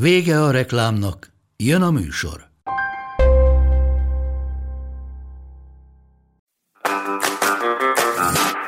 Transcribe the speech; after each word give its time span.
Vége 0.00 0.42
a 0.42 0.50
reklámnak, 0.50 1.32
jön 1.56 1.82
a 1.82 1.90
műsor. 1.90 2.48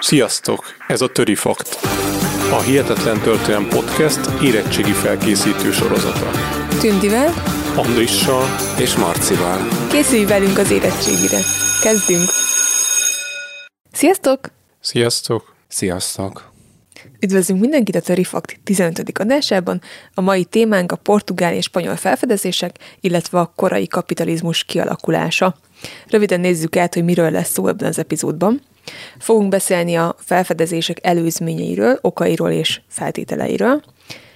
Sziasztok! 0.00 0.64
Ez 0.86 1.00
a 1.00 1.08
Töri 1.08 1.34
Fakt. 1.34 1.78
A 2.50 2.60
Hihetetlen 2.60 3.20
Történelem 3.20 3.68
Podcast 3.68 4.42
érettségi 4.42 4.92
felkészítő 4.92 5.72
sorozata. 5.72 6.30
Tündivel 6.80 7.32
Andrissal 7.76 8.44
és 8.78 8.96
Marcival. 8.96 9.58
készülj 9.90 10.24
velünk 10.24 10.58
az 10.58 10.70
érettségire. 10.70 11.40
Kezdünk! 11.82 12.28
Sziasztok! 13.92 14.50
Sziasztok! 14.80 15.54
Sziasztok! 15.68 16.47
Üdvözlünk 17.20 17.60
mindenkit 17.60 17.96
a 17.96 18.00
Törifakt 18.00 18.60
15. 18.64 19.18
adásában. 19.18 19.80
A 20.14 20.20
mai 20.20 20.44
témánk 20.44 20.92
a 20.92 20.96
portugál 20.96 21.54
és 21.54 21.64
spanyol 21.64 21.96
felfedezések, 21.96 22.78
illetve 23.00 23.38
a 23.38 23.52
korai 23.56 23.86
kapitalizmus 23.86 24.64
kialakulása. 24.64 25.56
Röviden 26.10 26.40
nézzük 26.40 26.76
át, 26.76 26.94
hogy 26.94 27.04
miről 27.04 27.30
lesz 27.30 27.50
szó 27.50 27.66
ebben 27.66 27.88
az 27.88 27.98
epizódban. 27.98 28.62
Fogunk 29.18 29.48
beszélni 29.48 29.94
a 29.94 30.16
felfedezések 30.18 30.98
előzményeiről, 31.02 31.98
okairól 32.00 32.50
és 32.50 32.80
feltételeiről. 32.88 33.82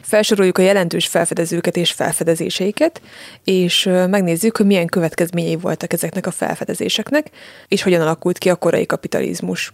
Felsoroljuk 0.00 0.58
a 0.58 0.62
jelentős 0.62 1.06
felfedezőket 1.06 1.77
és 1.77 1.92
felfedezéseiket, 1.92 3.00
és 3.44 3.84
megnézzük, 4.08 4.56
hogy 4.56 4.67
milyen 4.67 4.86
következményei 4.86 5.56
voltak 5.56 5.92
ezeknek 5.92 6.27
a 6.27 6.30
felfedezéseknek, 6.30 7.30
és 7.69 7.83
hogyan 7.83 8.00
alakult 8.00 8.39
ki 8.39 8.50
a 8.50 8.56
korai 8.56 8.86
kapitalizmus. 8.86 9.72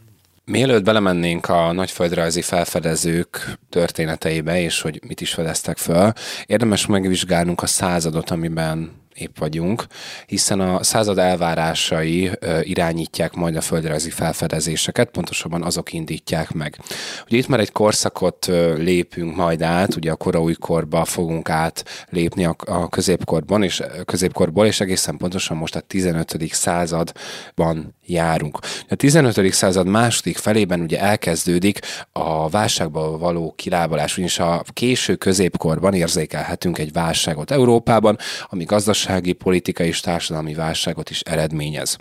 Mielőtt 0.51 0.85
belemennénk 0.85 1.49
a 1.49 1.73
nagyföldrajzi 1.73 2.43
felfedezők 2.43 3.59
történeteibe, 3.69 4.61
és 4.61 4.81
hogy 4.81 5.01
mit 5.07 5.21
is 5.21 5.33
fedeztek 5.33 5.79
föl, 5.79 6.13
érdemes 6.47 6.87
megvizsgálnunk 6.87 7.63
a 7.63 7.67
századot, 7.67 8.31
amiben 8.31 8.91
épp 9.15 9.39
vagyunk, 9.39 9.87
hiszen 10.27 10.61
a 10.61 10.83
század 10.83 11.19
elvárásai 11.19 12.31
irányítják 12.63 13.35
majd 13.35 13.57
a 13.57 13.61
földrajzi 13.61 14.11
felfedezéseket, 14.11 15.11
pontosabban 15.11 15.63
azok 15.63 15.93
indítják 15.93 16.53
meg. 16.53 16.79
Ugye 17.27 17.37
itt 17.37 17.49
már 17.49 17.61
egy 17.61 17.73
korszakot 17.73 18.47
lépünk 18.77 19.37
majd 19.37 19.62
át, 19.62 19.95
ugye 19.95 20.11
a 20.11 20.17
koraújkorba 20.17 21.05
fogunk 21.05 21.49
átlépni 21.49 22.45
a, 22.45 22.57
a 22.67 22.89
középkorban, 22.89 23.62
és 23.62 23.83
középkorból, 24.05 24.67
és 24.67 24.81
egészen 24.81 25.17
pontosan 25.17 25.57
most 25.57 25.77
a 25.77 25.81
15. 25.81 26.37
században 26.51 27.97
járunk. 28.11 28.59
A 28.89 28.95
15. 28.95 29.53
század 29.53 29.87
második 29.87 30.37
felében 30.37 30.81
ugye 30.81 31.01
elkezdődik 31.01 31.78
a 32.12 32.48
válságból 32.48 33.19
való 33.19 33.53
kilábalás, 33.56 34.12
ugyanis 34.12 34.39
a 34.39 34.62
késő 34.73 35.15
középkorban 35.15 35.95
érzékelhetünk 35.95 36.78
egy 36.78 36.92
válságot 36.92 37.50
Európában, 37.50 38.17
ami 38.48 38.65
gazdasági, 38.65 39.33
politikai 39.33 39.87
és 39.87 40.00
társadalmi 40.00 40.55
válságot 40.55 41.11
is 41.11 41.20
eredményez. 41.20 41.97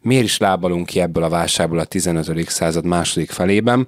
Miért 0.00 0.24
is 0.24 0.38
lábalunk 0.38 0.86
ki 0.86 1.00
ebből 1.00 1.22
a 1.22 1.28
válságból 1.28 1.78
a 1.78 1.84
15. 1.84 2.48
század 2.48 2.84
második 2.84 3.30
felében? 3.30 3.86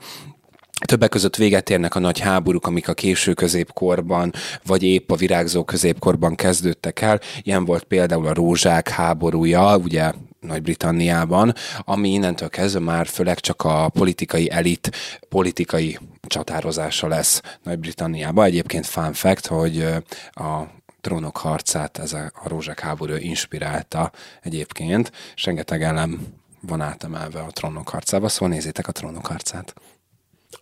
Többek 0.87 1.09
között 1.09 1.37
véget 1.37 1.71
érnek 1.71 1.95
a 1.95 1.99
nagy 1.99 2.19
háborúk, 2.19 2.67
amik 2.67 2.89
a 2.89 2.95
késő 2.95 3.33
középkorban, 3.33 4.33
vagy 4.67 4.83
épp 4.83 5.11
a 5.11 5.17
virágzó 5.17 5.65
középkorban 5.65 6.35
kezdődtek 6.35 7.01
el. 7.01 7.21
Ilyen 7.43 7.65
volt 7.65 7.85
például 7.85 8.27
a 8.27 8.35
rózsák 8.35 8.89
háborúja, 8.89 9.77
ugye 9.77 10.13
nagy-Britanniában, 10.47 11.55
ami 11.79 12.09
innentől 12.13 12.49
kezdve 12.49 12.81
már 12.81 13.07
főleg 13.07 13.41
csak 13.41 13.63
a 13.63 13.89
politikai 13.89 14.51
elit 14.51 14.91
politikai 15.29 15.99
csatározása 16.27 17.09
lesz 17.09 17.41
Nagy-Britanniában. 17.63 18.45
Egyébként 18.45 18.87
fun 18.87 19.13
fact, 19.13 19.47
hogy 19.47 19.87
a 20.31 20.63
trónok 21.01 21.37
harcát 21.37 21.99
ez 21.99 22.13
a, 22.13 22.31
a 22.43 22.49
rózsák 22.49 22.81
háború 22.81 23.15
inspirálta 23.15 24.13
egyébként, 24.43 25.13
és 25.35 25.45
rengeteg 25.45 25.83
elem 25.83 26.27
van 26.61 26.81
átemelve 26.81 27.41
a 27.41 27.51
trónok 27.51 27.89
harcába, 27.89 28.29
szóval 28.29 28.49
nézzétek 28.55 28.89
a 28.89 28.93
trónok 28.93 29.27
harcát. 29.27 29.75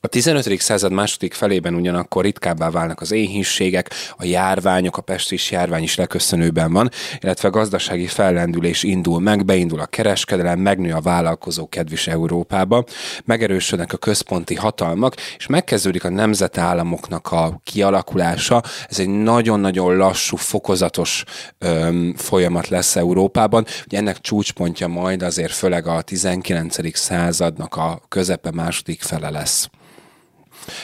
A 0.05 0.09
15. 0.09 0.61
század 0.61 0.93
második 0.93 1.35
felében 1.35 1.75
ugyanakkor 1.75 2.25
ritkábbá 2.25 2.71
válnak 2.71 3.01
az 3.01 3.13
éhínségek, 3.13 3.91
a 4.17 4.25
járványok, 4.25 4.97
a 4.97 5.03
pestis 5.03 5.51
járvány 5.51 5.83
is 5.83 5.97
leköszönőben 5.97 6.73
van, 6.73 6.91
illetve 7.21 7.49
a 7.49 7.51
gazdasági 7.51 8.07
fellendülés 8.07 8.83
indul 8.83 9.21
meg, 9.21 9.45
beindul 9.45 9.81
a 9.81 9.87
kereskedelem, 9.87 10.59
megnő 10.59 10.93
a 10.93 11.01
vállalkozó 11.01 11.69
kedvis 11.69 12.07
Európába, 12.07 12.85
megerősödnek 13.25 13.93
a 13.93 13.97
központi 13.97 14.55
hatalmak, 14.55 15.15
és 15.37 15.47
megkezdődik 15.47 16.05
a 16.05 16.11
nemzetállamoknak 16.11 17.33
a 17.33 17.61
kialakulása. 17.65 18.63
Ez 18.89 18.99
egy 18.99 19.09
nagyon-nagyon 19.09 19.97
lassú, 19.97 20.37
fokozatos 20.37 21.25
öm, 21.59 22.15
folyamat 22.17 22.69
lesz 22.69 22.97
Európában. 22.97 23.67
Ugye 23.87 23.99
ennek 23.99 24.21
csúcspontja 24.21 24.89
majd 24.89 25.23
azért 25.23 25.53
főleg 25.53 25.87
a 25.87 26.03
19. 26.03 26.97
századnak 26.97 27.77
a 27.77 28.03
közepe 28.09 28.51
második 28.51 29.03
fele 29.03 29.31
lesz. 29.31 29.71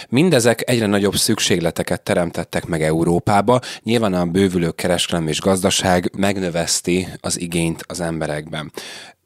Mindezek 0.09 0.71
egyre 0.71 0.87
nagyobb 0.87 1.17
szükségleteket 1.17 2.03
teremtettek 2.03 2.67
meg 2.67 2.83
Európába, 2.83 3.61
nyilván 3.83 4.15
a 4.15 4.27
bővülő 4.27 4.71
kereskedelem 4.71 5.29
és 5.29 5.41
gazdaság 5.41 6.11
megnöveszti 6.17 7.09
az 7.21 7.41
igényt 7.41 7.85
az 7.87 8.01
emberekben. 8.01 8.73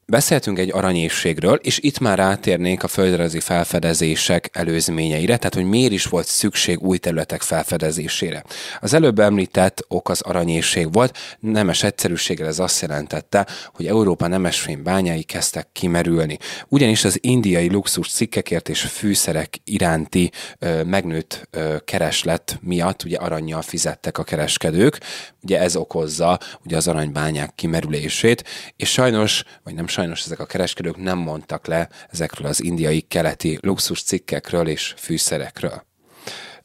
Beszéltünk 0.07 0.59
egy 0.59 0.73
aranyévségről, 0.73 1.55
és 1.55 1.79
itt 1.79 1.99
már 1.99 2.19
rátérnénk 2.19 2.83
a 2.83 2.89
földrajzi 2.89 3.41
felfedezések 3.41 4.51
előzményeire, 4.53 5.37
tehát 5.37 5.55
hogy 5.55 5.65
miért 5.65 5.93
is 5.93 6.05
volt 6.05 6.27
szükség 6.27 6.83
új 6.83 6.99
területek 6.99 7.43
felfedezésére. 7.43 8.45
Az 8.81 8.95
előbb 8.95 9.19
említett 9.19 9.85
ok 9.89 10.09
az 10.09 10.21
aranyévség 10.21 10.93
volt, 10.93 11.19
nemes 11.41 11.83
egyszerűséggel 11.83 12.47
ez 12.47 12.59
azt 12.59 12.81
jelentette, 12.81 13.47
hogy 13.73 13.87
Európa 13.87 14.27
nemesfém 14.27 14.83
bányái 14.83 15.23
kezdtek 15.23 15.69
kimerülni. 15.73 16.39
Ugyanis 16.69 17.05
az 17.05 17.19
indiai 17.21 17.71
luxus 17.71 18.13
cikkekért 18.13 18.69
és 18.69 18.81
fűszerek 18.81 19.57
iránti 19.65 20.31
ö, 20.59 20.83
megnőtt 20.83 21.49
ö, 21.51 21.77
kereslet 21.85 22.59
miatt 22.61 23.05
ugye 23.05 23.17
aranyjal 23.17 23.63
fizettek 23.63 24.19
a 24.19 24.25
kereskedők, 24.25 24.99
ugye 25.43 25.61
ez 25.61 25.77
okozza 25.77 26.39
ugye 26.65 26.77
az 26.77 26.89
aranybányák 26.89 27.55
kimerülését, 27.55 28.45
és 28.77 28.91
sajnos, 28.91 29.45
vagy 29.63 29.75
nem 29.75 29.87
sajnos 29.87 30.25
ezek 30.25 30.39
a 30.39 30.47
kereskedők 30.47 30.97
nem 30.97 31.19
mondtak 31.19 31.67
le 31.67 31.89
ezekről 32.11 32.47
az 32.47 32.63
indiai 32.63 33.01
keleti 33.01 33.59
luxus 33.61 34.03
cikkekről 34.03 34.69
és 34.69 34.95
fűszerekről. 34.97 35.91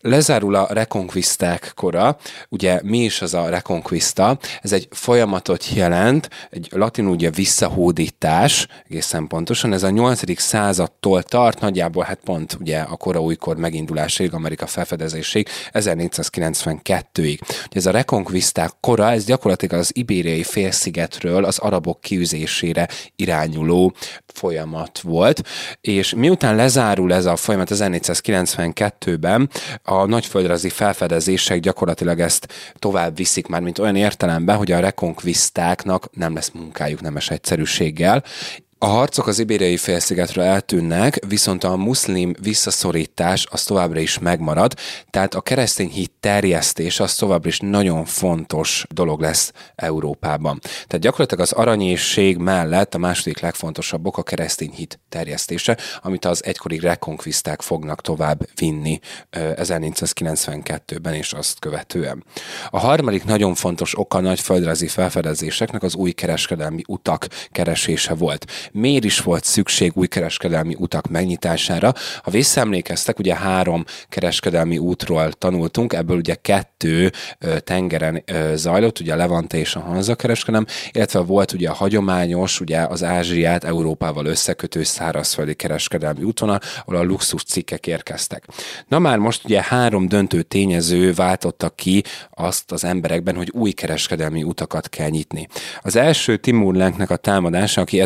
Lezárul 0.02 0.56
a 0.56 0.68
reconquisták 0.69 1.72
kora. 1.75 2.18
Ugye 2.50 2.80
mi 2.84 2.97
is 2.97 3.22
az 3.22 3.34
a 3.34 3.50
reconquista? 3.50 4.38
Ez 4.62 4.72
egy 4.72 4.88
folyamatot 4.91 5.69
jelent, 5.74 6.30
egy 6.50 6.68
latinul 6.72 7.12
ugye 7.12 7.30
visszahódítás, 7.30 8.68
egészen 8.90 9.28
pontosan. 9.28 9.74
Ez 9.74 9.84
a 9.84 9.90
8. 9.90 10.40
századtól 10.40 11.24
tart, 11.24 11.59
nagyjából 11.59 12.03
hát 12.03 12.19
pont 12.24 12.58
ugye 12.59 12.80
a 12.80 12.96
kora 12.96 13.22
újkor 13.22 13.58
megindulásáig, 13.58 14.34
Amerika 14.34 14.68
felfedezéséig, 14.68 15.47
1492-ig. 15.74 17.40
Ugye 17.41 17.79
ez 17.79 17.85
a 17.85 17.91
reconquisták 17.91 18.72
kora, 18.79 19.12
ez 19.12 19.25
gyakorlatilag 19.25 19.79
az 19.79 19.91
ibériai 19.94 20.44
félszigetről 20.44 21.46
az 21.46 21.58
arabok 21.58 22.02
kiűzésére 22.02 22.88
irányuló 23.16 23.94
folyamat 24.34 24.99
volt, 24.99 25.44
és 25.82 26.14
miután 26.14 26.55
lezárul 26.55 27.14
ez 27.14 27.26
a 27.26 27.35
folyamat 27.35 27.70
1492-ben, 27.73 29.49
a 29.89 30.05
nagyföldrajzi 30.05 30.69
felfedezések 30.69 31.59
gyakorlatilag 31.59 32.19
ezt 32.19 32.53
tovább 32.73 33.16
viszik 33.16 33.47
már, 33.47 33.61
mint 33.61 33.79
olyan 33.79 33.95
értelemben, 33.95 34.57
hogy 34.57 34.72
a 34.72 34.79
rekonkvisztáknak 34.79 36.09
nem 36.11 36.34
lesz 36.34 36.51
munkájuk 36.53 37.01
nemes 37.01 37.29
egyszerűséggel, 37.29 38.23
A 38.79 38.85
harcok 38.85 39.28
az 39.28 39.40
ibériai 39.40 39.78
félszigetről 39.78 40.44
eltűnnek, 40.44 41.20
viszont 41.28 41.64
a 41.64 41.76
muszlim 41.76 42.35
visszaszorítás 42.41 43.47
az 43.50 43.64
továbbra 43.64 44.00
is 44.00 44.20
megmarad, 44.20 44.74
tehát 45.09 45.34
a 45.34 45.41
keresztény 45.41 45.90
hit 45.90 46.12
terjesztés 46.20 47.00
az 47.00 47.16
továbbra 47.16 47.50
is 47.50 47.59
nagyon 47.59 48.06
fontos 48.06 48.85
dolog 48.90 49.22
lesz 49.22 49.52
Európában. 49.76 50.59
Tehát 50.62 51.00
gyakorlatilag 51.00 51.44
az 51.44 51.52
aranyészség 51.52 52.38
mellett 52.38 52.94
a 52.94 52.97
második 52.97 53.40
legfontosabb 53.40 54.06
ok 54.06 54.18
a 54.18 54.24
keresztény 54.24 54.72
hit 54.72 55.00
terjesztése, 55.09 55.78
amit 56.02 56.26
az 56.26 56.46
egykori 56.46 56.80
rekonkviszták 56.80 57.62
fognak 57.62 58.02
tovább 58.02 58.47
vinni 58.56 59.00
1992-ben 59.32 61.14
és 61.14 61.34
azt 61.34 61.59
követően. 61.59 62.23
A 62.70 62.80
harmadik 62.80 63.23
nagyon 63.23 63.56
fontos 63.56 64.00
oka 64.00 64.18
a 64.18 64.22
nagy 64.22 64.40
földrajzi 64.40 64.88
felfedezéseknek 64.88 65.84
az 65.84 65.96
új 65.96 66.12
kereskedelmi 66.12 66.82
utak 66.88 67.28
keresése 67.52 68.14
volt 68.14 68.46
miért 68.72 69.03
is 69.03 69.19
volt 69.19 69.43
szükség 69.43 69.91
új 69.96 70.08
kereskedelmi 70.08 70.75
utak 70.79 71.09
megnyitására. 71.09 71.93
Ha 72.22 72.31
visszaemlékeztek, 72.31 73.19
ugye 73.19 73.35
három 73.35 73.85
kereskedelmi 74.09 74.78
útról 74.78 75.31
tanultunk, 75.31 75.93
ebből 75.93 76.17
ugye 76.17 76.35
kettő 76.35 77.11
tengeren 77.59 78.23
zajlott, 78.53 78.99
ugye 78.99 79.14
a 79.14 79.16
Levante 79.16 79.58
és 79.58 79.75
a 79.75 79.79
Hanza 79.79 80.16
kereskedelem, 80.16 80.66
illetve 80.91 81.19
volt 81.19 81.52
ugye 81.52 81.69
a 81.69 81.73
hagyományos, 81.73 82.59
ugye 82.59 82.79
az 82.79 83.03
Ázsiát 83.03 83.64
Európával 83.64 84.25
összekötő 84.25 84.84
szárazföldi 84.84 85.53
kereskedelmi 85.53 86.23
útvonal, 86.23 86.59
ahol 86.85 86.99
a 86.99 87.03
luxus 87.03 87.43
cikkek 87.43 87.87
érkeztek. 87.87 88.46
Na 88.87 88.99
már 88.99 89.17
most 89.17 89.46
ugye 89.46 89.63
három 89.63 90.08
döntő 90.08 90.41
tényező 90.41 91.13
váltotta 91.13 91.70
ki 91.70 92.03
azt 92.34 92.72
az 92.72 92.84
emberekben, 92.84 93.35
hogy 93.35 93.49
új 93.53 93.72
kereskedelmi 93.72 94.43
utakat 94.43 94.90
kell 94.90 95.09
nyitni. 95.09 95.47
Az 95.81 95.96
első 95.96 96.37
Timur 96.37 96.75
Lenknek 96.75 97.09
a 97.09 97.16
támadása, 97.16 97.81
aki 97.81 98.02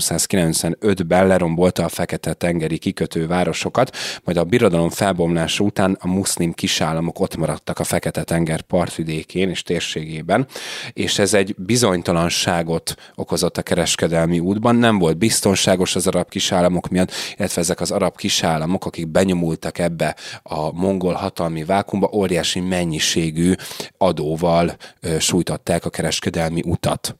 1995-ben 0.00 1.26
lerombolta 1.26 1.84
a 1.84 1.88
Fekete-tengeri 1.88 2.78
kikötő 2.78 3.26
városokat, 3.26 3.96
majd 4.24 4.36
a 4.36 4.44
birodalom 4.44 4.90
felbomlása 4.90 5.64
után 5.64 5.96
a 6.00 6.08
muszlim 6.08 6.52
kisállamok 6.52 7.20
ott 7.20 7.36
maradtak 7.36 7.78
a 7.78 7.84
Fekete-tenger 7.84 8.60
partvidékén 8.60 9.48
és 9.48 9.62
térségében, 9.62 10.46
és 10.92 11.18
ez 11.18 11.34
egy 11.34 11.54
bizonytalanságot 11.56 12.94
okozott 13.14 13.56
a 13.56 13.62
kereskedelmi 13.62 14.38
útban, 14.38 14.76
nem 14.76 14.98
volt 14.98 15.18
biztonságos 15.18 15.96
az 15.96 16.06
arab 16.06 16.28
kisállamok 16.28 16.88
miatt, 16.88 17.12
illetve 17.36 17.60
ezek 17.60 17.80
az 17.80 17.90
arab 17.90 18.16
kisállamok, 18.16 18.86
akik 18.86 19.08
benyomultak 19.08 19.78
ebbe 19.78 20.16
a 20.42 20.72
mongol 20.72 21.12
hatalmi 21.12 21.64
vákumba, 21.64 22.10
óriási 22.12 22.60
mennyiségű 22.60 23.52
adóval 23.98 24.76
sújtották 25.18 25.84
a 25.84 25.90
kereskedelmi 25.90 26.62
utat. 26.64 27.16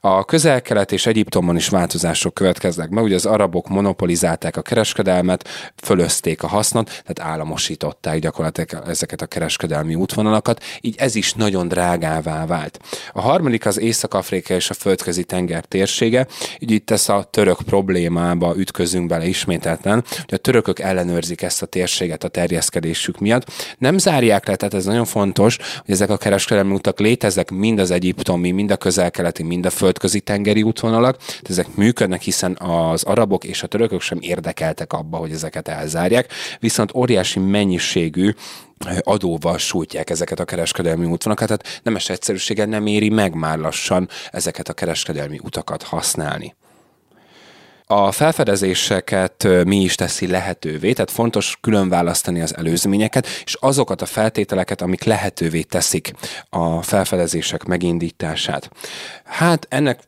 A 0.00 0.24
közel-kelet 0.24 0.92
és 0.92 1.06
Egyiptomban 1.06 1.56
is 1.56 1.68
változások 1.68 2.34
következnek 2.34 2.88
be, 2.88 3.00
ugye 3.00 3.14
az 3.14 3.26
arabok 3.26 3.68
monopolizálták 3.68 4.56
a 4.56 4.62
kereskedelmet, 4.62 5.48
fölözték 5.76 6.42
a 6.42 6.46
hasznot, 6.46 7.02
tehát 7.06 7.32
államosították 7.32 8.18
gyakorlatilag 8.18 8.88
ezeket 8.88 9.22
a 9.22 9.26
kereskedelmi 9.26 9.94
útvonalakat, 9.94 10.62
így 10.80 10.94
ez 10.98 11.14
is 11.14 11.32
nagyon 11.32 11.68
drágává 11.68 12.46
vált. 12.46 12.80
A 13.12 13.20
harmadik 13.20 13.66
az 13.66 13.78
Észak-Afrika 13.78 14.54
és 14.54 14.70
a 14.70 14.74
földközi 14.74 15.24
tenger 15.24 15.64
térsége, 15.64 16.26
így 16.58 16.70
itt 16.70 16.90
ez 16.90 17.08
a 17.08 17.28
török 17.30 17.58
problémába 17.66 18.54
ütközünk 18.56 19.06
bele 19.08 19.26
ismételten, 19.26 20.04
hogy 20.08 20.34
a 20.34 20.36
törökök 20.36 20.78
ellenőrzik 20.78 21.42
ezt 21.42 21.62
a 21.62 21.66
térséget 21.66 22.24
a 22.24 22.28
terjeszkedésük 22.28 23.18
miatt. 23.18 23.52
Nem 23.78 23.98
zárják 23.98 24.46
le, 24.46 24.56
tehát 24.56 24.74
ez 24.74 24.84
nagyon 24.84 25.04
fontos, 25.04 25.56
hogy 25.56 25.94
ezek 25.94 26.10
a 26.10 26.16
kereskedelmi 26.16 26.74
utak 26.74 26.98
léteznek 26.98 27.50
mind 27.50 27.78
az 27.78 27.90
egyiptomi, 27.90 28.50
mind 28.50 28.70
a 28.70 28.76
közel-keleti, 28.76 29.42
mind 29.42 29.66
a 29.66 29.70
föld 29.70 29.85
földközi 29.86 30.20
tengeri 30.20 30.62
útvonalak, 30.62 31.16
de 31.16 31.48
ezek 31.50 31.74
működnek, 31.74 32.22
hiszen 32.22 32.56
az 32.58 33.02
arabok 33.02 33.44
és 33.44 33.62
a 33.62 33.66
törökök 33.66 34.00
sem 34.00 34.18
érdekeltek 34.20 34.92
abba, 34.92 35.16
hogy 35.16 35.32
ezeket 35.32 35.68
elzárják, 35.68 36.32
viszont 36.60 36.94
óriási 36.94 37.38
mennyiségű 37.38 38.30
adóval 39.00 39.58
sújtják 39.58 40.10
ezeket 40.10 40.40
a 40.40 40.44
kereskedelmi 40.44 41.06
útvonalakat, 41.06 41.46
tehát 41.48 41.80
nemes 41.82 42.08
egyszerűséggel 42.08 42.66
nem 42.66 42.86
éri 42.86 43.08
meg 43.08 43.34
már 43.34 43.58
lassan 43.58 44.08
ezeket 44.30 44.68
a 44.68 44.72
kereskedelmi 44.72 45.40
utakat 45.42 45.82
használni. 45.82 46.54
A 47.88 48.12
felfedezéseket 48.12 49.48
mi 49.64 49.76
is 49.80 49.94
teszi 49.94 50.26
lehetővé, 50.26 50.92
tehát 50.92 51.10
fontos 51.10 51.56
külön 51.60 51.88
választani 51.88 52.40
az 52.40 52.56
előzményeket, 52.56 53.26
és 53.44 53.54
azokat 53.60 54.02
a 54.02 54.06
feltételeket, 54.06 54.80
amik 54.80 55.04
lehetővé 55.04 55.62
teszik 55.62 56.12
a 56.50 56.82
felfedezések 56.82 57.64
megindítását. 57.64 58.70
Hát 59.24 59.66
ennek 59.70 60.00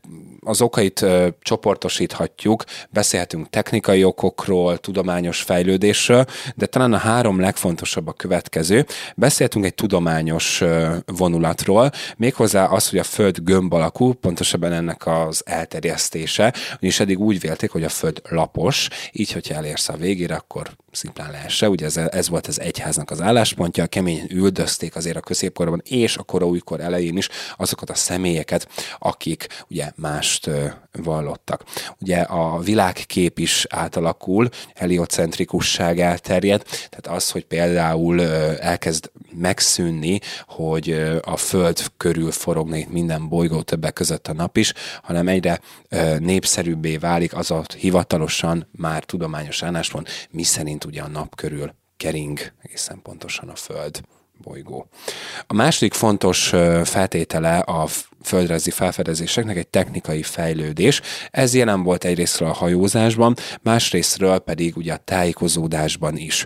az 0.49 0.61
okait 0.61 1.01
ö, 1.01 1.27
csoportosíthatjuk, 1.41 2.63
beszélhetünk 2.89 3.49
technikai 3.49 4.03
okokról, 4.03 4.77
tudományos 4.77 5.41
fejlődésről, 5.41 6.25
de 6.55 6.65
talán 6.65 6.93
a 6.93 6.97
három 6.97 7.39
legfontosabb 7.39 8.07
a 8.07 8.13
következő. 8.13 8.85
Beszélhetünk 9.15 9.65
egy 9.65 9.75
tudományos 9.75 10.61
ö, 10.61 10.95
vonulatról, 11.05 11.91
méghozzá 12.17 12.65
az, 12.65 12.89
hogy 12.89 12.99
a 12.99 13.03
Föld 13.03 13.39
gömb 13.43 13.73
alakú, 13.73 14.13
pontosabban 14.13 14.73
ennek 14.73 15.07
az 15.07 15.41
elterjesztése, 15.45 16.53
ugyanis 16.77 16.99
eddig 16.99 17.19
úgy 17.19 17.39
vélték, 17.39 17.71
hogy 17.71 17.83
a 17.83 17.89
Föld 17.89 18.21
lapos, 18.29 18.87
így, 19.11 19.31
hogyha 19.31 19.55
elérsz 19.55 19.89
a 19.89 19.97
végére, 19.97 20.35
akkor 20.35 20.69
szimplán 20.91 21.31
leesse. 21.31 21.69
Ugye 21.69 21.85
ez, 21.85 21.97
ez 21.97 22.29
volt 22.29 22.47
az 22.47 22.59
egyháznak 22.59 23.11
az 23.11 23.21
álláspontja, 23.21 23.87
keményen 23.87 24.27
üldözték 24.31 24.95
azért 24.95 25.17
a 25.17 25.19
középkorban 25.19 25.81
és 25.85 26.17
a 26.17 26.23
kora 26.23 26.45
újkor 26.45 26.79
elején 26.79 27.17
is 27.17 27.29
azokat 27.57 27.89
a 27.89 27.95
személyeket, 27.95 28.67
akik 28.99 29.47
ugye 29.69 29.91
mást 30.47 30.77
vallottak. 30.91 31.63
Ugye 32.01 32.17
a 32.17 32.59
világkép 32.59 33.39
is 33.39 33.65
átalakul, 33.69 34.49
heliocentrikusság 34.75 35.99
elterjed, 35.99 36.63
tehát 36.63 37.17
az, 37.17 37.31
hogy 37.31 37.45
például 37.45 38.21
elkezd 38.57 39.11
megszűnni, 39.31 40.19
hogy 40.47 40.91
a 41.21 41.37
Föld 41.37 41.79
körül 41.97 42.31
forogna 42.31 42.77
minden 42.87 43.29
bolygó 43.29 43.61
többek 43.61 43.93
között 43.93 44.27
a 44.27 44.33
nap 44.33 44.57
is, 44.57 44.73
hanem 45.01 45.27
egyre 45.27 45.59
népszerűbbé 46.19 46.97
válik 46.97 47.35
az 47.35 47.51
a 47.51 47.63
hivatalosan 47.77 48.67
már 48.71 49.03
tudományos 49.03 49.63
álláspont, 49.63 50.09
mi 50.31 50.43
szerint 50.43 50.85
ugye 50.85 51.01
a 51.01 51.07
nap 51.07 51.35
körül 51.35 51.73
kering 51.97 52.39
egészen 52.61 53.01
pontosan 53.01 53.49
a 53.49 53.55
Föld 53.55 54.01
bolygó. 54.43 54.87
A 55.47 55.53
második 55.53 55.93
fontos 55.93 56.47
feltétele 56.83 57.57
a 57.57 57.87
földrajzi 58.23 58.71
felfedezéseknek 58.71 59.57
egy 59.57 59.67
technikai 59.67 60.23
fejlődés. 60.23 61.01
Ez 61.31 61.53
jelen 61.53 61.83
volt 61.83 62.03
egyrésztről 62.03 62.49
a 62.49 62.53
hajózásban, 62.53 63.35
másrésztről 63.61 64.39
pedig 64.39 64.77
ugye 64.77 64.93
a 64.93 64.97
tájékozódásban 64.97 66.17
is. 66.17 66.45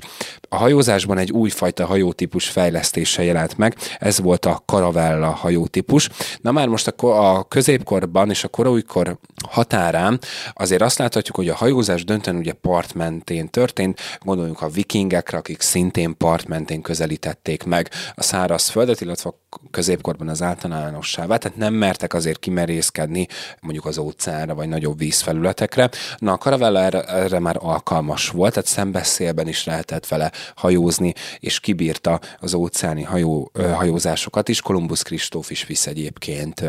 A 0.49 0.55
hajózásban 0.55 1.17
egy 1.17 1.31
újfajta 1.31 1.85
hajótípus 1.85 2.49
fejlesztése 2.49 3.23
jelent 3.23 3.57
meg, 3.57 3.75
ez 3.99 4.19
volt 4.19 4.45
a 4.45 4.61
karavella 4.65 5.29
hajótípus. 5.29 6.09
Na 6.41 6.51
már 6.51 6.67
most 6.67 6.87
a, 6.87 7.43
középkorban 7.43 8.29
és 8.29 8.43
a 8.43 8.47
koraújkor 8.47 9.17
határán 9.49 10.19
azért 10.53 10.81
azt 10.81 10.97
láthatjuk, 10.97 11.35
hogy 11.35 11.49
a 11.49 11.55
hajózás 11.55 12.03
döntően 12.03 12.37
ugye 12.37 12.53
part 12.53 12.93
mentén 12.93 13.49
történt, 13.49 13.99
gondoljunk 14.19 14.61
a 14.61 14.69
vikingekre, 14.69 15.37
akik 15.37 15.61
szintén 15.61 16.17
part 16.17 16.47
mentén 16.47 16.81
közelítették 16.81 17.63
meg 17.63 17.89
a 18.15 18.23
szárazföldet, 18.23 19.01
illetve 19.01 19.29
a 19.29 19.42
középkorban 19.71 20.27
az 20.29 20.41
általánossá 20.41 21.25
vált, 21.25 21.41
tehát 21.41 21.57
nem 21.57 21.73
mertek 21.73 22.13
azért 22.13 22.39
kimerészkedni 22.39 23.27
mondjuk 23.61 23.85
az 23.85 23.97
óceánra 23.97 24.55
vagy 24.55 24.67
nagyobb 24.67 24.97
vízfelületekre. 24.97 25.89
Na 26.17 26.31
a 26.31 26.37
karavella 26.37 26.79
erre, 26.79 27.03
erre 27.03 27.39
már 27.39 27.57
alkalmas 27.59 28.29
volt, 28.29 28.53
tehát 28.53 28.69
szembeszélben 28.69 29.47
is 29.47 29.63
lehetett 29.63 30.07
vele 30.07 30.31
hajózni, 30.55 31.13
és 31.39 31.59
kibírta 31.59 32.19
az 32.39 32.53
óceáni 32.53 33.03
hajó, 33.03 33.51
hajózásokat 33.73 34.49
is. 34.49 34.61
Kolumbusz 34.61 35.01
Kristóf 35.01 35.49
is 35.49 35.65
visz 35.65 35.87
egyébként 35.87 36.63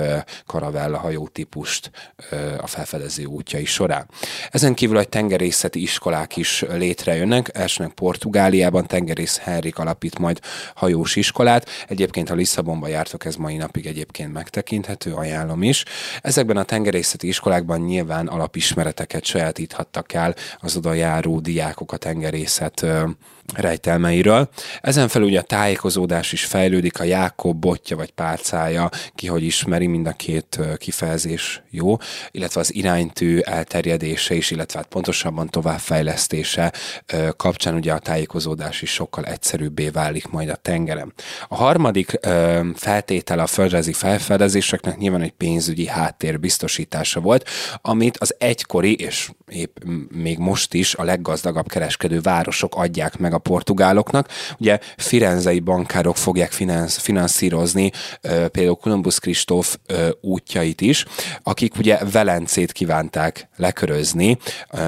karavella 0.47 0.99
hajótípust 0.99 1.91
a 2.61 2.67
felfedező 2.67 3.25
útjai 3.25 3.65
során. 3.65 4.07
Ezen 4.51 4.75
kívül 4.75 4.99
egy 4.99 5.09
tengerészeti 5.09 5.83
iskolák 5.83 6.37
is 6.37 6.65
létrejönnek, 6.69 7.51
elsőnek 7.53 7.93
Portugáliában 7.93 8.87
tengerész 8.87 9.39
Henrik 9.39 9.79
alapít 9.79 10.19
majd 10.19 10.41
hajós 10.75 11.17
iskolát. 11.17 11.69
Egyébként 11.89 12.31
a 12.31 12.35
Lisszabonba 12.75 12.99
jártok, 12.99 13.25
ez 13.25 13.37
mai 13.37 13.57
napig 13.57 13.87
egyébként 13.87 14.33
megtekinthető, 14.33 15.13
ajánlom 15.13 15.63
is. 15.63 15.85
Ezekben 16.23 16.57
a 16.57 16.65
tengerészeti 16.65 17.27
iskolákban 17.27 17.81
nyilván 17.81 18.27
alapismereteket 18.27 19.25
sajátíthattak 19.25 20.13
el 20.13 20.35
az 20.59 20.77
oda 20.77 20.93
járó 20.93 21.41
diákok 21.41 21.93
a 21.93 21.97
tengerészet 21.97 22.87
rejtelmeiről. 23.55 24.49
Ezen 24.81 25.09
felül 25.09 25.29
ugye 25.29 25.39
a 25.39 25.43
tájékozódás 25.43 26.33
is 26.33 26.45
fejlődik, 26.45 27.01
a 27.01 27.05
Jákob 27.05 27.57
botja 27.57 27.97
vagy 27.97 28.11
pálcája, 28.11 28.91
ki 29.15 29.27
hogy 29.27 29.43
ismeri, 29.43 29.87
mind 29.87 30.07
a 30.07 30.13
két 30.13 30.59
kifejezés 30.77 31.63
jó, 31.71 31.97
illetve 32.31 32.61
az 32.61 32.75
iránytű 32.75 33.39
elterjedése 33.39 34.35
is, 34.35 34.51
illetve 34.51 34.79
hát 34.79 34.89
pontosabban 34.89 35.49
továbbfejlesztése 35.49 36.73
kapcsán 37.37 37.75
ugye 37.75 37.93
a 37.93 37.99
tájékozódás 37.99 38.83
is 38.83 38.91
sokkal 38.91 39.25
egyszerűbbé 39.25 39.89
válik 39.89 40.29
majd 40.29 40.49
a 40.49 40.57
tengeren. 40.57 41.13
A 41.49 41.55
harmadik 41.55 42.19
feltétele 42.75 43.43
a 43.43 43.47
földrajzi 43.47 43.93
felfedezéseknek 43.93 44.97
nyilván 44.97 45.23
egy 45.23 45.33
pénzügyi 45.33 45.87
háttér 45.87 46.41
biztosítása 46.41 47.21
volt, 47.21 47.49
amit 47.83 48.17
az 48.17 48.35
egykori 48.39 48.95
és 48.95 49.31
épp 49.49 49.77
még 50.09 50.39
most 50.39 50.75
is 50.75 50.95
a 50.95 51.05
leggazdagabb 51.05 51.69
kereskedő 51.69 52.21
városok 52.21 52.75
adják 52.75 53.19
meg 53.19 53.34
a 53.35 53.39
portugáloknak. 53.39 54.29
Ugye 54.59 54.79
firenzei 54.97 55.61
bankárok 55.61 56.17
fogják 56.17 56.53
finansz, 56.53 56.99
finanszírozni 56.99 57.93
például 58.23 58.77
Columbus 58.77 59.19
Kristóf 59.19 59.77
útjait 60.21 60.81
is, 60.81 61.05
akik 61.43 61.77
ugye 61.79 61.99
Velencét 62.13 62.73
kívánták 62.73 63.49
lekörözni 63.57 64.39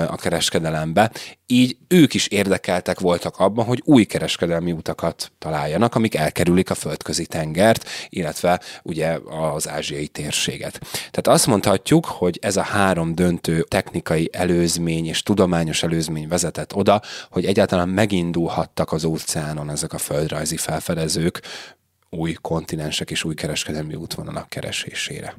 a 0.09 0.17
kereskedelembe, 0.17 1.11
így 1.47 1.77
ők 1.89 2.15
is 2.15 2.27
érdekeltek 2.27 3.01
voltak 3.01 3.39
abban, 3.39 3.65
hogy 3.65 3.83
új 3.85 4.05
kereskedelmi 4.05 4.73
utakat 4.73 5.33
találjanak, 5.39 5.95
amik 5.95 6.15
elkerülik 6.15 6.71
a 6.71 6.75
földközi 6.75 7.27
tengert, 7.27 7.89
illetve 8.09 8.61
ugye 8.83 9.19
az 9.53 9.69
ázsiai 9.69 10.07
térséget. 10.09 10.81
Tehát 10.93 11.29
azt 11.29 11.47
mondhatjuk, 11.47 12.05
hogy 12.05 12.39
ez 12.43 12.57
a 12.57 12.63
három 12.63 13.15
döntő 13.15 13.63
technikai 13.63 14.29
előzmény 14.33 15.07
és 15.07 15.23
tudományos 15.23 15.83
előzmény 15.83 16.29
vezetett 16.29 16.75
oda, 16.75 17.03
hogy 17.31 17.45
egyáltalán 17.45 17.89
megindulhattak 17.89 18.93
az 18.93 19.05
óceánon 19.05 19.71
ezek 19.71 19.93
a 19.93 19.99
földrajzi 19.99 20.57
felfedezők 20.57 21.43
új 22.11 22.33
kontinensek 22.33 23.11
és 23.11 23.25
új 23.25 23.35
kereskedelmi 23.35 23.95
útvonalak 23.95 24.49
keresésére. 24.49 25.37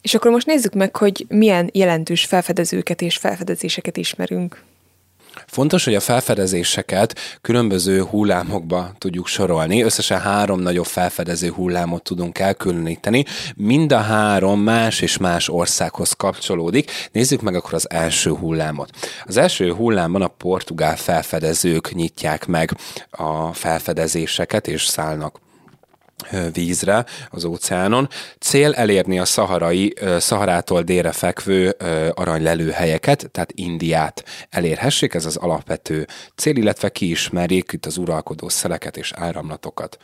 És 0.00 0.14
akkor 0.14 0.30
most 0.30 0.46
nézzük 0.46 0.74
meg, 0.74 0.96
hogy 0.96 1.26
milyen 1.28 1.70
jelentős 1.72 2.24
felfedezőket 2.24 3.00
és 3.00 3.16
felfedezéseket 3.16 3.96
ismerünk. 3.96 4.64
Fontos, 5.46 5.84
hogy 5.84 5.94
a 5.94 6.00
felfedezéseket 6.00 7.18
különböző 7.40 8.02
hullámokba 8.02 8.92
tudjuk 8.98 9.26
sorolni. 9.26 9.82
Összesen 9.82 10.20
három 10.20 10.60
nagyobb 10.60 10.84
felfedező 10.84 11.48
hullámot 11.48 12.02
tudunk 12.02 12.38
elkülöníteni. 12.38 13.24
Mind 13.56 13.92
a 13.92 14.00
három 14.00 14.60
más 14.60 15.00
és 15.00 15.18
más 15.18 15.48
országhoz 15.48 16.12
kapcsolódik. 16.12 16.90
Nézzük 17.12 17.40
meg 17.40 17.54
akkor 17.54 17.74
az 17.74 17.90
első 17.90 18.30
hullámot. 18.30 18.90
Az 19.24 19.36
első 19.36 19.72
hullámban 19.72 20.22
a 20.22 20.28
portugál 20.28 20.96
felfedezők 20.96 21.94
nyitják 21.94 22.46
meg 22.46 22.76
a 23.10 23.52
felfedezéseket 23.52 24.66
és 24.66 24.86
szállnak 24.86 25.40
vízre 26.52 27.04
az 27.30 27.44
óceánon. 27.44 28.08
Cél 28.38 28.72
elérni 28.72 29.18
a 29.18 29.24
szaharai, 29.24 29.94
szaharától 30.18 30.82
délre 30.82 31.12
fekvő 31.12 31.76
aranylelőhelyeket, 32.14 33.30
tehát 33.30 33.52
Indiát 33.54 34.24
elérhessék, 34.50 35.14
ez 35.14 35.24
az 35.24 35.36
alapvető 35.36 36.06
cél, 36.36 36.56
illetve 36.56 36.88
kiismerjék 36.88 37.72
itt 37.72 37.86
az 37.86 37.96
uralkodó 37.96 38.48
szeleket 38.48 38.96
és 38.96 39.12
áramlatokat. 39.14 39.98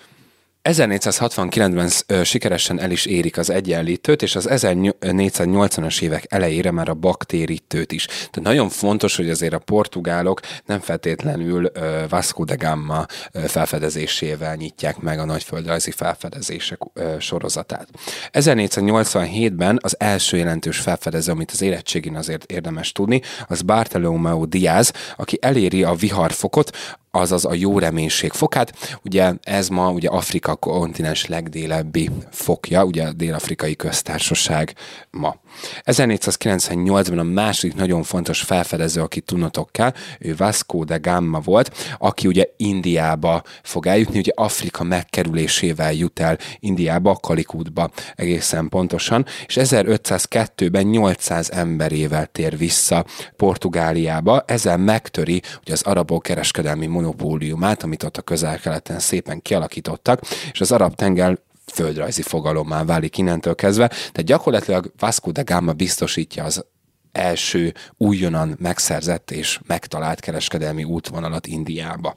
1469-ben 0.68 2.24
sikeresen 2.24 2.80
el 2.80 2.90
is 2.90 3.06
érik 3.06 3.38
az 3.38 3.50
egyenlítőt, 3.50 4.22
és 4.22 4.36
az 4.36 4.48
1480-as 4.50 6.02
évek 6.02 6.24
elejére 6.28 6.70
már 6.70 6.88
a 6.88 6.94
baktérítőt 6.94 7.92
is. 7.92 8.04
Tehát 8.06 8.40
nagyon 8.42 8.68
fontos, 8.68 9.16
hogy 9.16 9.30
azért 9.30 9.52
a 9.52 9.58
portugálok 9.58 10.40
nem 10.66 10.80
feltétlenül 10.80 11.70
Vasco 12.08 12.44
de 12.44 12.54
Gama 12.54 13.06
felfedezésével 13.46 14.54
nyitják 14.54 14.98
meg 14.98 15.18
a 15.18 15.24
nagyföldrajzi 15.24 15.90
felfedezések 15.90 16.78
sorozatát. 17.18 17.88
1487-ben 18.32 19.78
az 19.82 19.96
első 19.98 20.36
jelentős 20.36 20.78
felfedező, 20.78 21.32
amit 21.32 21.50
az 21.50 21.62
érettségén 21.62 22.16
azért 22.16 22.52
érdemes 22.52 22.92
tudni, 22.92 23.20
az 23.48 23.62
Bartolomeu 23.62 24.44
Diaz, 24.44 24.92
aki 25.16 25.38
eléri 25.40 25.82
a 25.82 25.94
viharfokot, 25.94 26.76
azaz 27.18 27.44
a 27.44 27.54
jó 27.54 27.78
reménység 27.78 28.32
fokát. 28.32 28.98
Ugye 29.04 29.32
ez 29.42 29.68
ma 29.68 29.90
ugye 29.90 30.08
Afrika 30.08 30.54
kontinens 30.56 31.26
legdélebbi 31.26 32.10
fokja, 32.30 32.84
ugye 32.84 33.02
a 33.02 33.12
Dél-Afrikai 33.12 33.76
Köztársaság 33.76 34.74
ma. 35.10 35.36
1498-ban 35.84 37.18
a 37.18 37.22
második 37.22 37.76
nagyon 37.76 38.02
fontos 38.02 38.40
felfedező, 38.40 39.00
aki 39.00 39.20
tudnotok 39.20 39.72
kell, 39.72 39.92
ő 40.18 40.34
Vasco 40.36 40.84
de 40.84 40.96
Gama 40.96 41.40
volt, 41.40 41.94
aki 41.98 42.26
ugye 42.26 42.44
Indiába 42.56 43.42
fog 43.62 43.86
eljutni, 43.86 44.18
ugye 44.18 44.32
Afrika 44.34 44.84
megkerülésével 44.84 45.92
jut 45.92 46.20
el 46.20 46.38
Indiába, 46.60 47.14
Kalikútba 47.14 47.90
egészen 48.14 48.68
pontosan, 48.68 49.26
és 49.46 49.56
1502-ben 49.60 50.86
800 50.86 51.50
emberével 51.50 52.26
tér 52.26 52.58
vissza 52.58 53.04
Portugáliába, 53.36 54.42
ezzel 54.46 54.76
megtöri 54.76 55.42
ugye 55.60 55.72
az 55.72 55.82
arabok 55.82 56.22
kereskedelmi 56.22 56.86
monopóliumát, 56.86 57.82
amit 57.82 58.02
ott 58.02 58.16
a 58.16 58.22
közel-keleten 58.22 58.98
szépen 58.98 59.42
kialakítottak, 59.42 60.20
és 60.52 60.60
az 60.60 60.72
arab 60.72 60.94
tenger 60.94 61.38
földrajzi 61.72 62.22
fogalommá 62.22 62.84
válik 62.84 63.18
innentől 63.18 63.54
kezdve. 63.54 63.88
Tehát 63.88 64.24
gyakorlatilag 64.24 64.92
Vasco 64.98 65.30
da 65.30 65.44
Gama 65.44 65.72
biztosítja 65.72 66.44
az 66.44 66.64
első 67.12 67.74
újonnan 67.96 68.56
megszerzett 68.60 69.30
és 69.30 69.60
megtalált 69.66 70.20
kereskedelmi 70.20 70.84
útvonalat 70.84 71.46
Indiába. 71.46 72.16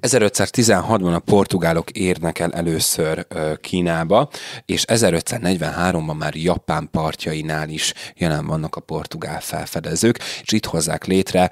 1516-ban 0.00 1.14
a 1.14 1.18
portugálok 1.18 1.90
érnek 1.90 2.38
el 2.38 2.52
először 2.52 3.26
Kínába, 3.60 4.28
és 4.64 4.84
1543-ban 4.86 6.18
már 6.18 6.34
Japán 6.34 6.88
partjainál 6.90 7.68
is 7.68 7.94
jelen 8.14 8.46
vannak 8.46 8.76
a 8.76 8.80
portugál 8.80 9.40
felfedezők, 9.40 10.18
és 10.42 10.52
itt 10.52 10.64
hozzák 10.64 11.04
létre 11.04 11.50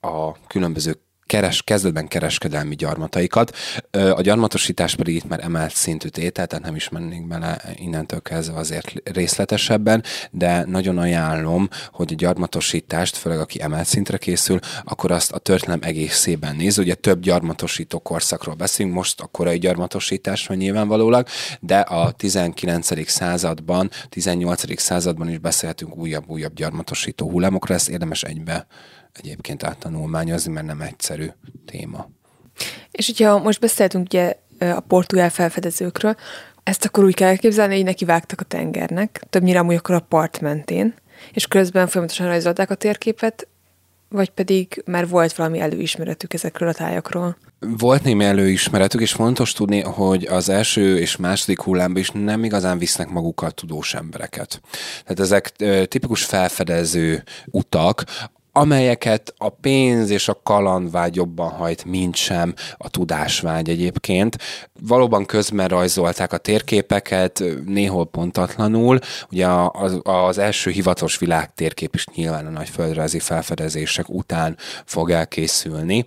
a 0.00 0.46
különböző 0.46 1.00
keres, 1.26 1.62
kezdetben 1.62 2.08
kereskedelmi 2.08 2.74
gyarmataikat. 2.74 3.56
A 3.90 4.20
gyarmatosítás 4.20 4.94
pedig 4.94 5.14
itt 5.14 5.28
már 5.28 5.40
emelt 5.44 5.74
szintű 5.74 6.08
tétel, 6.08 6.46
tehát 6.46 6.64
nem 6.64 6.74
is 6.74 6.88
mennénk 6.88 7.26
bele 7.26 7.60
innentől 7.74 8.22
kezdve 8.22 8.58
azért 8.58 8.92
részletesebben, 9.04 10.02
de 10.30 10.64
nagyon 10.64 10.98
ajánlom, 10.98 11.68
hogy 11.90 12.12
a 12.12 12.16
gyarmatosítást, 12.16 13.16
főleg 13.16 13.38
aki 13.38 13.62
emelt 13.62 13.86
szintre 13.86 14.16
készül, 14.16 14.58
akkor 14.84 15.10
azt 15.10 15.32
a 15.32 15.38
történelem 15.38 15.80
egészében 15.82 16.56
néz. 16.56 16.78
Ugye 16.78 16.94
több 16.94 17.20
gyarmatosító 17.20 17.98
korszakról 17.98 18.54
beszélünk, 18.54 18.94
most 18.94 19.20
a 19.20 19.26
korai 19.26 19.58
gyarmatosítás 19.58 20.46
van 20.46 20.56
nyilvánvalólag, 20.56 21.26
de 21.60 21.78
a 21.78 22.10
19. 22.10 23.08
században, 23.10 23.90
18. 24.08 24.80
században 24.80 25.28
is 25.28 25.38
beszélhetünk 25.38 25.96
újabb-újabb 25.96 26.54
gyarmatosító 26.54 27.30
hullámokra, 27.30 27.74
ezt 27.74 27.88
érdemes 27.88 28.22
egybe 28.22 28.66
egyébként 29.18 29.64
áttanulmányozni, 29.64 30.52
mert 30.52 30.66
nem 30.66 30.80
egyszerű 30.80 31.26
téma. 31.66 32.10
És 32.90 33.06
hogyha 33.06 33.38
most 33.38 33.60
beszéltünk 33.60 34.04
ugye 34.04 34.34
a 34.58 34.80
portugál 34.80 35.30
felfedezőkről, 35.30 36.16
ezt 36.62 36.84
akkor 36.84 37.04
úgy 37.04 37.14
kell 37.14 37.28
elképzelni, 37.28 37.74
hogy 37.74 37.84
neki 37.84 38.04
vágtak 38.04 38.40
a 38.40 38.44
tengernek, 38.44 39.22
többnyire 39.30 39.58
amúgy 39.58 39.74
akkor 39.74 39.94
a 39.94 40.00
part 40.00 40.40
mentén, 40.40 40.94
és 41.32 41.46
közben 41.46 41.86
folyamatosan 41.86 42.26
rajzolták 42.26 42.70
a 42.70 42.74
térképet, 42.74 43.48
vagy 44.08 44.30
pedig 44.30 44.82
már 44.86 45.08
volt 45.08 45.32
valami 45.34 45.60
előismeretük 45.60 46.34
ezekről 46.34 46.68
a 46.68 46.74
tájakról? 46.74 47.36
Volt 47.58 48.02
némi 48.02 48.24
előismeretük, 48.24 49.00
és 49.00 49.12
fontos 49.12 49.52
tudni, 49.52 49.80
hogy 49.80 50.24
az 50.24 50.48
első 50.48 50.98
és 50.98 51.16
második 51.16 51.62
hullámban 51.62 52.00
is 52.00 52.10
nem 52.10 52.44
igazán 52.44 52.78
visznek 52.78 53.08
magukkal 53.08 53.50
tudós 53.50 53.94
embereket. 53.94 54.60
Tehát 55.02 55.20
ezek 55.20 55.50
tipikus 55.88 56.24
felfedező 56.24 57.22
utak, 57.46 58.04
amelyeket 58.56 59.34
a 59.38 59.48
pénz 59.48 60.10
és 60.10 60.28
a 60.28 60.40
kalandvágy 60.42 61.14
jobban 61.16 61.50
hajt, 61.50 61.84
mint 61.84 62.14
sem 62.14 62.54
a 62.76 62.88
tudásvágy 62.88 63.68
egyébként. 63.68 64.36
Valóban 64.80 65.24
közben 65.24 65.68
rajzolták 65.68 66.32
a 66.32 66.38
térképeket, 66.38 67.42
néhol 67.66 68.06
pontatlanul. 68.06 68.98
Ugye 69.30 69.46
az, 69.72 70.00
az 70.02 70.38
első 70.38 70.70
hivatalos 70.70 71.18
világtérkép 71.18 71.94
is 71.94 72.06
nyilván 72.06 72.46
a 72.46 72.50
nagy 72.50 72.68
földrajzi 72.68 73.18
felfedezések 73.18 74.08
után 74.08 74.56
fog 74.84 75.10
elkészülni, 75.10 76.04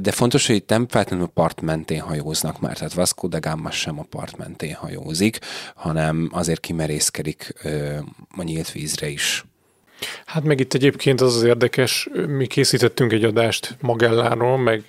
de 0.00 0.10
fontos, 0.10 0.46
hogy 0.46 0.64
nem 0.66 0.86
feltétlenül 0.88 1.26
part 1.26 1.60
mentén 1.60 2.00
hajóznak 2.00 2.60
már, 2.60 2.76
tehát 2.76 2.94
Vasco 2.94 3.28
da 3.28 3.40
Gama 3.40 3.70
sem 3.70 3.98
a 3.98 4.06
part 4.10 4.36
mentén 4.36 4.74
hajózik, 4.74 5.38
hanem 5.74 6.28
azért 6.32 6.60
kimerészkedik 6.60 7.52
a 8.36 8.42
nyílt 8.42 8.72
vízre 8.72 9.08
is. 9.08 9.44
Hát 10.26 10.44
meg 10.44 10.60
itt 10.60 10.74
egyébként 10.74 11.20
az 11.20 11.36
az 11.36 11.42
érdekes, 11.42 12.08
mi 12.26 12.46
készítettünk 12.46 13.12
egy 13.12 13.24
adást 13.24 13.76
Magelláról, 13.80 14.58
meg 14.58 14.82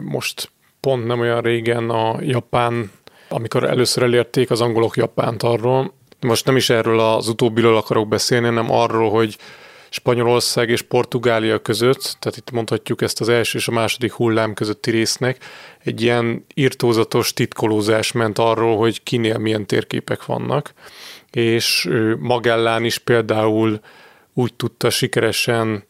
most 0.00 0.50
pont 0.80 1.06
nem 1.06 1.20
olyan 1.20 1.40
régen 1.40 1.90
a 1.90 2.16
Japán, 2.20 2.90
amikor 3.28 3.64
először 3.64 4.02
elérték 4.02 4.50
az 4.50 4.60
angolok 4.60 4.96
Japánt 4.96 5.42
arról, 5.42 5.92
most 6.20 6.46
nem 6.46 6.56
is 6.56 6.70
erről 6.70 7.00
az 7.00 7.28
utóbbiről 7.28 7.76
akarok 7.76 8.08
beszélni, 8.08 8.46
hanem 8.46 8.70
arról, 8.70 9.10
hogy 9.10 9.36
Spanyolország 9.88 10.68
és 10.68 10.82
Portugália 10.82 11.58
között, 11.58 12.16
tehát 12.18 12.36
itt 12.36 12.50
mondhatjuk 12.50 13.02
ezt 13.02 13.20
az 13.20 13.28
első 13.28 13.58
és 13.58 13.68
a 13.68 13.72
második 13.72 14.12
hullám 14.12 14.54
közötti 14.54 14.90
résznek, 14.90 15.44
egy 15.78 16.02
ilyen 16.02 16.44
irtózatos 16.54 17.32
titkolózás 17.32 18.12
ment 18.12 18.38
arról, 18.38 18.76
hogy 18.76 19.02
kinél 19.02 19.38
milyen 19.38 19.66
térképek 19.66 20.26
vannak, 20.26 20.72
és 21.30 21.88
Magellán 22.18 22.84
is 22.84 22.98
például 22.98 23.80
úgy 24.34 24.54
tudta 24.54 24.90
sikeresen 24.90 25.84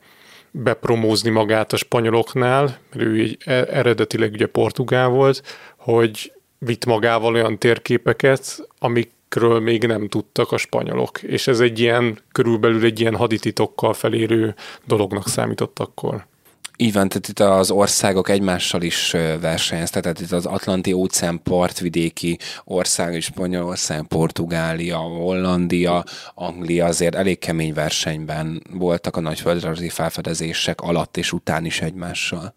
bepromózni 0.50 1.30
magát 1.30 1.72
a 1.72 1.76
spanyoloknál, 1.76 2.62
mert 2.62 3.06
ő 3.06 3.20
egy 3.20 3.36
e- 3.44 3.66
eredetileg 3.70 4.32
ugye 4.32 4.46
portugál 4.46 5.08
volt, 5.08 5.42
hogy 5.76 6.32
vitt 6.58 6.84
magával 6.84 7.34
olyan 7.34 7.58
térképeket, 7.58 8.68
amikről 8.78 9.60
még 9.60 9.86
nem 9.86 10.08
tudtak 10.08 10.52
a 10.52 10.56
spanyolok, 10.56 11.22
és 11.22 11.46
ez 11.46 11.60
egy 11.60 11.78
ilyen, 11.78 12.18
körülbelül 12.32 12.84
egy 12.84 13.00
ilyen 13.00 13.16
hadititokkal 13.16 13.92
felérő 13.92 14.54
dolognak 14.86 15.28
számított 15.28 15.78
akkor. 15.78 16.26
Így 16.76 16.92
van, 16.92 17.08
tehát 17.08 17.28
itt 17.28 17.40
az 17.40 17.70
országok 17.70 18.28
egymással 18.28 18.82
is 18.82 19.10
versenyeztek, 19.40 20.02
tehát 20.02 20.20
itt 20.20 20.32
az 20.32 20.46
Atlanti 20.46 20.92
óceán 20.92 21.40
partvidéki 21.42 22.38
ország, 22.64 23.20
Spanyolország, 23.20 24.02
Portugália, 24.02 24.96
Hollandia, 24.96 26.04
Anglia 26.34 26.84
azért 26.84 27.14
elég 27.14 27.38
kemény 27.38 27.74
versenyben 27.74 28.62
voltak 28.70 29.16
a 29.16 29.20
nagyföldrajzi 29.20 29.88
felfedezések 29.88 30.80
alatt 30.80 31.16
és 31.16 31.32
után 31.32 31.64
is 31.64 31.80
egymással. 31.80 32.54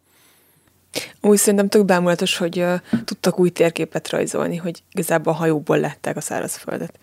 Úgy 1.22 1.38
szerintem 1.38 1.69
tök 1.69 1.86
bámulatos, 1.86 2.38
hogy 2.38 2.60
uh, 2.60 2.79
tudtak 3.05 3.39
új 3.39 3.50
térképet 3.50 4.10
rajzolni, 4.10 4.55
hogy 4.55 4.84
igazából 4.91 5.34
a 5.34 5.36
hajóból 5.36 5.79
látták 5.79 6.17
a 6.17 6.22
szárazföldet. 6.22 7.00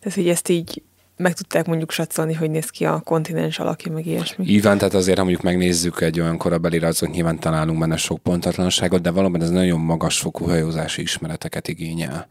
Tehát, 0.00 0.18
hogy 0.18 0.28
ezt 0.28 0.48
így 0.48 0.82
meg 1.16 1.34
tudták 1.34 1.66
mondjuk 1.66 1.90
satszolni, 1.90 2.34
hogy 2.34 2.50
néz 2.50 2.68
ki 2.68 2.84
a 2.84 3.00
kontinens 3.00 3.58
alakja, 3.58 3.92
meg 3.92 4.06
ilyesmi. 4.06 4.44
Így 4.48 4.62
van, 4.62 4.78
tehát 4.78 4.94
azért, 4.94 5.16
ha 5.16 5.24
mondjuk 5.24 5.44
megnézzük 5.44 6.00
egy 6.00 6.20
olyan 6.20 6.36
korabeli 6.36 6.78
rajzot, 6.78 7.10
nyilván 7.10 7.38
találunk 7.38 7.78
benne 7.78 7.96
sok 7.96 8.18
pontatlanságot, 8.18 9.02
de 9.02 9.10
valóban 9.10 9.42
ez 9.42 9.50
nagyon 9.50 9.80
magas 9.80 10.18
fokú 10.18 10.44
hajózási 10.44 11.02
ismereteket 11.02 11.68
igényel. 11.68 12.26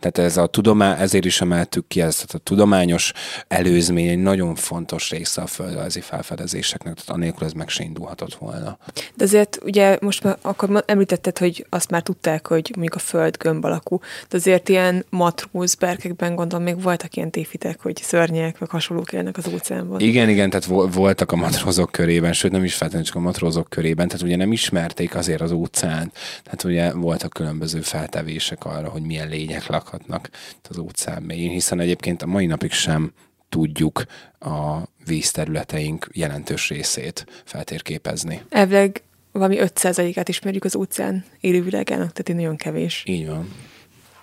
Tehát 0.00 0.30
ez 0.30 0.36
a 0.36 0.46
tudomány, 0.46 1.00
ezért 1.00 1.24
is 1.24 1.40
emeltük 1.40 1.86
ki 1.88 2.00
ezt, 2.00 2.34
a 2.34 2.38
tudományos 2.38 3.12
előzmény 3.48 4.08
egy 4.08 4.22
nagyon 4.22 4.54
fontos 4.54 5.10
része 5.10 5.42
a 5.42 5.46
földrajzi 5.46 6.00
felfedezéseknek, 6.00 6.94
tehát 6.94 7.10
anélkül 7.10 7.46
ez 7.46 7.52
meg 7.52 7.68
se 7.68 7.82
indulhatott 7.82 8.34
volna. 8.34 8.78
De 9.14 9.24
azért 9.24 9.58
ugye 9.64 9.98
most 10.00 10.22
már 10.22 10.38
akkor 10.42 10.84
említetted, 10.86 11.38
hogy 11.38 11.66
azt 11.68 11.90
már 11.90 12.02
tudták, 12.02 12.46
hogy 12.46 12.70
mondjuk 12.74 12.94
a 12.94 12.98
föld 12.98 13.36
gömb 13.36 13.64
alakú, 13.64 13.98
de 14.28 14.36
azért 14.36 14.68
ilyen 14.68 15.04
matróz 15.10 15.74
berkekben 15.74 16.34
gondolom 16.34 16.64
még 16.64 16.82
voltak 16.82 17.16
ilyen 17.16 17.30
téfitek, 17.30 17.80
hogy 17.80 17.96
szörny 18.02 18.25
szörnyek, 18.26 18.60
meg 18.60 18.70
hasonlók 18.70 19.12
élnek 19.12 19.36
az 19.36 19.48
óceánban. 19.54 20.00
Igen, 20.00 20.28
igen, 20.28 20.50
tehát 20.50 20.94
voltak 20.94 21.32
a 21.32 21.36
matrózok 21.36 21.92
körében, 21.92 22.32
sőt 22.32 22.50
nem 22.50 22.64
is 22.64 22.74
feltétlenül 22.74 23.08
csak 23.08 23.16
a 23.16 23.20
matrózok 23.20 23.68
körében, 23.68 24.08
tehát 24.08 24.22
ugye 24.22 24.36
nem 24.36 24.52
ismerték 24.52 25.14
azért 25.14 25.40
az 25.40 25.52
óceánt, 25.52 26.12
tehát 26.42 26.64
ugye 26.64 26.92
voltak 26.92 27.32
különböző 27.32 27.80
feltevések 27.80 28.64
arra, 28.64 28.88
hogy 28.88 29.02
milyen 29.02 29.28
lények 29.28 29.66
lakhatnak 29.66 30.30
az 30.68 30.78
óceán 30.78 31.22
mélyén, 31.22 31.50
hiszen 31.50 31.80
egyébként 31.80 32.22
a 32.22 32.26
mai 32.26 32.46
napig 32.46 32.72
sem 32.72 33.12
tudjuk 33.48 34.04
a 34.38 34.76
vízterületeink 35.06 36.08
jelentős 36.12 36.68
részét 36.68 37.42
feltérképezni. 37.44 38.42
Elvileg 38.48 39.02
valami 39.32 39.56
5%-át 39.60 40.28
ismerjük 40.28 40.64
az 40.64 40.76
óceán 40.76 41.24
élővilágának, 41.40 42.12
tehát 42.12 42.40
nagyon 42.40 42.56
kevés. 42.56 43.04
Így 43.06 43.26
van. 43.26 43.48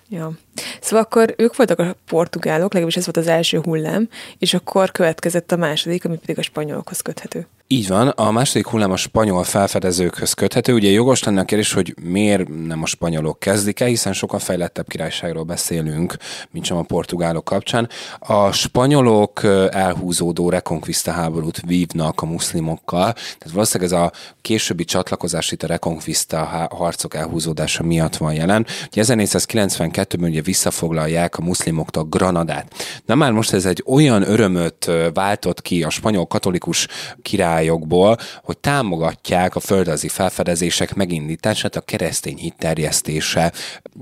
Ja. 0.08 0.32
Szóval 0.80 1.04
akkor 1.04 1.34
ők 1.36 1.56
voltak 1.56 1.78
a 1.78 1.96
portugálok, 2.06 2.72
legalábbis 2.72 2.96
ez 2.96 3.04
volt 3.04 3.16
az 3.26 3.32
első 3.32 3.58
hullám, 3.58 4.08
és 4.38 4.54
akkor 4.54 4.90
következett 4.90 5.52
a 5.52 5.56
második, 5.56 6.04
ami 6.04 6.16
pedig 6.16 6.38
a 6.38 6.42
spanyolokhoz 6.42 7.00
köthető. 7.00 7.46
Így 7.66 7.88
van, 7.88 8.08
a 8.08 8.30
második 8.30 8.66
hullám 8.66 8.90
a 8.90 8.96
spanyol 8.96 9.44
felfedezőkhöz 9.44 10.32
köthető. 10.32 10.74
Ugye 10.74 10.90
jogos 10.90 11.22
lenne 11.22 11.40
a 11.40 11.44
kérdés, 11.44 11.72
hogy 11.72 11.94
miért 12.02 12.66
nem 12.66 12.82
a 12.82 12.86
spanyolok 12.86 13.38
kezdik 13.38 13.80
el, 13.80 13.88
hiszen 13.88 14.12
sokkal 14.12 14.38
fejlettebb 14.38 14.88
királyságról 14.88 15.42
beszélünk, 15.42 16.16
mint 16.50 16.64
sem 16.64 16.76
a 16.76 16.82
portugálok 16.82 17.44
kapcsán. 17.44 17.88
A 18.18 18.52
spanyolok 18.52 19.44
elhúzódó 19.70 20.48
reconquista 20.48 21.10
háborút 21.10 21.60
vívnak 21.66 22.22
a 22.22 22.26
muszlimokkal, 22.26 23.12
tehát 23.12 23.50
valószínűleg 23.52 23.92
ez 23.92 23.98
a 23.98 24.12
későbbi 24.40 24.84
csatlakozás 24.84 25.52
itt 25.52 25.62
a 25.62 25.66
reconquista 25.66 26.68
harcok 26.70 27.14
elhúzódása 27.14 27.82
miatt 27.82 28.16
van 28.16 28.34
jelen. 28.34 28.66
Ugye 28.92 29.02
1492-ben 29.06 30.30
ugye 30.30 30.42
visszafoglalják 30.42 31.38
a 31.38 31.42
muszlimoktól 31.42 32.04
Granadát. 32.04 32.74
Na 33.06 33.14
már 33.14 33.32
most 33.32 33.52
ez 33.52 33.64
egy 33.64 33.82
olyan 33.86 34.30
örömöt 34.30 34.90
váltott 35.14 35.62
ki 35.62 35.82
a 35.82 35.90
spanyol 35.90 36.26
katolikus 36.26 36.88
király 37.22 37.52
osztályokból, 37.54 38.16
hogy 38.42 38.58
támogatják 38.58 39.54
a 39.54 39.60
földrajzi 39.60 40.08
felfedezések 40.08 40.94
megindítását, 40.94 41.76
a 41.76 41.80
keresztény 41.80 42.36
hit 42.36 42.54
terjesztése 42.58 43.52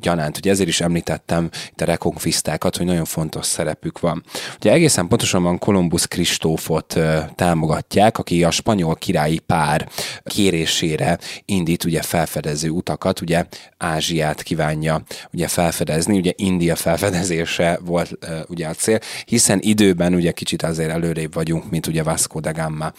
gyanánt. 0.00 0.37
Ugye 0.37 0.50
ezért 0.50 0.68
is 0.68 0.80
említettem 0.80 1.50
itt 1.71 1.80
a 1.80 1.85
rekonfisztákat, 1.85 2.76
hogy 2.76 2.87
nagyon 2.87 3.04
fontos 3.04 3.47
szerepük 3.47 4.00
van. 4.00 4.25
Ugye 4.56 4.73
egészen 4.73 5.09
pontosan 5.09 5.42
van 5.42 5.59
Kolumbusz 5.59 6.04
Kristófot 6.04 6.99
támogatják, 7.35 8.18
aki 8.18 8.44
a 8.44 8.50
spanyol 8.50 8.94
királyi 8.94 9.38
pár 9.38 9.88
kérésére 10.25 11.18
indít 11.44 11.85
ugye 11.85 12.02
felfedező 12.02 12.68
utakat, 12.68 13.21
ugye 13.21 13.44
Ázsiát 13.78 14.42
kívánja 14.42 15.02
ugye 15.32 15.49
felfedezni, 15.49 16.18
ugye 16.18 16.32
India 16.37 16.76
felfedezése 16.76 17.78
volt 17.85 18.18
ugye 18.49 18.68
a 18.68 18.75
cél, 18.75 18.99
hiszen 19.25 19.59
időben 19.62 20.14
ugye 20.14 20.32
kicsit 20.32 20.62
azért 20.62 20.90
előrébb 20.90 21.35
vagyunk, 21.35 21.71
mint 21.71 21.87
ugye 21.87 22.02
Vasco 22.02 22.41
da 22.41 22.52
Gama 22.52 22.93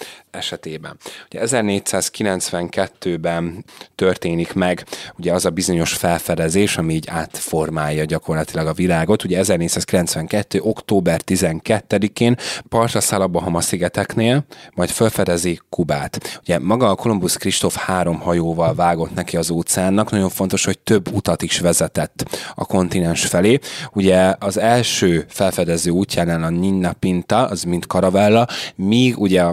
esetében. 0.44 0.98
Ugye 1.32 1.42
1492-ben 1.46 3.66
történik 3.96 4.54
meg 4.54 4.86
ugye 5.18 5.34
az 5.34 5.46
a 5.46 5.50
bizonyos 5.50 5.94
felfedezés, 5.94 6.78
ami 6.78 6.94
így 6.94 7.08
átformálja 7.08 8.06
gyakorlatilag 8.06 8.68
a 8.68 8.74
világot. 8.74 9.24
Ugye 9.24 9.38
1492. 9.38 10.60
október 10.62 11.22
12-én 11.26 12.36
partra 12.70 13.02
száll 13.02 13.22
a 13.22 13.28
Bahama 13.28 13.62
szigeteknél, 13.62 14.46
majd 14.76 14.90
felfedezi 14.90 15.60
Kubát. 15.70 16.40
Ugye 16.42 16.60
maga 16.60 16.90
a 16.90 16.96
Kolumbusz 16.96 17.36
Kristóf 17.36 17.76
három 17.76 18.20
hajóval 18.20 18.76
vágott 18.76 19.14
neki 19.14 19.38
az 19.38 19.50
óceánnak, 19.50 20.12
nagyon 20.12 20.30
fontos, 20.30 20.66
hogy 20.66 20.80
több 20.80 21.14
utat 21.14 21.42
is 21.42 21.60
vezetett 21.60 22.26
a 22.56 22.66
kontinens 22.66 23.26
felé. 23.26 23.60
Ugye 23.94 24.36
az 24.40 24.58
első 24.58 25.26
felfedező 25.28 25.92
útjánál 25.92 26.44
a 26.44 26.50
Ninna 26.50 26.94
Pinta, 26.94 27.46
az 27.46 27.64
mint 27.64 27.88
karavella, 27.88 28.48
míg 28.76 29.20
ugye 29.20 29.44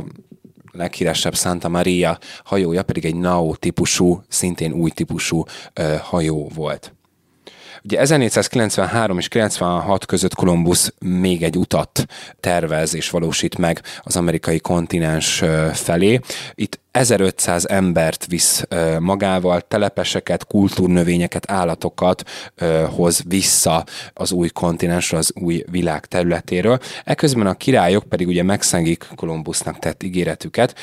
leghíresebb 0.72 1.34
Santa 1.34 1.68
Maria 1.68 2.18
hajója 2.44 2.82
pedig 2.82 3.04
egy 3.04 3.16
Nao 3.16 3.54
típusú, 3.56 4.22
szintén 4.28 4.72
új 4.72 4.90
típusú 4.90 5.44
hajó 6.02 6.50
volt. 6.54 6.94
Ugye 7.84 7.98
1493 7.98 9.18
és 9.18 9.28
96 9.28 10.06
között 10.06 10.34
Kolumbusz 10.34 10.92
még 10.98 11.42
egy 11.42 11.56
utat 11.56 12.04
tervez 12.40 12.94
és 12.94 13.10
valósít 13.10 13.58
meg 13.58 13.82
az 14.00 14.16
amerikai 14.16 14.60
kontinens 14.60 15.42
felé. 15.72 16.20
Itt 16.54 16.80
1500 16.90 17.66
embert 17.68 18.26
visz 18.26 18.64
magával, 18.98 19.60
telepeseket, 19.60 20.46
kultúrnövényeket, 20.46 21.50
állatokat 21.50 22.22
hoz 22.96 23.22
vissza 23.28 23.84
az 24.14 24.32
új 24.32 24.48
kontinensre, 24.48 25.18
az 25.18 25.32
új 25.40 25.64
világ 25.70 26.06
területéről. 26.06 26.78
Eközben 27.04 27.46
a 27.46 27.54
királyok 27.54 28.04
pedig 28.04 28.26
ugye 28.26 28.42
megszengik 28.42 29.06
Kolumbusznak 29.16 29.78
tett 29.78 30.02
ígéretüket, 30.02 30.74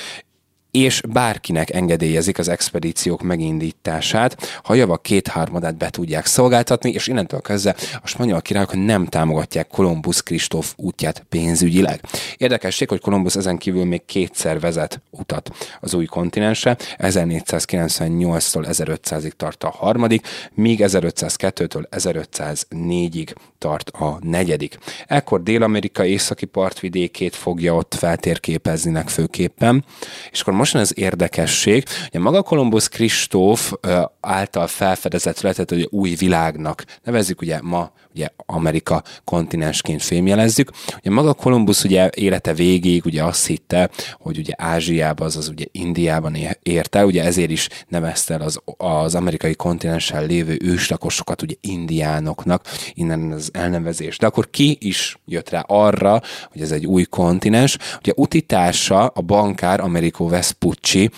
és 0.71 1.01
bárkinek 1.09 1.73
engedélyezik 1.73 2.37
az 2.37 2.47
expedíciók 2.47 3.21
megindítását, 3.21 4.59
ha 4.63 4.73
javak 4.73 5.01
kétharmadát 5.01 5.77
be 5.77 5.89
tudják 5.89 6.25
szolgáltatni, 6.25 6.91
és 6.91 7.07
innentől 7.07 7.41
kezdve 7.41 7.75
a 8.03 8.07
spanyol 8.07 8.41
királyok 8.41 8.85
nem 8.85 9.05
támogatják 9.05 9.67
Kolumbusz 9.67 10.19
Kristóf 10.19 10.73
útját 10.77 11.25
pénzügyileg. 11.29 11.99
Érdekesség, 12.37 12.89
hogy 12.89 12.99
Kolumbusz 12.99 13.35
ezen 13.35 13.57
kívül 13.57 13.85
még 13.85 14.05
kétszer 14.05 14.59
vezet 14.59 15.01
utat 15.09 15.51
az 15.79 15.93
új 15.93 16.05
kontinensre, 16.05 16.77
1498-tól 16.97 18.65
1500-ig 18.69 19.31
tart 19.31 19.63
a 19.63 19.69
harmadik, 19.69 20.27
míg 20.53 20.79
1502-től 20.83 21.83
1504-ig 21.91 23.35
tart 23.57 23.89
a 23.89 24.19
negyedik. 24.21 24.77
Ekkor 25.07 25.43
Dél-Amerika 25.43 26.05
északi 26.05 26.45
partvidékét 26.45 27.35
fogja 27.35 27.75
ott 27.75 27.95
feltérképezni 27.97 28.95
főképpen, 29.07 29.85
és 30.31 30.41
akkor 30.41 30.53
most 30.53 30.66
most 30.73 30.89
van 30.89 30.97
az 30.97 31.11
érdekesség, 31.11 31.85
hogy 32.11 32.21
maga 32.21 32.41
Kolumbusz 32.41 32.87
Kristóf 32.87 33.73
által 34.19 34.67
felfedezett 34.67 35.35
területet, 35.35 35.69
hogy 35.69 35.87
új 35.91 36.15
világnak 36.15 36.83
nevezzük, 37.03 37.41
ugye 37.41 37.59
ma 37.61 37.91
ugye 38.13 38.29
Amerika 38.35 39.03
kontinensként 39.23 40.03
fémjelezzük. 40.03 40.71
Ugye 40.97 41.09
maga 41.09 41.33
Kolumbusz 41.33 41.83
ugye 41.83 42.09
élete 42.15 42.53
végéig 42.53 43.05
ugye 43.05 43.23
azt 43.23 43.45
hitte, 43.45 43.89
hogy 44.19 44.37
ugye 44.37 44.53
Ázsiában, 44.57 45.27
azaz 45.27 45.47
ugye 45.47 45.65
Indiában 45.71 46.37
érte, 46.63 47.05
ugye 47.05 47.23
ezért 47.23 47.49
is 47.49 47.69
nevezte 47.87 48.35
az, 48.35 48.59
az 48.77 49.15
amerikai 49.15 49.55
kontinensen 49.55 50.25
lévő 50.25 50.57
őslakosokat 50.61 51.41
ugye 51.41 51.55
indiánoknak, 51.61 52.65
innen 52.93 53.31
az 53.31 53.49
elnevezés. 53.53 54.17
De 54.17 54.25
akkor 54.25 54.49
ki 54.49 54.77
is 54.79 55.19
jött 55.25 55.49
rá 55.49 55.59
arra, 55.67 56.21
hogy 56.51 56.61
ez 56.61 56.71
egy 56.71 56.85
új 56.85 57.03
kontinens. 57.03 57.77
Ugye 57.99 58.11
utitársa, 58.15 59.05
a 59.05 59.21
bankár 59.21 59.79
Americo 59.79 60.27
Vespucci 60.47 61.09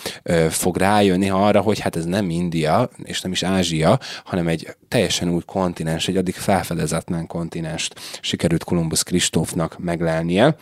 fog 0.48 0.76
rájönni 0.76 1.30
arra, 1.30 1.60
hogy 1.60 1.78
hát 1.78 1.96
ez 1.96 2.04
nem 2.04 2.30
India, 2.30 2.90
és 3.02 3.20
nem 3.20 3.32
is 3.32 3.42
Ázsia, 3.42 3.98
hanem 4.24 4.48
egy 4.48 4.76
teljesen 4.88 5.28
új 5.28 5.42
kontinens, 5.46 6.08
egy 6.08 6.16
addig 6.16 6.34
felfedezetlen 6.34 7.26
kontinenst 7.26 8.00
sikerült 8.20 8.64
Kolumbusz 8.64 9.02
Kristófnak 9.02 9.78
meglelnie. 9.78 10.56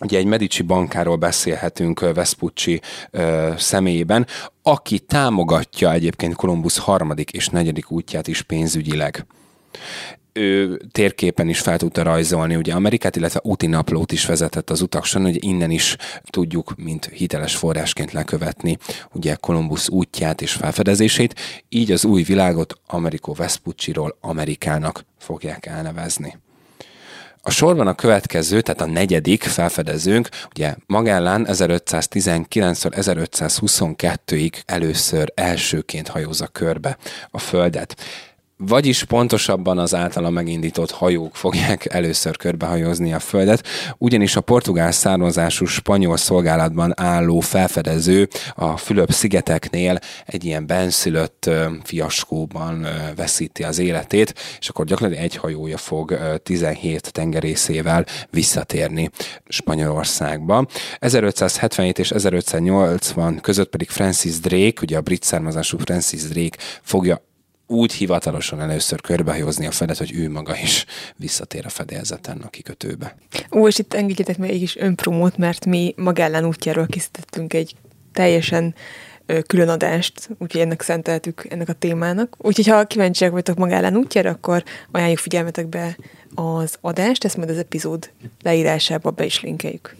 Ugye 0.00 0.18
egy 0.18 0.24
Medici 0.24 0.62
bankáról 0.62 1.16
beszélhetünk 1.16 2.12
Vespucci 2.14 2.80
ö, 3.10 3.52
személyében, 3.56 4.26
aki 4.62 4.98
támogatja 4.98 5.92
egyébként 5.92 6.34
Kolumbusz 6.34 6.78
harmadik 6.78 7.30
és 7.30 7.48
negyedik 7.48 7.90
útját 7.90 8.28
is 8.28 8.42
pénzügyileg 8.42 9.26
ő 10.32 10.80
térképen 10.90 11.48
is 11.48 11.60
fel 11.60 11.78
tudta 11.78 12.02
rajzolni 12.02 12.56
ugye 12.56 12.74
Amerikát, 12.74 13.16
illetve 13.16 13.40
úti 13.42 13.66
naplót 13.66 14.12
is 14.12 14.26
vezetett 14.26 14.70
az 14.70 14.80
utak 14.80 15.06
hogy 15.06 15.44
innen 15.44 15.70
is 15.70 15.96
tudjuk, 16.24 16.74
mint 16.76 17.04
hiteles 17.04 17.56
forrásként 17.56 18.12
lekövetni 18.12 18.78
ugye 19.12 19.34
Kolumbusz 19.34 19.88
útját 19.88 20.42
és 20.42 20.52
felfedezését, 20.52 21.64
így 21.68 21.92
az 21.92 22.04
új 22.04 22.22
világot 22.22 22.80
Americo 22.86 23.32
Vespucci-ról 23.32 24.16
Amerikának 24.20 25.04
fogják 25.18 25.66
elnevezni. 25.66 26.38
A 27.44 27.50
sorban 27.50 27.86
a 27.86 27.94
következő, 27.94 28.60
tehát 28.60 28.80
a 28.80 28.86
negyedik 28.86 29.42
felfedezőnk, 29.42 30.28
ugye 30.54 30.74
Magellán 30.86 31.46
1519-től 31.48 32.92
1522-ig 32.96 34.52
először 34.66 35.32
elsőként 35.34 36.08
hajózza 36.08 36.46
körbe 36.46 36.96
a 37.30 37.38
Földet. 37.38 37.96
Vagyis 38.66 39.04
pontosabban 39.04 39.78
az 39.78 39.94
általa 39.94 40.30
megindított 40.30 40.90
hajók 40.90 41.36
fogják 41.36 41.94
először 41.94 42.36
körbehajózni 42.36 43.12
a 43.12 43.18
Földet, 43.18 43.66
ugyanis 43.98 44.36
a 44.36 44.40
portugál 44.40 44.92
származású 44.92 45.64
spanyol 45.64 46.16
szolgálatban 46.16 46.92
álló 46.96 47.40
felfedező 47.40 48.28
a 48.54 48.76
Fülöp-szigeteknél 48.76 49.98
egy 50.26 50.44
ilyen 50.44 50.66
benszülött 50.66 51.50
fiaskóban 51.84 52.86
veszíti 53.16 53.62
az 53.62 53.78
életét, 53.78 54.34
és 54.58 54.68
akkor 54.68 54.84
gyakorlatilag 54.84 55.24
egy 55.24 55.36
hajója 55.36 55.76
fog 55.76 56.18
17 56.42 57.12
tengerészével 57.12 58.06
visszatérni 58.30 59.10
Spanyolországba. 59.48 60.66
1577 60.98 61.98
és 61.98 62.10
1580 62.10 63.40
között 63.40 63.70
pedig 63.70 63.88
Francis 63.88 64.40
Drake, 64.40 64.80
ugye 64.82 64.96
a 64.96 65.00
brit 65.00 65.22
származású 65.22 65.78
Francis 65.78 66.22
Drake 66.22 66.58
fogja 66.82 67.30
úgy 67.72 67.92
hivatalosan 67.92 68.60
először 68.60 69.00
körbehajózni 69.00 69.66
a 69.66 69.70
fedet, 69.70 69.98
hogy 69.98 70.14
ő 70.14 70.30
maga 70.30 70.56
is 70.56 70.86
visszatér 71.16 71.66
a 71.66 71.68
fedélzeten 71.68 72.38
a 72.38 72.48
kikötőbe. 72.48 73.16
Ó, 73.52 73.68
és 73.68 73.78
itt 73.78 73.94
engedjetek 73.94 74.38
még 74.38 74.62
is 74.62 74.76
önpromót, 74.76 75.36
mert 75.36 75.66
mi 75.66 75.94
Magellán 75.96 76.44
útjáról 76.44 76.86
készítettünk 76.86 77.54
egy 77.54 77.74
teljesen 78.12 78.74
külön 79.46 79.68
adást, 79.68 80.28
úgyhogy 80.38 80.60
ennek 80.60 80.82
szenteltük 80.82 81.46
ennek 81.48 81.68
a 81.68 81.72
témának. 81.72 82.34
Úgyhogy 82.38 82.66
ha 82.66 82.84
kíváncsiak 82.84 83.32
vagytok 83.32 83.58
Magellán 83.58 83.96
útjára, 83.96 84.30
akkor 84.30 84.62
ajánljuk 84.90 85.18
figyelmetekbe 85.18 85.96
az 86.34 86.76
adást, 86.80 87.24
ezt 87.24 87.36
majd 87.36 87.50
az 87.50 87.58
epizód 87.58 88.10
leírásába 88.42 89.10
be 89.10 89.24
is 89.24 89.40
linkeljük. 89.40 89.96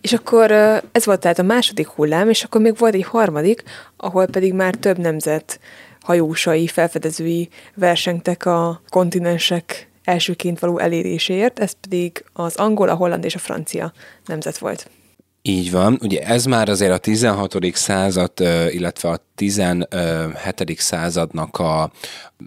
És 0.00 0.12
akkor 0.12 0.50
ez 0.92 1.04
volt 1.04 1.20
tehát 1.20 1.38
a 1.38 1.42
második 1.42 1.88
hullám, 1.88 2.28
és 2.28 2.44
akkor 2.44 2.60
még 2.60 2.78
volt 2.78 2.94
egy 2.94 3.04
harmadik, 3.04 3.62
ahol 3.96 4.26
pedig 4.26 4.52
már 4.52 4.74
több 4.74 4.98
nemzet 4.98 5.60
hajósai, 6.04 6.66
felfedezői 6.66 7.48
versengtek 7.74 8.46
a 8.46 8.82
kontinensek 8.88 9.88
elsőként 10.04 10.58
való 10.58 10.78
eléréséért, 10.78 11.58
ez 11.58 11.72
pedig 11.80 12.24
az 12.32 12.56
angol, 12.56 12.88
a 12.88 12.94
holland 12.94 13.24
és 13.24 13.34
a 13.34 13.38
francia 13.38 13.92
nemzet 14.26 14.58
volt. 14.58 14.90
Így 15.42 15.70
van. 15.70 15.98
Ugye 16.02 16.20
ez 16.20 16.44
már 16.44 16.68
azért 16.68 16.92
a 16.92 16.98
16. 16.98 17.56
század, 17.72 18.32
illetve 18.68 19.08
a 19.08 19.18
17. 19.34 20.78
századnak 20.78 21.58
a 21.58 21.90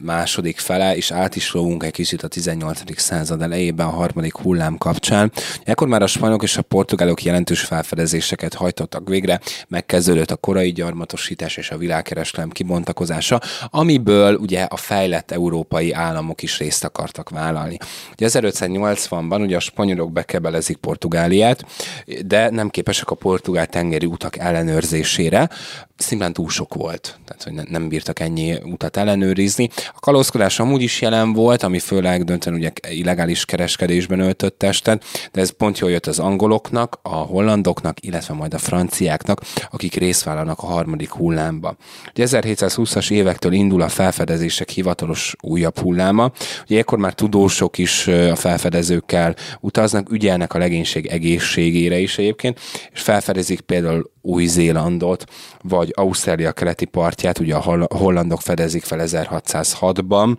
második 0.02 0.60
fele, 0.60 0.96
és 0.96 1.12
át 1.12 1.36
is 1.36 1.54
rovunk 1.54 1.84
egy 1.84 1.92
kicsit 1.92 2.24
a 2.24 2.28
18. 2.28 3.00
század 3.00 3.42
elejében 3.42 3.88
a 3.88 3.90
harmadik 3.90 4.36
hullám 4.36 4.78
kapcsán. 4.78 5.32
Ekkor 5.64 5.88
már 5.88 6.02
a 6.02 6.08
spanyolok 6.08 6.44
és 6.44 6.58
a 6.58 6.62
portugálok 6.62 7.24
jelentős 7.24 7.62
felfedezéseket 7.62 8.54
hajtottak 8.54 9.10
végre, 9.10 9.40
megkezdődött 9.68 10.32
a 10.32 10.36
korai 10.36 10.72
gyarmatosítás 10.72 11.58
és 11.58 11.72
a 11.72 11.78
világkereskedelem 11.78 12.50
kibontakozása, 12.50 13.42
amiből 13.66 14.36
ugye 14.36 14.62
a 14.64 14.78
fejlett 14.78 15.32
európai 15.32 15.92
államok 15.92 16.42
is 16.42 16.58
részt 16.58 16.84
akartak 16.84 17.30
vállalni. 17.30 17.78
Ugye 18.12 18.28
1580-ban 18.30 19.42
ugye 19.42 19.56
a 19.56 19.60
spanyolok 19.60 20.12
bekebelezik 20.12 20.78
Portugáliát, 20.78 21.66
de 22.26 22.50
nem 22.50 22.70
képesek 22.70 23.10
a 23.10 23.16
portugál 23.16 23.68
tengeri 23.68 24.06
utak 24.06 24.38
ellenőrzésére, 24.38 25.50
szimplán 25.98 26.34
túl 26.34 26.50
sok 26.50 26.74
volt, 26.74 27.20
tehát 27.26 27.44
hogy 27.44 27.70
nem 27.70 27.88
bírtak 27.88 28.20
ennyi 28.20 28.56
utat 28.64 28.98
ellenőrizni. 28.98 29.70
A 29.96 30.00
kalózkodás 30.00 30.60
amúgy 30.60 30.82
is 30.82 31.02
jelen 31.02 31.34
volt, 31.34 31.64
ami 31.64 31.80
főleg 31.80 32.24
döntően 32.24 32.56
ugye 32.56 32.72
illegális 32.90 33.46
kereskedésben 33.46 34.20
öltött 34.20 34.58
testet, 34.58 35.04
de 35.32 35.42
ez 35.42 35.50
pont 35.50 35.80
jól 35.80 35.92
jött 35.92 36.06
az 36.06 36.20
angoloknak, 36.20 37.00
a 37.02 37.16
hollandoknak, 37.16 38.06
illetve 38.06 38.34
majd 38.34 38.54
a 38.54 38.58
franciáknak, 38.58 39.42
akik 39.72 39.96
részt 39.96 40.24
vállalnak 40.24 40.60
a 40.60 40.66
harmadik 40.66 41.12
hullámba. 41.12 41.76
Ugye 42.10 42.26
1720-as 42.28 43.12
évektől 43.12 43.52
indul 43.52 43.82
a 43.82 43.90
felfedezések 43.90 44.70
hivatalos 44.70 45.36
újabb 45.42 45.78
hulláma. 45.78 46.32
Ugye 46.70 46.80
ekkor 46.80 46.98
már 46.98 47.14
tudósok 47.14 47.78
is 47.78 48.08
a 48.08 48.36
felfedezőkkel 48.36 49.36
utaznak, 49.60 50.12
ügyelnek 50.12 50.54
a 50.54 50.58
legénység 50.58 51.06
egészségére 51.06 51.98
is 52.00 52.18
egyébként, 52.18 52.60
és 52.94 53.02
felfedezik 53.02 53.62
például 53.62 54.16
új-Zélandot, 54.28 55.26
vagy 55.62 55.92
Ausztrália 55.96 56.52
keleti 56.52 56.86
partját, 56.86 57.40
ugye 57.40 57.56
a 57.56 57.88
hollandok 57.98 58.42
fedezik 58.42 58.84
fel 58.84 59.00
1606-ban, 59.02 60.38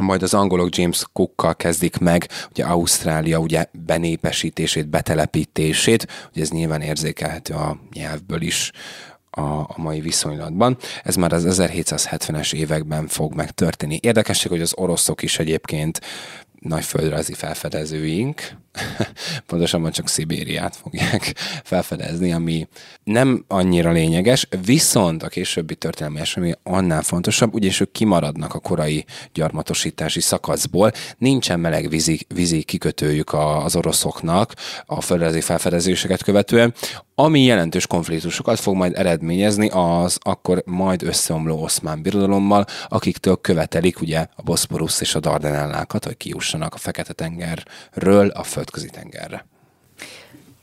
majd 0.00 0.22
az 0.22 0.34
angolok 0.34 0.76
James 0.76 1.04
Cookkal 1.12 1.56
kezdik 1.56 1.98
meg 1.98 2.28
ugye 2.50 2.64
Ausztrália 2.64 3.38
ugye 3.38 3.66
benépesítését, 3.86 4.88
betelepítését, 4.88 6.06
ugye 6.32 6.42
ez 6.42 6.50
nyilván 6.50 6.80
érzékelhető 6.80 7.54
a 7.54 7.76
nyelvből 7.92 8.40
is 8.40 8.70
a, 9.30 9.40
a 9.40 9.74
mai 9.76 10.00
viszonylatban. 10.00 10.76
Ez 11.02 11.16
már 11.16 11.32
az 11.32 11.46
1770-es 11.48 12.54
években 12.54 13.06
fog 13.06 13.34
megtörténni. 13.34 13.98
Érdekesség, 14.02 14.50
hogy 14.50 14.60
az 14.60 14.72
oroszok 14.76 15.22
is 15.22 15.38
egyébként 15.38 16.00
nagy 16.60 16.84
földrajzi 16.84 17.32
felfedezőink, 17.32 18.56
pontosabban 19.46 19.90
csak 19.90 20.08
Szibériát 20.08 20.76
fogják 20.76 21.34
felfedezni, 21.64 22.32
ami 22.32 22.68
nem 23.04 23.44
annyira 23.48 23.90
lényeges, 23.90 24.48
viszont 24.64 25.22
a 25.22 25.28
későbbi 25.28 25.74
történelmi 25.74 26.20
esemény 26.20 26.54
annál 26.62 27.02
fontosabb, 27.02 27.54
ugyanis 27.54 27.80
ők 27.80 27.92
kimaradnak 27.92 28.54
a 28.54 28.58
korai 28.58 29.04
gyarmatosítási 29.32 30.20
szakaszból, 30.20 30.92
nincsen 31.18 31.60
meleg 31.60 31.88
vízi, 31.88 32.26
vízi 32.34 32.62
kikötőjük 32.62 33.32
az 33.32 33.76
oroszoknak 33.76 34.54
a 34.86 35.00
földrajzi 35.00 35.40
felfedezéseket 35.40 36.22
követően, 36.22 36.74
ami 37.14 37.40
jelentős 37.40 37.86
konfliktusokat 37.86 38.60
fog 38.60 38.76
majd 38.76 38.98
eredményezni 38.98 39.68
az 39.72 40.18
akkor 40.20 40.62
majd 40.66 41.02
összeomló 41.02 41.62
oszmán 41.62 42.02
birodalommal, 42.02 42.64
akiktől 42.88 43.40
követelik 43.40 44.00
ugye 44.00 44.26
a 44.36 44.42
Boszporusz 44.42 45.00
és 45.00 45.14
a 45.14 45.20
Dardanellákat, 45.20 46.04
hogy 46.04 46.16
kijussanak 46.16 46.74
a 46.74 46.78
Fekete-tengerről 46.78 48.28
a 48.28 48.42
földközi 48.62 48.88
tengerre. 48.90 49.46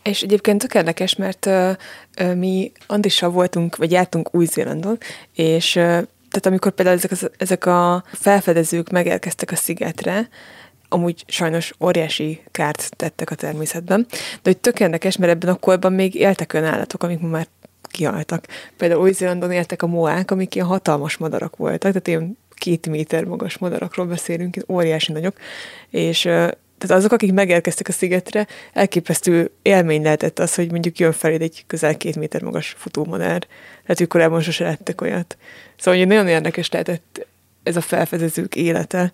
És 0.03 0.21
egyébként 0.21 0.61
tök 0.61 0.73
érdekes, 0.73 1.15
mert 1.15 1.45
uh, 1.45 2.35
mi 2.35 2.71
Andrissal 2.87 3.29
voltunk, 3.29 3.75
vagy 3.75 3.91
jártunk 3.91 4.35
Új-Zélandon, 4.35 4.97
és 5.33 5.75
uh, 5.75 5.83
tehát 6.29 6.45
amikor 6.45 6.71
például 6.71 6.97
ezek, 6.97 7.11
az, 7.11 7.29
ezek 7.37 7.65
a 7.65 8.03
felfedezők 8.11 8.89
megérkeztek 8.89 9.51
a 9.51 9.55
szigetre, 9.55 10.29
amúgy 10.89 11.23
sajnos 11.27 11.73
óriási 11.79 12.41
kárt 12.51 12.91
tettek 12.95 13.31
a 13.31 13.35
természetben, 13.35 14.05
de 14.09 14.39
hogy 14.43 14.57
tök 14.57 14.79
érdekes, 14.79 15.17
mert 15.17 15.31
ebben 15.31 15.49
a 15.49 15.59
korban 15.59 15.93
még 15.93 16.15
éltek 16.15 16.53
olyan 16.53 16.65
állatok, 16.65 17.03
amik 17.03 17.19
már 17.19 17.47
kihaltak. 17.81 18.45
Például 18.77 19.01
Új-Zélandon 19.01 19.51
éltek 19.51 19.81
a 19.81 19.87
moák, 19.87 20.31
amik 20.31 20.55
ilyen 20.55 20.67
hatalmas 20.67 21.17
madarak 21.17 21.55
voltak, 21.55 21.79
tehát 21.79 22.07
ilyen 22.07 22.37
két 22.53 22.87
méter 22.87 23.23
magas 23.23 23.57
madarakról 23.57 24.05
beszélünk, 24.05 24.57
óriási 24.67 25.11
nagyok, 25.11 25.37
és 25.89 26.29
tehát 26.79 26.97
azok, 26.97 27.11
akik 27.11 27.33
megérkeztek 27.33 27.87
a 27.87 27.91
szigetre, 27.91 28.47
elképesztő 28.73 29.51
élmény 29.61 30.03
lehetett 30.03 30.39
az, 30.39 30.55
hogy 30.55 30.71
mondjuk 30.71 30.99
jön 30.99 31.11
feléd 31.11 31.41
egy 31.41 31.63
közel 31.67 31.97
két 31.97 32.15
méter 32.15 32.41
magas 32.41 32.75
futómadár. 32.77 33.47
Tehát 33.81 33.97
hogy 33.97 34.07
korábban 34.07 34.41
sose 34.41 34.63
lettek 34.63 35.01
olyat. 35.01 35.37
Szóval 35.77 35.99
hogy 35.99 36.09
nagyon 36.09 36.27
érdekes 36.27 36.69
lehetett 36.69 37.27
ez 37.63 37.75
a 37.75 37.81
felfedezők 37.81 38.55
élete. 38.55 39.13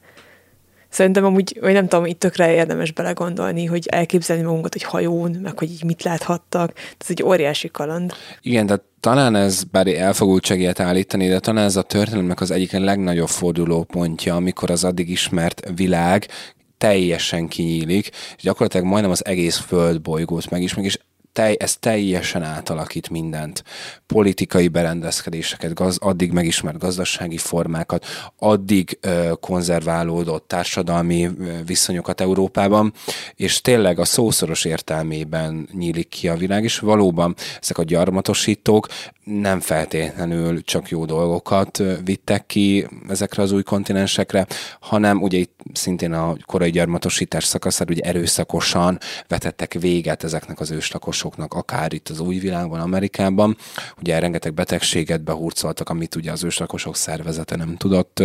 Szerintem 0.89 1.25
amúgy, 1.25 1.57
vagy 1.61 1.73
nem 1.73 1.87
tudom, 1.87 2.05
itt 2.05 2.19
tökre 2.19 2.53
érdemes 2.53 2.91
belegondolni, 2.91 3.65
hogy 3.65 3.87
elképzelni 3.91 4.43
magunkat 4.43 4.75
egy 4.75 4.83
hajón, 4.83 5.31
meg 5.31 5.59
hogy 5.59 5.71
így 5.71 5.83
mit 5.83 6.03
láthattak. 6.03 6.73
Ez 6.97 7.07
egy 7.09 7.23
óriási 7.23 7.69
kaland. 7.71 8.13
Igen, 8.41 8.65
tehát 8.65 8.83
talán 8.99 9.35
ez, 9.35 9.63
bár 9.63 9.87
elfogultságiát 9.87 10.79
állítani, 10.79 11.27
de 11.27 11.39
talán 11.39 11.65
ez 11.65 11.75
a 11.75 11.81
történetnek 11.81 12.41
az 12.41 12.51
egyik 12.51 12.71
legnagyobb 12.71 13.27
fordulópontja, 13.27 14.35
amikor 14.35 14.69
az 14.71 14.83
addig 14.83 15.09
ismert 15.09 15.61
világ 15.75 16.27
teljesen 16.77 17.47
kinyílik, 17.47 18.07
és 18.07 18.43
gyakorlatilag 18.43 18.85
majdnem 18.85 19.11
az 19.11 19.25
egész 19.25 19.57
földbolygót 19.57 20.49
megismerik, 20.49 20.91
és 20.91 20.99
tej, 21.35 21.55
ez 21.59 21.75
teljesen 21.77 22.43
átalakít 22.43 23.09
mindent. 23.09 23.63
Politikai 24.07 24.67
berendezkedéseket, 24.67 25.73
gaz, 25.73 25.97
addig 25.97 26.31
megismert 26.31 26.77
gazdasági 26.77 27.37
formákat, 27.37 28.05
addig 28.37 28.97
ö, 29.01 29.31
konzerválódott 29.39 30.47
társadalmi 30.47 31.29
viszonyokat 31.65 32.21
Európában, 32.21 32.93
és 33.35 33.61
tényleg 33.61 33.99
a 33.99 34.05
szószoros 34.05 34.65
értelmében 34.65 35.69
nyílik 35.71 36.07
ki 36.07 36.27
a 36.27 36.35
világ, 36.35 36.63
és 36.63 36.79
valóban 36.79 37.35
ezek 37.61 37.77
a 37.77 37.83
gyarmatosítók 37.83 38.87
nem 39.23 39.59
feltétlenül 39.59 40.63
csak 40.63 40.89
jó 40.89 41.05
dolgokat 41.05 41.83
vittek 42.03 42.45
ki 42.45 42.87
ezekre 43.07 43.43
az 43.43 43.51
új 43.51 43.63
kontinensekre, 43.63 44.47
hanem 44.79 45.21
ugye 45.21 45.37
itt 45.37 45.59
szintén 45.73 46.13
a 46.13 46.35
korai 46.45 46.69
gyarmatosítás 46.71 47.43
szakaszára 47.43 47.91
ugye 47.91 48.01
erőszakosan 48.01 48.97
vetettek 49.27 49.73
véget 49.73 50.23
ezeknek 50.23 50.59
az 50.59 50.71
őslakosoknak, 50.71 51.24
akár 51.47 51.93
itt 51.93 52.09
az 52.09 52.19
új 52.19 52.37
világban, 52.37 52.79
Amerikában. 52.79 53.57
Ugye 53.99 54.19
rengeteg 54.19 54.53
betegséget 54.53 55.23
behurcoltak, 55.23 55.89
amit 55.89 56.15
ugye 56.15 56.31
az 56.31 56.43
őslakosok 56.43 56.95
szervezete 56.95 57.55
nem 57.55 57.75
tudott 57.77 58.23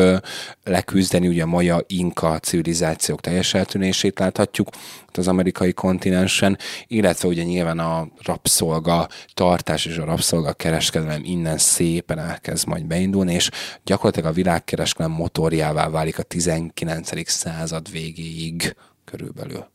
leküzdeni, 0.64 1.28
ugye 1.28 1.42
a 1.42 1.46
maja, 1.46 1.80
inka 1.86 2.38
civilizációk 2.38 3.20
teljes 3.20 3.54
eltűnését 3.54 4.18
láthatjuk 4.18 4.68
az 5.12 5.28
amerikai 5.28 5.72
kontinensen, 5.72 6.58
illetve 6.86 7.28
ugye 7.28 7.42
nyilván 7.42 7.78
a 7.78 8.08
rabszolga 8.22 9.08
tartás 9.34 9.86
és 9.86 9.96
a 9.96 10.04
rabszolga 10.04 10.52
kereskedelem 10.52 11.20
innen 11.24 11.58
szépen 11.58 12.18
elkezd 12.18 12.66
majd 12.66 12.84
beindulni, 12.84 13.34
és 13.34 13.50
gyakorlatilag 13.84 14.30
a 14.30 14.34
világkereskedelem 14.34 15.16
motorjává 15.16 15.88
válik 15.88 16.18
a 16.18 16.22
19. 16.22 17.30
század 17.30 17.90
végéig 17.90 18.76
körülbelül. 19.04 19.66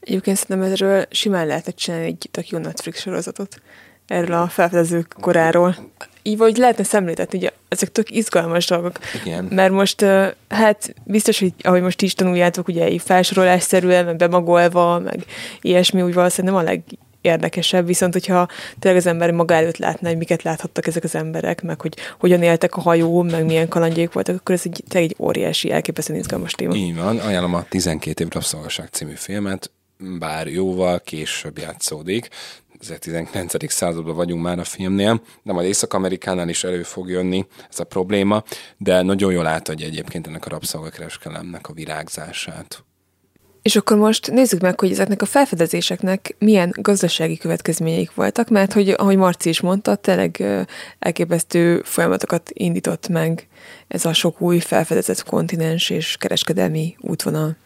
Egyébként 0.00 0.36
szerintem 0.36 0.72
erről 0.72 1.04
simán 1.10 1.46
lehetett 1.46 1.76
csinálni 1.76 2.06
egy 2.06 2.28
tök 2.30 2.48
jó 2.48 2.58
Netflix 2.58 3.00
sorozatot 3.00 3.60
erről 4.06 4.36
a 4.36 4.48
felfedezők 4.48 5.14
koráról. 5.20 5.76
Így 6.22 6.36
vagy 6.36 6.56
lehetne 6.56 6.84
szemléltetni, 6.84 7.38
ugye 7.38 7.50
ezek 7.68 7.92
tök 7.92 8.10
izgalmas 8.10 8.66
dolgok. 8.66 8.98
Igen. 9.24 9.44
Mert 9.50 9.72
most, 9.72 10.04
hát 10.48 10.94
biztos, 11.04 11.38
hogy 11.38 11.52
ahogy 11.62 11.82
most 11.82 12.02
is 12.02 12.14
tanuljátok, 12.14 12.68
ugye 12.68 12.90
így 12.90 13.02
felsorolásszerűen, 13.02 14.04
meg 14.04 14.16
bemagolva, 14.16 14.98
meg 14.98 15.24
ilyesmi, 15.60 16.02
úgy 16.02 16.14
valószínűleg 16.14 16.64
nem 16.64 16.64
a 16.64 16.68
legérdekesebb, 17.26 17.86
viszont 17.86 18.12
hogyha 18.12 18.48
tényleg 18.78 19.00
az 19.00 19.06
ember 19.06 19.30
maga 19.30 19.54
előtt 19.54 19.76
látná, 19.76 20.08
hogy 20.08 20.18
miket 20.18 20.42
láthattak 20.42 20.86
ezek 20.86 21.04
az 21.04 21.14
emberek, 21.14 21.62
meg 21.62 21.80
hogy 21.80 21.96
hogyan 22.18 22.42
éltek 22.42 22.76
a 22.76 22.80
hajó, 22.80 23.22
meg 23.22 23.44
milyen 23.44 23.68
kalandjék 23.68 24.12
voltak, 24.12 24.36
akkor 24.36 24.54
ez 24.54 24.62
egy, 24.64 24.82
tényleg 24.88 25.10
egy 25.10 25.16
óriási, 25.18 25.70
elképesztően 25.70 26.18
izgalmas 26.18 26.52
téma. 26.52 26.74
Így 26.74 26.96
van, 26.96 27.18
ajánlom 27.18 27.54
a 27.54 27.64
12 27.68 28.24
év 28.24 28.30
rabszolgaság 28.30 28.88
című 28.88 29.14
filmet, 29.14 29.70
bár 30.18 30.46
jóval 30.46 31.00
később 31.00 31.58
játszódik, 31.58 32.28
ez 32.80 32.90
a 32.90 32.98
19. 32.98 33.72
században 33.72 34.14
vagyunk 34.14 34.42
már 34.42 34.58
a 34.58 34.64
filmnél, 34.64 35.20
de 35.42 35.52
majd 35.52 35.66
Észak-Amerikánál 35.66 36.48
is 36.48 36.64
elő 36.64 36.82
fog 36.82 37.08
jönni 37.08 37.46
ez 37.70 37.80
a 37.80 37.84
probléma, 37.84 38.42
de 38.76 39.02
nagyon 39.02 39.32
jól 39.32 39.46
átadja 39.46 39.86
egyébként 39.86 40.26
ennek 40.26 40.46
a 40.46 40.48
rabszolgakereskedelemnek 40.48 41.68
a 41.68 41.72
virágzását. 41.72 42.84
És 43.66 43.76
akkor 43.76 43.96
most 43.96 44.30
nézzük 44.30 44.60
meg, 44.60 44.80
hogy 44.80 44.90
ezeknek 44.90 45.22
a 45.22 45.26
felfedezéseknek 45.26 46.34
milyen 46.38 46.74
gazdasági 46.76 47.36
következményeik 47.36 48.14
voltak, 48.14 48.48
mert 48.48 48.72
hogy, 48.72 48.88
ahogy 48.88 49.16
Marci 49.16 49.48
is 49.48 49.60
mondta, 49.60 49.94
tényleg 49.94 50.44
elképesztő 50.98 51.82
folyamatokat 51.84 52.50
indított 52.52 53.08
meg 53.08 53.48
ez 53.88 54.04
a 54.04 54.12
sok 54.12 54.40
új 54.40 54.58
felfedezett 54.58 55.22
kontinens 55.22 55.90
és 55.90 56.16
kereskedelmi 56.18 56.96
útvonal. 57.00 57.56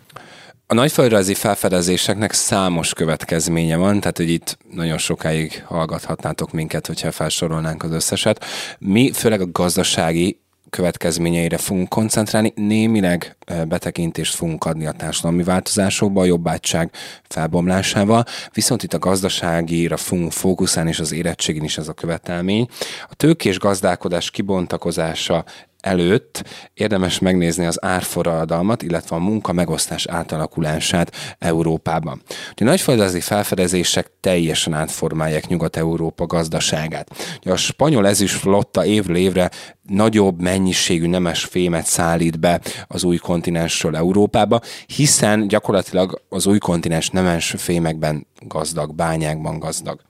A 0.67 0.75
nagyföldrajzi 0.75 1.35
felfedezéseknek 1.35 2.33
számos 2.33 2.95
következménye 2.95 3.77
van, 3.77 4.01
tehát 4.01 4.17
hogy 4.17 4.31
itt 4.31 4.59
nagyon 4.71 4.99
sokáig 4.99 5.63
hallgathatnátok 5.67 6.53
minket, 6.53 6.87
hogyha 6.87 7.13
felsorolnánk 7.13 7.83
az 7.83 7.93
összeset. 7.93 8.45
Mi 8.79 9.13
főleg 9.13 9.41
a 9.41 9.51
gazdasági 9.53 10.41
következményeire 10.71 11.57
fogunk 11.57 11.89
koncentrálni, 11.89 12.53
némileg 12.57 13.37
betekintést 13.69 14.35
fogunk 14.35 14.65
adni 14.65 14.87
a 14.87 14.93
társadalmi 14.93 15.43
változásokba, 15.43 16.21
a 16.21 16.25
jobbátság 16.25 16.91
felbomlásával, 17.29 18.25
viszont 18.53 18.83
itt 18.83 18.95
a 18.95 18.99
gazdaságira 18.99 19.97
fogunk 19.97 20.33
fókuszálni, 20.33 20.91
és 20.91 21.01
az 21.01 21.13
érettségén 21.13 21.65
is 21.65 21.79
ez 21.79 21.89
a 21.89 21.93
követelmény. 21.93 22.69
A 23.09 23.15
tőkés 23.15 23.59
gazdálkodás 23.59 24.31
kibontakozása 24.31 25.45
előtt 25.81 26.45
érdemes 26.75 27.19
megnézni 27.19 27.67
az 27.67 27.85
árforradalmat, 27.85 28.83
illetve 28.83 29.17
a 29.17 29.19
munka 29.19 29.53
megosztás 29.53 30.07
átalakulását 30.07 31.17
Európában. 31.39 32.23
Ugye 32.53 32.65
nagyföldrajzi 32.65 33.21
felfedezések 33.21 34.11
teljesen 34.21 34.73
átformálják 34.73 35.47
Nyugat-Európa 35.47 36.27
gazdaságát. 36.27 37.11
A 37.45 37.57
spanyol 37.57 38.07
ezüst 38.07 38.37
flotta 38.37 38.85
évről 38.85 39.17
évre 39.17 39.51
nagyobb 39.83 40.41
mennyiségű 40.41 41.07
nemes 41.07 41.45
fémet 41.45 41.87
szállít 41.87 42.41
be 42.41 42.61
az 42.87 43.05
új 43.05 43.17
kontinensről 43.17 43.97
Európába, 43.97 44.61
hiszen 44.87 45.49
gyakorlatilag 45.49 46.23
az 46.29 46.47
új 46.47 46.59
kontinens 46.59 47.11
nemes 47.11 47.55
fémekben 47.59 48.27
gazdag, 48.47 48.95
bányákban 48.95 49.59
gazdag. 49.59 50.01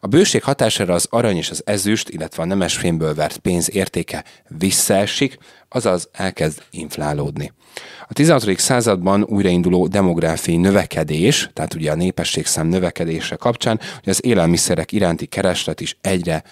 A 0.00 0.06
bőség 0.06 0.42
hatására 0.42 0.94
az 0.94 1.06
arany 1.10 1.36
és 1.36 1.50
az 1.50 1.62
ezüst, 1.64 2.08
illetve 2.08 2.42
a 2.42 2.46
nemes 2.46 2.76
fémből 2.76 3.14
vert 3.14 3.36
pénz 3.36 3.74
értéke 3.74 4.24
visszaesik, 4.48 5.38
azaz 5.68 6.08
elkezd 6.12 6.62
inflálódni. 6.70 7.52
A 8.08 8.12
16. 8.12 8.58
században 8.58 9.22
újrainduló 9.22 9.86
demográfiai 9.86 10.56
növekedés, 10.56 11.50
tehát 11.52 11.74
ugye 11.74 11.90
a 11.90 11.94
népességszám 11.94 12.66
növekedése 12.66 13.36
kapcsán, 13.36 13.80
hogy 14.02 14.08
az 14.08 14.24
élelmiszerek 14.24 14.92
iránti 14.92 15.26
kereslet 15.26 15.80
is 15.80 15.96
egyre 16.00 16.42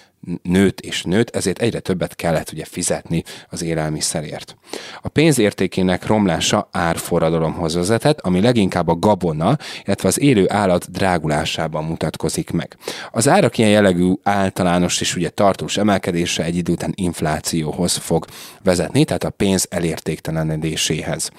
nőtt 0.43 0.79
és 0.79 1.03
nőtt, 1.03 1.35
ezért 1.35 1.61
egyre 1.61 1.79
többet 1.79 2.15
kellett 2.15 2.51
ugye 2.51 2.65
fizetni 2.65 3.23
az 3.49 3.63
élelmiszerért. 3.63 4.57
A 5.01 5.07
pénz 5.07 5.39
értékének 5.39 6.05
romlása 6.05 6.69
árforradalomhoz 6.71 7.75
vezetett, 7.75 8.19
ami 8.19 8.41
leginkább 8.41 8.87
a 8.87 8.95
gabona, 8.95 9.57
illetve 9.85 10.07
az 10.07 10.19
élő 10.19 10.45
állat 10.49 10.91
drágulásában 10.91 11.83
mutatkozik 11.83 12.51
meg. 12.51 12.77
Az 13.11 13.27
árak 13.27 13.57
ilyen 13.57 13.69
jellegű 13.69 14.11
általános 14.23 15.01
és 15.01 15.15
ugye 15.15 15.29
tartós 15.29 15.77
emelkedése 15.77 16.43
egy 16.43 16.55
idő 16.55 16.71
után 16.71 16.93
inflációhoz 16.95 17.95
fog 17.95 18.25
vezetni, 18.63 19.05
tehát 19.05 19.23
a 19.23 19.29
pénz 19.29 19.67
elértéktelenedéséhez. 19.69 21.31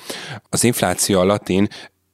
Az 0.49 0.65
infláció 0.65 1.21
a 1.21 1.25
latin 1.25 1.69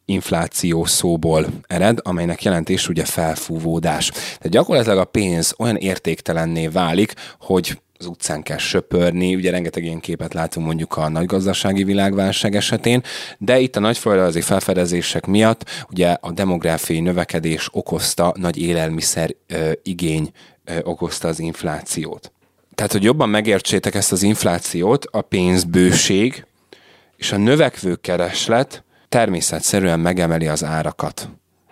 infláció 0.04 0.84
szóból 0.84 1.46
ered, 1.66 1.98
amelynek 2.02 2.42
jelentés 2.42 2.88
ugye 2.88 3.04
felfúvódás. 3.04 4.08
Tehát 4.10 4.48
gyakorlatilag 4.48 4.98
a 4.98 5.04
pénz 5.04 5.54
olyan 5.58 5.76
értéktelenné 5.76 6.66
válik, 6.66 7.12
hogy 7.40 7.80
az 8.02 8.08
utcán 8.08 8.42
kell 8.42 8.58
söpörni, 8.58 9.34
ugye 9.34 9.50
rengeteg 9.50 9.84
ilyen 9.84 10.00
képet 10.00 10.34
látunk 10.34 10.66
mondjuk 10.66 10.96
a 10.96 11.08
nagy 11.08 11.26
gazdasági 11.26 11.84
világválság 11.84 12.54
esetén, 12.54 13.02
de 13.38 13.58
itt 13.58 13.76
a 13.76 13.80
nagyföldrajzi 13.80 14.40
felfedezések 14.40 15.26
miatt 15.26 15.64
ugye 15.90 16.16
a 16.20 16.32
demográfiai 16.32 17.00
növekedés 17.00 17.68
okozta 17.72 18.34
nagy 18.36 18.58
élelmiszer 18.58 19.34
ö, 19.46 19.72
igény 19.82 20.30
ö, 20.64 20.78
okozta 20.82 21.28
az 21.28 21.38
inflációt. 21.38 22.32
Tehát, 22.74 22.92
hogy 22.92 23.02
jobban 23.02 23.28
megértsétek 23.28 23.94
ezt 23.94 24.12
az 24.12 24.22
inflációt, 24.22 25.04
a 25.10 25.20
pénzbőség 25.20 26.46
és 27.16 27.32
a 27.32 27.36
növekvő 27.36 27.94
kereslet 27.94 28.84
természetszerűen 29.12 30.00
megemeli 30.00 30.46
az 30.46 30.64
árakat. 30.64 31.28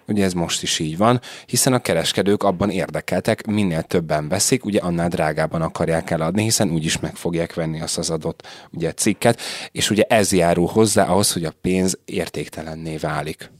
Ugye 0.06 0.24
ez 0.24 0.32
most 0.32 0.62
is 0.62 0.78
így 0.78 0.96
van, 0.96 1.20
hiszen 1.46 1.72
a 1.72 1.78
kereskedők 1.78 2.42
abban 2.42 2.70
érdekeltek, 2.70 3.46
minél 3.46 3.82
többen 3.82 4.28
veszik, 4.28 4.64
ugye 4.64 4.80
annál 4.80 5.08
drágában 5.08 5.62
akarják 5.62 6.10
eladni, 6.10 6.42
hiszen 6.42 6.70
úgyis 6.70 6.98
meg 6.98 7.16
fogják 7.16 7.54
venni 7.54 7.80
azt 7.80 7.98
az 7.98 8.10
adott 8.10 8.46
ugye, 8.70 8.92
cikket, 8.92 9.40
és 9.72 9.90
ugye 9.90 10.02
ez 10.02 10.32
járul 10.32 10.66
hozzá 10.66 11.06
ahhoz, 11.06 11.32
hogy 11.32 11.44
a 11.44 11.52
pénz 11.60 11.98
értéktelenné 12.04 12.96
válik. 12.96 13.50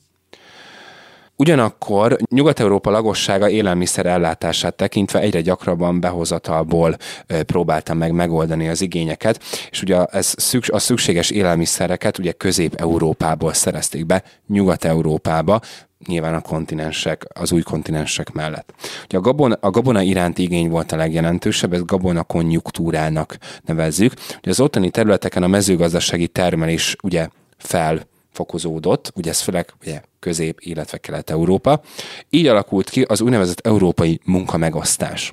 Ugyanakkor 1.40 2.16
Nyugat-Európa 2.31 2.90
lakossága 2.90 3.48
élelmiszer 3.48 4.07
ellátását 4.07 4.74
tekintve 4.74 5.20
egyre 5.20 5.40
gyakrabban 5.40 6.00
behozatalból 6.00 6.96
próbálta 7.46 7.94
meg 7.94 8.12
megoldani 8.12 8.68
az 8.68 8.81
igényeket, 8.81 9.42
és 9.70 9.83
ugye 9.83 10.05
ez 10.05 10.35
a 10.66 10.79
szükséges 10.79 11.31
élelmiszereket 11.31 12.18
ugye 12.18 12.33
Közép-Európából 12.33 13.53
szerezték 13.53 14.07
be 14.07 14.22
Nyugat-Európába, 14.46 15.61
nyilván 16.07 16.35
a 16.35 16.40
kontinensek, 16.40 17.24
az 17.35 17.53
új 17.53 17.62
kontinensek 17.62 18.33
mellett. 18.33 18.74
Ugye 19.05 19.18
a 19.18 19.20
gabona, 19.20 19.57
a 19.61 19.70
gabona 19.70 20.03
iránti 20.03 20.42
igény 20.42 20.68
volt 20.68 20.92
a 20.92 20.96
legjelentősebb, 20.96 21.72
ezt 21.72 21.87
gabona 21.87 22.22
konjunktúrának 22.22 23.37
nevezzük. 23.64 24.12
Ugye 24.38 24.50
az 24.50 24.61
ottani 24.61 24.90
területeken 24.90 25.42
a 25.42 25.46
mezőgazdasági 25.46 26.29
termelés 26.29 26.96
ugye 27.03 27.29
fel 27.57 28.09
fokozódott, 28.32 29.12
ugye 29.14 29.30
ez 29.30 29.40
főleg 29.40 29.74
ugye 29.82 30.00
Közép, 30.18 30.60
illetve 30.60 30.98
Kelet-Európa. 30.98 31.80
Így 32.30 32.46
alakult 32.46 32.90
ki 32.90 33.02
az 33.02 33.20
úgynevezett 33.20 33.66
európai 33.66 34.20
munkamegosztás. 34.24 35.32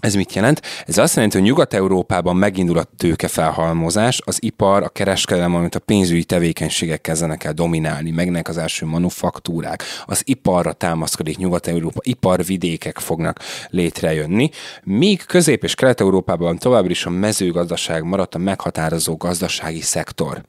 Ez 0.00 0.14
mit 0.14 0.32
jelent? 0.32 0.62
Ez 0.86 0.98
azt 0.98 1.14
jelenti, 1.14 1.36
hogy 1.36 1.46
Nyugat-Európában 1.46 2.36
megindul 2.36 2.78
a 2.78 2.86
tőkefelhalmozás, 2.96 4.20
az 4.24 4.38
ipar, 4.42 4.82
a 4.82 4.88
kereskedelem, 4.88 5.54
amit 5.54 5.74
a 5.74 5.78
pénzügyi 5.78 6.24
tevékenységek 6.24 7.00
kezdenek 7.00 7.44
el 7.44 7.52
dominálni, 7.52 8.10
megnek 8.10 8.48
az 8.48 8.56
első 8.56 8.86
manufaktúrák, 8.86 9.82
az 10.06 10.22
iparra 10.24 10.72
támaszkodik 10.72 11.36
Nyugat-Európa, 11.36 12.00
iparvidékek 12.02 12.98
fognak 12.98 13.38
létrejönni, 13.70 14.50
míg 14.82 15.24
Közép- 15.24 15.64
és 15.64 15.74
Kelet-Európában 15.74 16.58
továbbra 16.58 16.90
is 16.90 17.06
a 17.06 17.10
mezőgazdaság 17.10 18.02
maradt 18.02 18.34
a 18.34 18.38
meghatározó 18.38 19.16
gazdasági 19.16 19.80
szektor. 19.80 20.42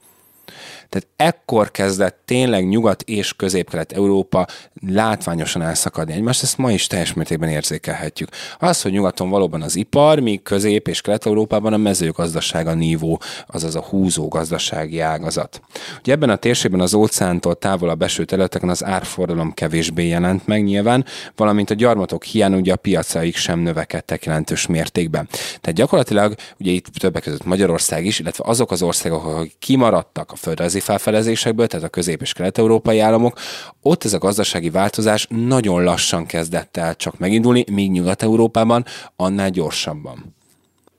Tehát 0.90 1.08
ekkor 1.16 1.70
kezdett 1.70 2.18
tényleg 2.24 2.68
Nyugat 2.68 3.02
és 3.02 3.32
Közép-Kelet-Európa 3.32 4.46
látványosan 4.86 5.62
elszakadni 5.62 6.12
egymást, 6.12 6.42
ezt 6.42 6.58
ma 6.58 6.72
is 6.72 6.86
teljes 6.86 7.12
mértékben 7.12 7.48
érzékelhetjük. 7.48 8.28
Az, 8.58 8.82
hogy 8.82 8.92
nyugaton 8.92 9.30
valóban 9.30 9.62
az 9.62 9.76
ipar, 9.76 10.18
míg 10.20 10.42
Közép- 10.42 10.88
és 10.88 11.00
Kelet-Európában 11.00 11.72
a 11.72 11.76
mezőgazdaság 11.76 12.66
a 12.66 12.74
nívó, 12.74 13.20
azaz 13.46 13.74
a 13.74 13.82
húzó 13.82 14.28
gazdasági 14.28 15.00
ágazat. 15.00 15.60
Ugye 15.98 16.12
ebben 16.12 16.30
a 16.30 16.36
térségben 16.36 16.80
az 16.80 16.94
óceántól 16.94 17.54
távolabb 17.54 18.02
eső 18.02 18.24
területeken 18.24 18.68
az 18.68 18.84
árforgalom 18.84 19.52
kevésbé 19.52 20.06
jelent 20.06 20.46
meg 20.46 20.64
nyilván, 20.64 21.04
valamint 21.36 21.70
a 21.70 21.74
gyarmatok 21.74 22.24
hiány 22.24 22.54
ugye 22.54 22.72
a 22.72 22.76
piacaik 22.76 23.36
sem 23.36 23.58
növekedtek 23.58 24.24
jelentős 24.24 24.66
mértékben. 24.66 25.28
Tehát 25.30 25.72
gyakorlatilag 25.72 26.34
ugye 26.58 26.70
itt 26.70 26.86
többek 26.86 27.22
között 27.22 27.44
Magyarország 27.44 28.04
is, 28.04 28.18
illetve 28.18 28.44
azok 28.46 28.70
az 28.70 28.82
országok, 28.82 29.24
akik 29.24 29.56
kimaradtak 29.58 30.32
a 30.32 30.36
földrajzi 30.36 30.79
felfedezésekből, 30.80 31.66
tehát 31.66 31.86
a 31.86 31.88
közép- 31.88 32.22
és 32.22 32.32
kelet-európai 32.32 32.98
államok, 32.98 33.38
ott 33.82 34.04
ez 34.04 34.12
a 34.12 34.18
gazdasági 34.18 34.70
változás 34.70 35.26
nagyon 35.28 35.82
lassan 35.82 36.26
kezdett 36.26 36.76
el 36.76 36.96
csak 36.96 37.18
megindulni, 37.18 37.64
míg 37.70 37.90
Nyugat-Európában 37.90 38.84
annál 39.16 39.50
gyorsabban. 39.50 40.38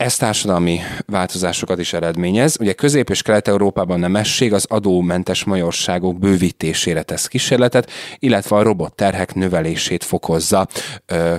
Ez 0.01 0.17
társadalmi 0.17 0.79
változásokat 1.05 1.79
is 1.79 1.93
eredményez. 1.93 2.55
Ugye 2.59 2.73
Közép- 2.73 3.09
és 3.09 3.21
Kelet-Európában 3.21 3.99
nemesség 3.99 4.53
az 4.53 4.65
adómentes 4.69 5.43
majorságok 5.43 6.19
bővítésére 6.19 7.01
tesz 7.01 7.27
kísérletet, 7.27 7.91
illetve 8.19 8.55
a 8.55 8.61
robotterhek 8.61 9.33
növelését 9.33 10.03
fokozza 10.03 10.67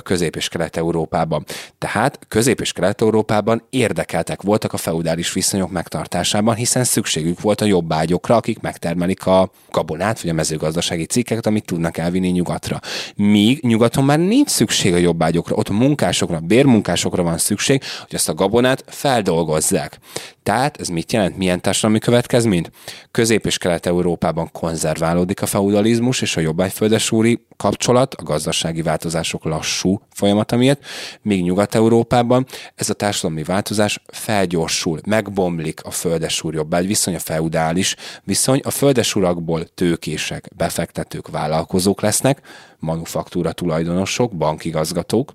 Közép- 0.02 0.36
és 0.36 0.48
Kelet-Európában. 0.48 1.44
Tehát 1.78 2.18
Közép- 2.28 2.60
és 2.60 2.72
Kelet-Európában 2.72 3.62
érdekeltek 3.70 4.42
voltak 4.42 4.72
a 4.72 4.76
feudális 4.76 5.32
viszonyok 5.32 5.70
megtartásában, 5.70 6.54
hiszen 6.54 6.84
szükségük 6.84 7.40
volt 7.40 7.60
a 7.60 7.64
jobb 7.64 7.92
ágyokra, 7.92 8.36
akik 8.36 8.60
megtermelik 8.60 9.26
a 9.26 9.50
gabonát, 9.70 10.20
vagy 10.20 10.30
a 10.30 10.34
mezőgazdasági 10.34 11.04
cikkeket, 11.04 11.46
amit 11.46 11.64
tudnak 11.64 11.98
elvinni 11.98 12.28
nyugatra. 12.28 12.80
Míg 13.16 13.60
nyugaton 13.62 14.04
már 14.04 14.18
nincs 14.18 14.48
szükség 14.48 14.94
a 14.94 14.96
jobb 14.96 15.22
ágyokra, 15.22 15.56
ott 15.56 15.70
munkásokra, 15.70 16.38
bérmunkásokra 16.40 17.22
van 17.22 17.38
szükség, 17.38 17.82
hogy 18.00 18.14
ezt 18.14 18.28
a 18.28 18.34
gabonát 18.52 18.84
feldolgozzák. 18.86 19.98
Tehát 20.42 20.80
ez 20.80 20.88
mit 20.88 21.12
jelent? 21.12 21.36
Milyen 21.36 21.60
társadalmi 21.60 21.98
következményt? 21.98 22.70
Közép- 23.10 23.46
és 23.46 23.58
Kelet-Európában 23.58 24.50
konzerválódik 24.52 25.42
a 25.42 25.46
feudalizmus 25.46 26.20
és 26.20 26.36
a 26.36 26.40
jobbágyföldesúri 26.40 27.46
kapcsolat, 27.56 28.14
a 28.14 28.22
gazdasági 28.22 28.82
változások 28.82 29.44
lassú 29.44 30.00
folyamata 30.10 30.56
miatt, 30.56 30.80
míg 31.22 31.42
Nyugat-Európában 31.42 32.46
ez 32.74 32.90
a 32.90 32.94
társadalmi 32.94 33.42
változás 33.42 34.02
felgyorsul, 34.06 35.00
megbomlik 35.06 35.84
a 35.84 35.90
földesúr 35.90 36.54
jobbágy 36.54 36.86
viszony, 36.86 37.14
a 37.14 37.18
feudális 37.18 37.96
viszony, 38.24 38.60
a 38.64 38.70
földesúrakból 38.70 39.64
tőkések, 39.74 40.48
befektetők, 40.56 41.28
vállalkozók 41.28 42.00
lesznek, 42.00 42.40
manufaktúra 42.82 43.52
tulajdonosok, 43.52 44.32
bankigazgatók, 44.32 45.32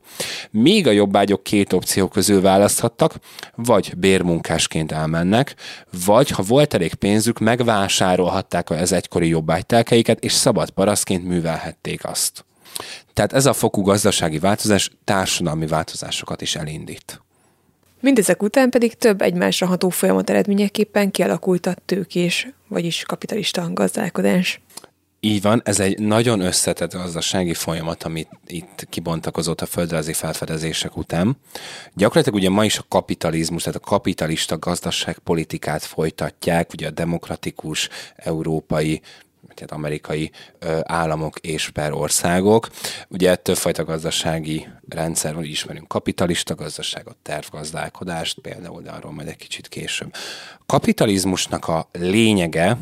míg 0.52 0.88
a 0.88 0.92
jobbágyok 0.92 1.44
két 1.44 1.74
opció 1.74 2.08
közül 2.08 2.42
választhattak, 2.42 3.16
vagy 3.56 3.94
bérmunkásként 3.98 4.92
elmennek, 4.92 5.56
vagy 6.06 6.30
ha 6.30 6.44
volt 6.44 6.74
elég 6.74 6.94
pénzük, 6.94 7.40
megvásárolhatták 7.40 8.70
az 8.70 8.92
egykori 8.92 9.28
jobbágytelkeiket, 9.28 10.24
és 10.24 10.32
szabad 10.32 10.70
paraszként 10.70 11.28
művelhették 11.28 12.06
azt. 12.06 12.46
Tehát 13.14 13.34
ez 13.34 13.46
a 13.46 13.54
fokú 13.54 13.82
gazdasági 13.82 14.40
változás 14.40 14.92
társadalmi 15.04 15.68
változásokat 15.68 16.42
is 16.42 16.56
elindít. 16.56 17.22
Mindezek 18.00 18.44
után 18.44 18.70
pedig 18.70 18.94
több 18.94 19.22
egymásra 19.22 19.68
ható 19.68 19.90
folyamat 19.90 20.30
eredményeképpen 20.30 21.12
kialakult 21.12 21.66
a 21.66 21.76
tőkés, 21.86 22.48
vagyis 22.68 23.04
kapitalista 23.04 23.70
gazdálkodás. 23.74 24.62
Így 25.20 25.42
van, 25.42 25.62
ez 25.66 25.80
egy 25.80 26.00
nagyon 26.00 26.40
összetett 26.40 26.94
gazdasági 26.94 27.54
folyamat, 27.54 28.04
amit 28.04 28.30
itt 28.48 28.88
kibontakozott 28.90 29.62
a 29.62 29.66
földrajzi 29.66 30.14
felfedezések 30.14 30.98
után. 30.98 31.38
Gyakorlatilag 31.94 32.40
ugye 32.40 32.50
ma 32.50 32.66
is 32.66 32.78
a 32.78 32.86
kapitalizmus, 32.88 33.64
tehát 33.64 33.80
a 33.84 33.88
kapitalista 33.88 34.60
gazdaságpolitikát 34.60 35.84
folytatják, 35.84 36.74
ugye 36.74 36.88
a 36.88 36.92
demokratikus, 36.92 37.90
európai, 38.16 39.02
tehát 39.54 39.72
amerikai 39.72 40.32
ö, 40.60 40.80
államok 40.84 41.40
és 41.40 41.70
per 41.70 41.94
országok. 41.94 42.70
Ugye 43.08 43.36
többfajta 43.36 43.84
gazdasági 43.84 44.68
rendszer 44.90 45.34
van, 45.34 45.44
ismerünk 45.44 45.88
kapitalista 45.88 46.56
gazdaságot, 46.56 47.16
tervgazdálkodást 47.22 48.40
például, 48.40 48.82
de 48.82 48.92
arról 48.92 49.12
majd 49.12 49.28
egy 49.28 49.38
kicsit 49.38 49.68
később. 49.68 50.14
Kapitalizmusnak 50.66 51.68
a 51.68 51.90
lényege, 51.92 52.78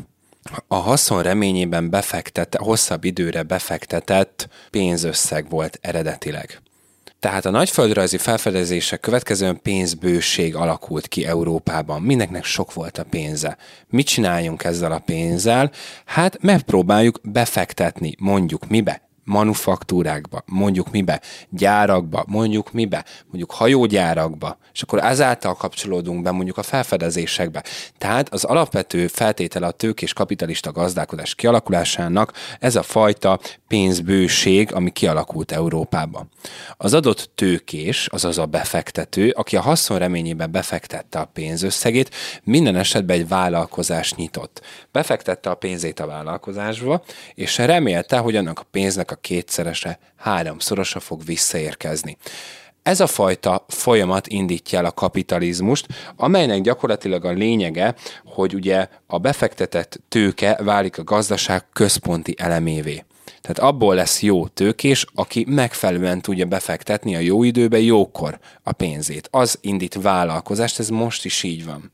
a 0.66 0.74
haszon 0.74 1.22
reményében 1.22 1.90
befektetett, 1.90 2.60
hosszabb 2.60 3.04
időre 3.04 3.42
befektetett 3.42 4.48
pénzösszeg 4.70 5.48
volt 5.48 5.78
eredetileg. 5.80 6.60
Tehát 7.20 7.44
a 7.44 7.50
nagyföldrajzi 7.50 8.16
felfedezések 8.18 9.00
következően 9.00 9.60
pénzbőség 9.62 10.54
alakult 10.54 11.08
ki 11.08 11.26
Európában. 11.26 12.02
Mindenkinek 12.02 12.44
sok 12.44 12.72
volt 12.72 12.98
a 12.98 13.04
pénze. 13.04 13.56
Mit 13.88 14.06
csináljunk 14.06 14.64
ezzel 14.64 14.92
a 14.92 14.98
pénzzel? 14.98 15.70
Hát 16.04 16.42
megpróbáljuk 16.42 17.20
befektetni, 17.22 18.14
mondjuk 18.18 18.68
mibe? 18.68 19.08
Manufaktúrákba, 19.26 20.42
mondjuk 20.46 20.90
mibe, 20.90 21.20
gyárakba, 21.48 22.24
mondjuk 22.26 22.72
mibe, 22.72 23.04
mondjuk 23.26 23.50
hajógyárakba, 23.50 24.58
és 24.72 24.82
akkor 24.82 25.04
ezáltal 25.04 25.54
kapcsolódunk 25.54 26.22
be 26.22 26.30
mondjuk 26.30 26.58
a 26.58 26.62
felfedezésekbe. 26.62 27.64
Tehát 27.98 28.32
az 28.32 28.44
alapvető 28.44 29.06
feltétele 29.06 29.66
a 29.66 29.70
tőkés 29.70 30.12
kapitalista 30.12 30.72
gazdálkodás 30.72 31.34
kialakulásának 31.34 32.32
ez 32.60 32.76
a 32.76 32.82
fajta 32.82 33.40
pénzbőség, 33.68 34.74
ami 34.74 34.90
kialakult 34.90 35.52
Európában. 35.52 36.28
Az 36.76 36.94
adott 36.94 37.30
tőkés, 37.34 38.06
azaz 38.06 38.38
a 38.38 38.46
befektető, 38.46 39.30
aki 39.30 39.56
a 39.56 39.60
haszon 39.60 39.98
reményében 39.98 40.50
befektette 40.50 41.18
a 41.18 41.24
pénzösszegét, 41.24 42.14
minden 42.42 42.76
esetben 42.76 43.16
egy 43.16 43.28
vállalkozás 43.28 44.14
nyitott. 44.14 44.62
Befektette 44.92 45.50
a 45.50 45.54
pénzét 45.54 46.00
a 46.00 46.06
vállalkozásba, 46.06 47.02
és 47.34 47.58
remélte, 47.58 48.18
hogy 48.18 48.36
annak 48.36 48.58
a 48.58 48.66
pénznek 48.70 49.10
a 49.10 49.15
kétszerese, 49.20 49.98
háromszorosa 50.16 51.00
fog 51.00 51.24
visszaérkezni. 51.24 52.16
Ez 52.82 53.00
a 53.00 53.06
fajta 53.06 53.64
folyamat 53.68 54.26
indítja 54.26 54.78
el 54.78 54.84
a 54.84 54.92
kapitalizmust, 54.92 55.86
amelynek 56.16 56.60
gyakorlatilag 56.60 57.24
a 57.24 57.30
lényege, 57.30 57.94
hogy 58.24 58.54
ugye 58.54 58.88
a 59.06 59.18
befektetett 59.18 60.00
tőke 60.08 60.58
válik 60.62 60.98
a 60.98 61.04
gazdaság 61.04 61.64
központi 61.72 62.34
elemévé. 62.38 63.04
Tehát 63.40 63.72
abból 63.72 63.94
lesz 63.94 64.22
jó 64.22 64.46
tőkés, 64.46 65.06
aki 65.14 65.44
megfelelően 65.48 66.20
tudja 66.20 66.46
befektetni 66.46 67.16
a 67.16 67.18
jó 67.18 67.42
időbe, 67.42 67.80
jókor 67.80 68.38
a 68.62 68.72
pénzét. 68.72 69.28
Az 69.30 69.58
indít 69.60 69.98
vállalkozást, 70.02 70.78
ez 70.78 70.88
most 70.88 71.24
is 71.24 71.42
így 71.42 71.64
van. 71.64 71.92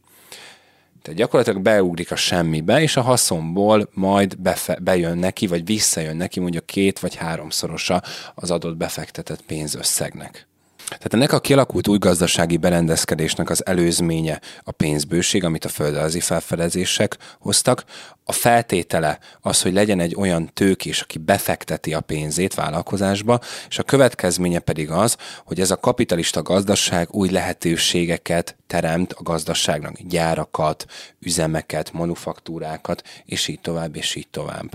Tehát 1.03 1.19
gyakorlatilag 1.19 1.63
beugrik 1.63 2.11
a 2.11 2.17
semmibe, 2.17 2.81
és 2.81 2.97
a 2.97 3.03
haszonból 3.03 3.89
majd 3.93 4.39
befe- 4.39 4.83
bejön 4.83 5.19
neki, 5.19 5.47
vagy 5.47 5.65
visszajön 5.65 6.17
neki 6.17 6.41
mondjuk 6.41 6.67
két 6.67 6.99
vagy 6.99 7.15
háromszorosa 7.15 8.03
az 8.35 8.51
adott 8.51 8.77
befektetett 8.77 9.43
pénzösszegnek. 9.43 10.47
Tehát 10.93 11.15
ennek 11.15 11.33
a 11.33 11.41
kialakult 11.41 11.89
új 11.89 11.99
gazdasági 11.99 12.57
berendezkedésnek 12.57 13.51
az 13.51 13.67
előzménye 13.67 14.41
a 14.63 14.71
pénzbőség, 14.71 15.45
amit 15.45 15.65
a 15.65 15.69
földrajzi 15.69 16.21
felfedezések 16.21 17.17
hoztak. 17.39 17.85
A 18.25 18.33
feltétele 18.33 19.19
az, 19.41 19.63
hogy 19.63 19.73
legyen 19.73 20.01
egy 20.01 20.15
olyan 20.17 20.51
tőkés, 20.55 21.01
aki 21.01 21.19
befekteti 21.19 21.95
a 21.95 22.01
pénzét 22.01 22.55
vállalkozásba, 22.55 23.41
és 23.69 23.79
a 23.79 23.83
következménye 23.83 24.59
pedig 24.59 24.91
az, 24.91 25.17
hogy 25.45 25.61
ez 25.61 25.71
a 25.71 25.81
kapitalista 25.81 26.43
gazdaság 26.43 27.09
új 27.11 27.31
lehetőségeket 27.31 28.57
teremt 28.67 29.13
a 29.13 29.23
gazdaságnak, 29.23 29.99
gyárakat, 30.09 30.87
üzemeket, 31.21 31.93
manufaktúrákat, 31.93 33.03
és 33.25 33.49
így 33.49 33.61
tovább, 33.61 33.97
és 33.97 34.15
így 34.15 34.29
tovább. 34.29 34.71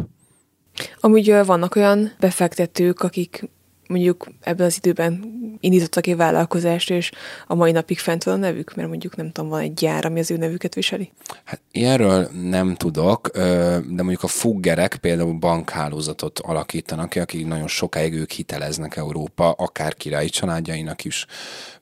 Amúgy 0.99 1.45
vannak 1.45 1.75
olyan 1.75 2.13
befektetők, 2.19 3.01
akik 3.01 3.49
mondjuk 3.87 4.27
ebben 4.41 4.65
az 4.65 4.75
időben 4.77 5.35
indítottak 5.59 6.07
egy 6.07 6.15
vállalkozást, 6.15 6.89
és 6.89 7.11
a 7.47 7.55
mai 7.55 7.71
napig 7.71 7.99
fent 7.99 8.23
van 8.23 8.33
a 8.33 8.37
nevük, 8.37 8.75
mert 8.75 8.87
mondjuk 8.87 9.15
nem 9.15 9.31
tudom, 9.31 9.49
van 9.49 9.61
egy 9.61 9.73
gyár, 9.73 10.05
ami 10.05 10.19
az 10.19 10.31
ő 10.31 10.37
nevüket 10.37 10.75
viseli? 10.75 11.11
Hát 11.43 11.61
ilyenről 11.71 12.29
nem 12.43 12.75
tudok, 12.75 13.29
de 13.33 13.81
mondjuk 13.87 14.23
a 14.23 14.27
fuggerek 14.27 14.95
például 14.95 15.33
bankhálózatot 15.33 16.39
alakítanak 16.39 17.09
ki, 17.09 17.19
akik 17.19 17.47
nagyon 17.47 17.67
sokáig 17.67 18.13
ők 18.13 18.31
hiteleznek 18.31 18.95
Európa, 18.95 19.51
akár 19.51 19.95
királyi 19.95 20.29
családjainak 20.29 21.05
is, 21.05 21.25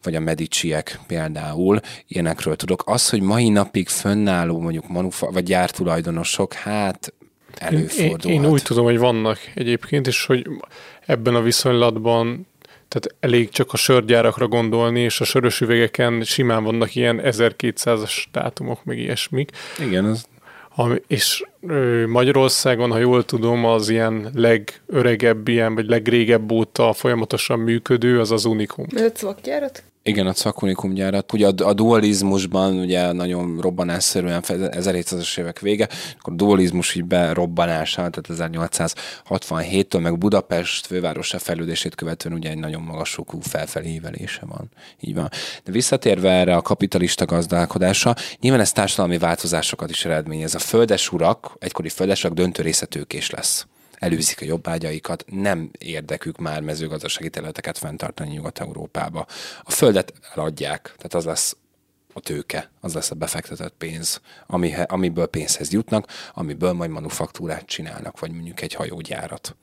vagy 0.03 0.15
a 0.15 0.19
Mediciek 0.19 0.99
például, 1.07 1.79
ilyenekről 2.07 2.55
tudok. 2.55 2.83
Az, 2.85 3.09
hogy 3.09 3.21
mai 3.21 3.49
napig 3.49 3.87
fönnálló 3.87 4.59
mondjuk 4.59 4.87
manufa, 4.87 5.31
vagy 5.31 5.43
gyártulajdonosok, 5.43 6.53
hát 6.53 7.13
előfordulhat. 7.59 8.25
Én, 8.25 8.43
én 8.43 8.49
úgy 8.49 8.61
tudom, 8.61 8.83
hogy 8.83 8.97
vannak 8.97 9.39
egyébként, 9.53 10.07
és 10.07 10.25
hogy 10.25 10.47
ebben 11.05 11.35
a 11.35 11.41
viszonylatban 11.41 12.47
tehát 12.87 13.15
elég 13.19 13.49
csak 13.49 13.73
a 13.73 13.77
sörgyárakra 13.77 14.47
gondolni, 14.47 14.99
és 14.99 15.21
a 15.21 15.23
sörös 15.23 15.61
üvegeken 15.61 16.23
simán 16.23 16.63
vannak 16.63 16.95
ilyen 16.95 17.21
1200-as 17.23 18.23
dátumok, 18.31 18.83
meg 18.83 18.97
ilyesmik. 18.97 19.51
Igen, 19.79 20.05
az 20.05 20.25
ami, 20.75 21.01
és 21.07 21.43
ö, 21.67 22.05
Magyarországon, 22.07 22.91
ha 22.91 22.97
jól 22.97 23.25
tudom, 23.25 23.65
az 23.65 23.89
ilyen 23.89 24.29
legöregebb, 24.33 25.47
ilyen, 25.47 25.75
vagy 25.75 25.85
legrégebb 25.85 26.51
óta 26.51 26.93
folyamatosan 26.93 27.59
működő, 27.59 28.19
az 28.19 28.31
az 28.31 28.45
Unikum. 28.45 28.85
Ez 28.95 29.23
a? 29.23 29.35
Igen, 30.07 30.27
a 30.27 30.33
Szakunikum 30.33 30.93
gyárat. 30.93 31.33
Ugye 31.33 31.47
a, 31.47 31.67
a 31.67 31.73
dualizmusban 31.73 32.79
ugye 32.79 33.11
nagyon 33.11 33.59
robbanásszerűen 33.61 34.43
1700-as 34.47 35.37
évek 35.39 35.59
vége, 35.59 35.89
akkor 36.19 36.33
a 36.33 36.35
dualizmus 36.35 36.95
így 36.95 37.05
berobbanása, 37.05 38.09
tehát 38.09 38.51
1867-től 39.29 40.01
meg 40.01 40.17
Budapest 40.17 40.85
fővárosa 40.85 41.39
fejlődését 41.39 41.95
követően 41.95 42.35
ugye 42.35 42.49
egy 42.49 42.57
nagyon 42.57 42.81
magas 42.81 43.09
sokú 43.09 43.39
felfelé 43.41 44.01
van. 44.47 44.71
Így 44.99 45.15
van. 45.15 45.29
De 45.63 45.71
visszatérve 45.71 46.31
erre 46.31 46.55
a 46.55 46.61
kapitalista 46.61 47.25
gazdálkodásra, 47.25 48.13
nyilván 48.39 48.61
ez 48.61 48.71
társadalmi 48.71 49.17
változásokat 49.17 49.89
is 49.89 50.05
eredményez. 50.05 50.55
A 50.55 50.59
földes 50.59 51.11
urak, 51.11 51.55
egykori 51.59 51.89
földes 51.89 52.23
urak 52.23 52.35
döntő 52.35 52.61
része 52.61 52.85
tőkés 52.85 53.29
lesz 53.29 53.65
előzik 53.95 54.41
a 54.41 54.45
jobbágyaikat, 54.45 55.25
nem 55.27 55.71
érdekük 55.77 56.37
már 56.37 56.61
mezőgazdasági 56.61 57.29
területeket 57.29 57.77
fenntartani 57.77 58.29
Nyugat-Európába. 58.29 59.25
A 59.63 59.71
földet 59.71 60.13
eladják, 60.33 60.81
tehát 60.81 61.13
az 61.13 61.25
lesz 61.25 61.57
a 62.13 62.19
tőke, 62.19 62.71
az 62.81 62.93
lesz 62.93 63.11
a 63.11 63.15
befektetett 63.15 63.73
pénz, 63.77 64.21
amiből 64.87 65.27
pénzhez 65.27 65.71
jutnak, 65.71 66.07
amiből 66.33 66.73
majd 66.73 66.89
manufaktúrát 66.89 67.65
csinálnak, 67.65 68.19
vagy 68.19 68.31
mondjuk 68.31 68.61
egy 68.61 68.73
hajógyárat. 68.73 69.55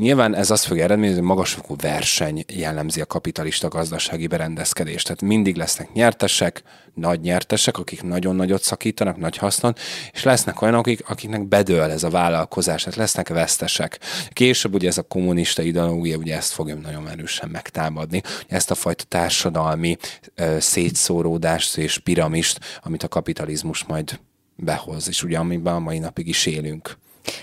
Nyilván 0.00 0.34
ez 0.34 0.50
azt 0.50 0.64
fogja 0.64 0.82
eredményezni, 0.82 1.20
hogy 1.20 1.28
magasfokú 1.28 1.76
verseny 1.76 2.44
jellemzi 2.46 3.00
a 3.00 3.06
kapitalista 3.06 3.68
gazdasági 3.68 4.26
berendezkedést. 4.26 5.04
Tehát 5.06 5.22
mindig 5.22 5.56
lesznek 5.56 5.92
nyertesek, 5.92 6.62
nagy 6.94 7.20
nyertesek, 7.20 7.78
akik 7.78 8.02
nagyon 8.02 8.36
nagyot 8.36 8.62
szakítanak, 8.62 9.16
nagy 9.16 9.36
hasznot, 9.36 9.80
és 10.12 10.22
lesznek 10.22 10.62
olyanok, 10.62 10.80
akik, 10.86 11.08
akiknek 11.08 11.48
bedől 11.48 11.90
ez 11.90 12.02
a 12.02 12.10
vállalkozás, 12.10 12.82
tehát 12.82 12.98
lesznek 12.98 13.28
vesztesek. 13.28 13.98
Később 14.28 14.74
ugye 14.74 14.88
ez 14.88 14.98
a 14.98 15.02
kommunista 15.02 15.62
ideológia 15.62 16.16
ugye 16.16 16.36
ezt 16.36 16.52
fogja 16.52 16.74
nagyon 16.74 17.08
erősen 17.08 17.48
megtámadni, 17.48 18.22
ezt 18.48 18.70
a 18.70 18.74
fajta 18.74 19.04
társadalmi 19.04 19.96
ö, 20.34 20.56
szétszóródást 20.60 21.76
és 21.76 21.98
piramist, 21.98 22.60
amit 22.82 23.02
a 23.02 23.08
kapitalizmus 23.08 23.84
majd 23.84 24.20
behoz, 24.56 25.08
és 25.08 25.22
ugye 25.22 25.38
amiben 25.38 25.74
a 25.74 25.78
mai 25.78 25.98
napig 25.98 26.28
is 26.28 26.46
élünk. 26.46 26.98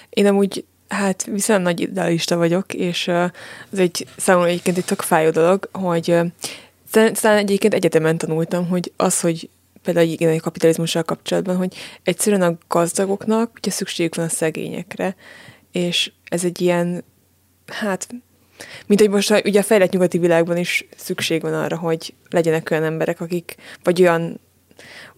Én 0.10 0.26
amúgy 0.26 0.66
Hát 0.88 1.24
viszont 1.24 1.64
nagy 1.64 1.80
idealista 1.80 2.38
vagyok, 2.38 2.74
és 2.74 3.08
az 3.72 3.80
egy 3.80 4.08
számomra 4.18 4.50
egyébként 4.50 4.78
egy 4.78 4.86
tök 4.86 5.02
fájó 5.02 5.30
dolog, 5.30 5.70
hogy 5.72 6.06
talán 6.92 7.38
egyébként 7.38 7.74
egyetemen 7.74 8.18
tanultam, 8.18 8.68
hogy 8.68 8.92
az, 8.96 9.22
hogy 9.22 9.50
például 9.84 10.08
igen, 10.08 10.38
a 10.38 10.40
kapitalizmussal 10.40 11.04
kapcsolatban, 11.04 11.56
hogy 11.56 11.76
egyszerűen 12.04 12.42
a 12.42 12.58
gazdagoknak 12.68 13.52
ugye 13.58 13.72
szükségük 13.72 14.16
van 14.16 14.26
a 14.26 14.30
szegényekre, 14.30 15.16
és 15.72 16.12
ez 16.30 16.44
egy 16.44 16.62
ilyen, 16.62 17.04
hát, 17.68 18.08
mint 18.86 19.00
hogy 19.00 19.10
most 19.10 19.46
ugye 19.46 19.60
a 19.60 19.64
fejlett 19.64 19.92
nyugati 19.92 20.18
világban 20.18 20.58
is 20.58 20.88
szükség 20.96 21.42
van 21.42 21.54
arra, 21.54 21.78
hogy 21.78 22.14
legyenek 22.30 22.72
olyan 22.72 22.84
emberek, 22.84 23.22
akik, 23.22 23.56
vagy 23.84 24.02
olyan 24.02 24.40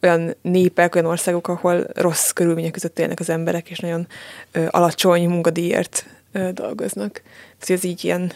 olyan 0.02 0.36
népek, 0.42 0.96
olyan 0.96 1.08
országok, 1.08 1.48
ahol 1.48 1.88
rossz 1.94 2.30
körülmények 2.30 2.72
között 2.72 3.00
élnek 3.00 3.20
az 3.20 3.30
emberek, 3.30 3.70
és 3.70 3.80
nagyon 3.80 4.08
ö, 4.52 4.66
alacsony 4.70 5.30
munkadíjért 5.30 6.06
ö, 6.32 6.50
dolgoznak. 6.52 7.22
Ez 7.68 7.84
így 7.84 8.04
ilyen 8.04 8.32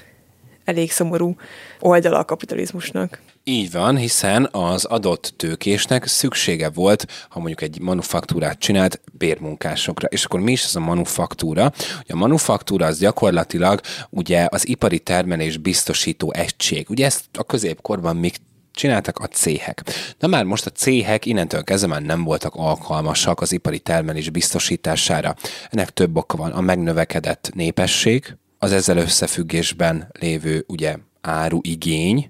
elég 0.65 0.91
szomorú 0.91 1.36
oldala 1.80 2.17
a 2.17 2.26
kapitalizmusnak. 2.26 3.21
Így 3.45 3.71
van, 3.71 3.97
hiszen 3.97 4.49
az 4.51 4.86
adott 4.86 5.34
tőkésnek 5.38 6.07
szüksége 6.07 6.69
volt, 6.69 7.05
ha 7.30 7.39
mondjuk 7.39 7.61
egy 7.61 7.80
manufaktúrát 7.82 8.59
csinált, 8.59 9.01
bérmunkásokra. 9.11 10.07
És 10.07 10.26
akkor 10.26 10.39
mi 10.39 10.51
is 10.51 10.63
ez 10.63 10.76
a 10.76 10.80
manufaktúra? 10.80 11.71
A 12.07 12.15
manufaktúra 12.15 12.86
az 12.86 12.99
gyakorlatilag 12.99 13.82
ugye 14.09 14.47
az 14.49 14.67
ipari 14.67 14.99
termelés 14.99 15.57
biztosító 15.57 16.34
egység. 16.34 16.89
Ugye 16.89 17.05
ezt 17.05 17.24
a 17.34 17.43
középkorban 17.43 18.15
még 18.15 18.36
csináltak 18.74 19.19
a 19.19 19.28
céhek. 19.28 19.84
Na 20.19 20.28
már 20.28 20.43
most 20.43 20.65
a 20.65 20.69
céhek 20.69 21.26
innentől 21.26 21.63
kezdve 21.63 21.88
már 21.88 22.01
nem 22.01 22.24
voltak 22.24 22.55
alkalmasak 22.55 23.41
az 23.41 23.51
ipari 23.51 23.80
termelés 23.80 24.30
biztosítására. 24.30 25.36
Ennek 25.69 25.89
több 25.89 26.17
oka 26.17 26.38
van. 26.38 26.51
A 26.51 26.61
megnövekedett 26.61 27.51
népesség, 27.53 28.38
az 28.59 28.71
ezzel 28.71 28.97
összefüggésben 28.97 30.09
lévő 30.19 30.63
ugye 30.67 30.95
áruigény, 31.21 32.30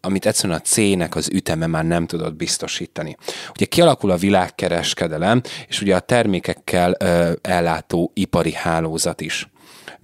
amit 0.00 0.26
egyszerűen 0.26 0.58
a 0.58 0.62
cének 0.62 1.16
az 1.16 1.28
üteme 1.32 1.66
már 1.66 1.84
nem 1.84 2.06
tudott 2.06 2.34
biztosítani. 2.34 3.16
Ugye 3.50 3.64
kialakul 3.64 4.10
a 4.10 4.16
világkereskedelem, 4.16 5.42
és 5.68 5.80
ugye 5.80 5.94
a 5.94 6.00
termékekkel 6.00 6.94
ö, 6.98 7.32
ellátó 7.42 8.10
ipari 8.14 8.52
hálózat 8.52 9.20
is 9.20 9.51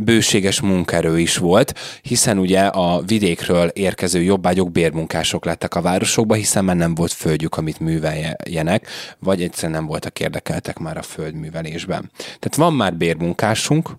bőséges 0.01 0.61
munkerő 0.61 1.19
is 1.19 1.37
volt, 1.37 1.75
hiszen 2.03 2.39
ugye 2.39 2.61
a 2.61 3.03
vidékről 3.07 3.69
érkező 3.69 4.23
jobbágyok 4.23 4.73
bérmunkások 4.73 5.45
lettek 5.45 5.75
a 5.75 5.81
városokba, 5.81 6.35
hiszen 6.35 6.65
már 6.65 6.77
nem 6.77 6.95
volt 6.95 7.13
földjük, 7.13 7.57
amit 7.57 7.81
műveljenek, 7.81 8.87
vagy 9.19 9.43
egyszerűen 9.43 9.73
nem 9.73 9.87
voltak 9.87 10.21
érdekeltek 10.21 10.79
már 10.79 10.97
a 10.97 11.03
földművelésben. 11.03 12.11
Tehát 12.17 12.55
van 12.57 12.73
már 12.73 12.95
bérmunkásunk, 12.95 13.91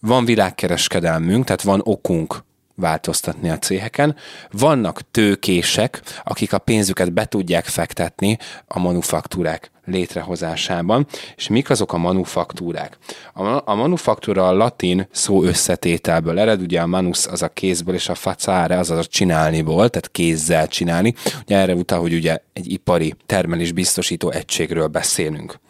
van 0.00 0.24
világkereskedelmünk, 0.24 1.44
tehát 1.44 1.62
van 1.62 1.80
okunk 1.84 2.44
változtatni 2.74 3.50
a 3.50 3.58
céheken. 3.58 4.16
Vannak 4.50 5.10
tőkések, 5.10 6.02
akik 6.24 6.52
a 6.52 6.58
pénzüket 6.58 7.12
be 7.12 7.24
tudják 7.24 7.64
fektetni 7.64 8.38
a 8.66 8.78
manufaktúrák 8.78 9.71
létrehozásában. 9.84 11.06
És 11.36 11.48
mik 11.48 11.70
azok 11.70 11.92
a 11.92 11.96
manufaktúrák? 11.96 12.98
A, 13.34 13.70
a 13.70 13.74
manufaktúra 13.74 14.48
a 14.48 14.52
latin 14.52 15.08
szó 15.10 15.42
összetételből 15.42 16.38
ered, 16.38 16.60
ugye 16.60 16.80
a 16.80 16.86
manus 16.86 17.26
az 17.26 17.42
a 17.42 17.48
kézből, 17.48 17.94
és 17.94 18.08
a 18.08 18.14
facáre 18.14 18.78
az 18.78 18.90
a 18.90 19.04
csinálniból, 19.04 19.88
tehát 19.88 20.10
kézzel 20.10 20.68
csinálni. 20.68 21.14
Ugye 21.42 21.56
erre 21.56 21.74
utal, 21.74 22.00
hogy 22.00 22.14
ugye 22.14 22.38
egy 22.52 22.72
ipari 22.72 23.14
termelés 23.26 23.72
biztosító 23.72 24.30
egységről 24.30 24.86
beszélünk. 24.86 25.60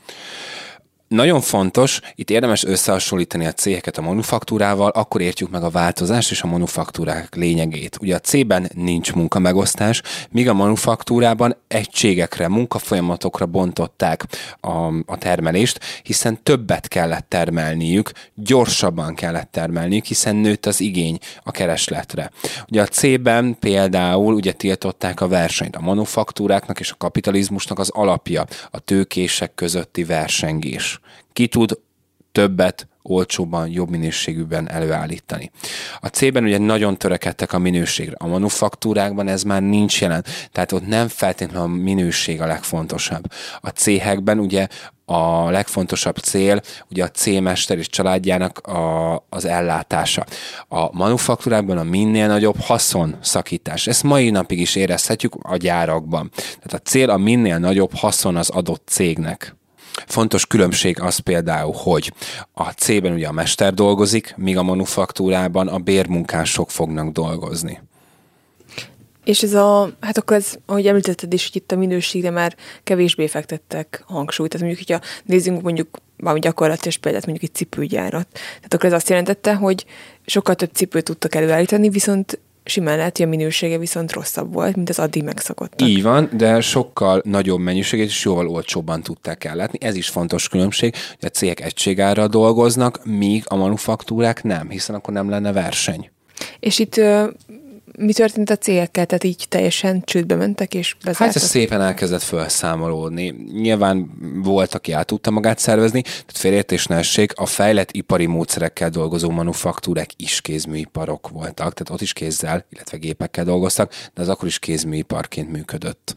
Nagyon 1.13 1.41
fontos, 1.41 2.01
itt 2.15 2.31
érdemes 2.31 2.65
összehasonlítani 2.65 3.47
a 3.47 3.53
cégeket 3.53 3.99
a 3.99 4.03
manufaktúrával, 4.03 4.91
akkor 4.91 5.21
értjük 5.21 5.51
meg 5.51 5.63
a 5.63 5.71
változást 5.71 6.31
és 6.31 6.43
a 6.43 6.47
manufaktúrák 6.47 7.35
lényegét. 7.35 7.99
Ugye 8.01 8.15
a 8.15 8.19
C-ben 8.19 8.71
nincs 8.75 9.13
munkamegosztás, 9.13 10.03
míg 10.31 10.49
a 10.49 10.55
manufaktúrában 10.55 11.57
egységekre, 11.69 12.49
munkafolyamatokra 12.49 13.47
bontották 13.47 14.25
a, 14.61 14.87
a 15.07 15.19
termelést, 15.19 15.81
hiszen 16.03 16.43
többet 16.43 16.89
kellett 16.89 17.29
termelniük, 17.29 18.11
gyorsabban 18.35 19.15
kellett 19.15 19.51
termelniük, 19.51 20.05
hiszen 20.05 20.37
nőtt 20.37 20.67
az 20.67 20.81
igény 20.81 21.19
a 21.43 21.51
keresletre. 21.51 22.31
Ugye 22.69 22.83
a 22.83 22.87
C-ben 22.87 23.57
például 23.61 24.35
ugye 24.35 24.53
tiltották 24.53 25.21
a 25.21 25.29
versenyt. 25.29 25.77
A 25.77 25.81
manufaktúráknak 25.81 26.81
és 26.81 26.91
a 26.91 26.97
kapitalizmusnak 26.99 27.79
az 27.79 27.91
alapja 27.91 28.45
a 28.71 28.79
tőkések 28.79 29.55
közötti 29.55 30.05
versengés 30.05 31.01
ki 31.33 31.47
tud 31.47 31.79
többet, 32.33 32.87
olcsóban, 33.03 33.69
jobb 33.69 33.91
minőségűben 33.91 34.71
előállítani. 34.71 35.51
A 36.01 36.07
C-ben 36.07 36.45
ugye 36.45 36.59
nagyon 36.59 36.99
törekedtek 36.99 37.53
a 37.53 37.59
minőségre. 37.59 38.15
A 38.19 38.27
manufaktúrákban 38.27 39.29
ez 39.29 39.43
már 39.43 39.63
nincs 39.63 40.01
jelen, 40.01 40.25
tehát 40.53 40.73
ott 40.73 40.87
nem 40.87 41.09
feltétlenül 41.09 41.63
a 41.63 41.75
minőség 41.83 42.41
a 42.41 42.47
legfontosabb. 42.47 43.25
A 43.61 43.69
céhekben 43.69 44.39
ugye 44.39 44.67
a 45.05 45.51
legfontosabb 45.51 46.17
cél 46.17 46.61
ugye 46.91 47.05
a 47.05 47.09
C-mester 47.09 47.79
és 47.79 47.89
családjának 47.89 48.59
a, 48.59 49.15
az 49.29 49.45
ellátása. 49.45 50.27
A 50.69 50.97
manufaktúrákban 50.97 51.79
a 51.79 51.83
minél 51.83 52.27
nagyobb 52.27 52.61
haszon 52.61 53.17
szakítás. 53.21 53.87
Ezt 53.87 54.03
mai 54.03 54.31
napig 54.31 54.61
is 54.61 54.75
érezhetjük 54.75 55.35
a 55.43 55.57
gyárakban. 55.57 56.31
Tehát 56.35 56.73
a 56.73 56.79
cél 56.79 57.11
a 57.11 57.17
minél 57.17 57.59
nagyobb 57.59 57.95
haszon 57.95 58.37
az 58.37 58.51
adott 58.51 58.83
cégnek. 58.87 59.57
Fontos 60.07 60.47
különbség 60.47 61.01
az 61.01 61.19
például, 61.19 61.75
hogy 61.77 62.13
a 62.53 62.71
C-ben 62.71 63.13
ugye 63.13 63.27
a 63.27 63.33
mester 63.33 63.75
dolgozik, 63.75 64.35
míg 64.37 64.57
a 64.57 64.63
manufaktúrában 64.63 65.69
a 65.69 65.79
bérmunkások 65.79 66.71
fognak 66.71 67.13
dolgozni. 67.13 67.81
És 69.25 69.43
ez 69.43 69.55
a, 69.55 69.91
hát 70.01 70.19
akkor 70.19 70.37
ez, 70.37 70.55
ahogy 70.67 70.87
említetted 70.87 71.33
is, 71.33 71.43
hogy 71.53 71.57
itt 71.57 71.73
a 71.73 71.77
minőségre 71.77 72.31
már 72.31 72.57
kevésbé 72.83 73.27
fektettek 73.27 74.05
hangsúlyt. 74.07 74.51
Tehát 74.51 74.67
mondjuk, 74.67 74.89
hogyha 74.89 75.07
nézzünk 75.25 75.63
mondjuk 75.63 75.99
valami 76.17 76.41
gyakorlatilag 76.41 76.97
példát, 76.97 77.27
mondjuk 77.27 77.51
egy 77.51 77.57
cipőgyárat. 77.57 78.27
Tehát 78.33 78.75
akkor 78.75 78.85
ez 78.85 78.93
azt 78.93 79.09
jelentette, 79.09 79.55
hogy 79.55 79.87
sokkal 80.27 80.55
több 80.55 80.71
cipőt 80.73 81.05
tudtak 81.05 81.35
előállítani, 81.35 81.89
viszont 81.89 82.39
simán 82.65 82.97
lehet, 82.97 83.17
hogy 83.17 83.27
a 83.27 83.29
minősége 83.29 83.79
viszont 83.79 84.13
rosszabb 84.13 84.53
volt, 84.53 84.77
mint 84.77 84.89
az 84.89 84.99
addig 84.99 85.23
megszokottak. 85.23 85.89
Így 85.89 86.03
van, 86.03 86.31
de 86.33 86.61
sokkal 86.61 87.21
nagyobb 87.25 87.61
mennyiséget 87.61 88.07
és 88.07 88.25
jóval 88.25 88.49
olcsóbban 88.49 89.03
tudták 89.03 89.45
ellátni. 89.45 89.79
Ez 89.81 89.95
is 89.95 90.09
fontos 90.09 90.49
különbség, 90.49 90.95
hogy 91.21 91.29
a 91.29 91.37
cégek 91.37 91.61
egységára 91.61 92.29
dolgoznak, 92.29 93.05
míg 93.05 93.45
a 93.47 93.57
manufaktúrák 93.57 94.43
nem, 94.43 94.71
hiszen 94.71 94.95
akkor 94.95 95.15
nem 95.15 95.29
lenne 95.29 95.53
verseny. 95.53 96.11
És 96.61 96.79
itt 96.79 97.01
mi 97.99 98.13
történt 98.13 98.51
a 98.51 98.57
cégekkel? 98.57 99.07
Tehát 99.07 99.25
így 99.25 99.45
teljesen 99.49 100.03
csődbe 100.05 100.35
mentek 100.35 100.75
és 100.75 100.97
bezártak? 101.05 101.27
Hát 101.27 101.37
ez 101.37 101.43
szépen 101.43 101.81
elkezdett 101.81 102.23
felszámolódni. 102.23 103.35
Nyilván 103.53 104.11
volt, 104.43 104.75
aki 104.75 104.93
át 104.93 105.07
tudta 105.07 105.31
magát 105.31 105.59
szervezni, 105.59 106.03
tehát 106.03 106.25
félértés 106.27 106.87
ne 106.87 106.97
essék, 106.97 107.33
a 107.35 107.47
fejlett 107.47 107.93
ipari 107.93 108.27
módszerekkel 108.27 108.91
dolgozó 108.91 109.31
manufaktúrák 109.31 110.11
is 110.17 110.41
kézműiparok 110.41 111.29
voltak, 111.29 111.57
tehát 111.57 111.91
ott 111.91 112.01
is 112.01 112.13
kézzel, 112.13 112.65
illetve 112.71 112.97
gépekkel 112.97 113.45
dolgoztak, 113.45 113.93
de 114.15 114.23
az 114.23 114.29
akkor 114.29 114.49
is 114.49 114.59
kézműiparként 114.59 115.53
működött. 115.53 116.17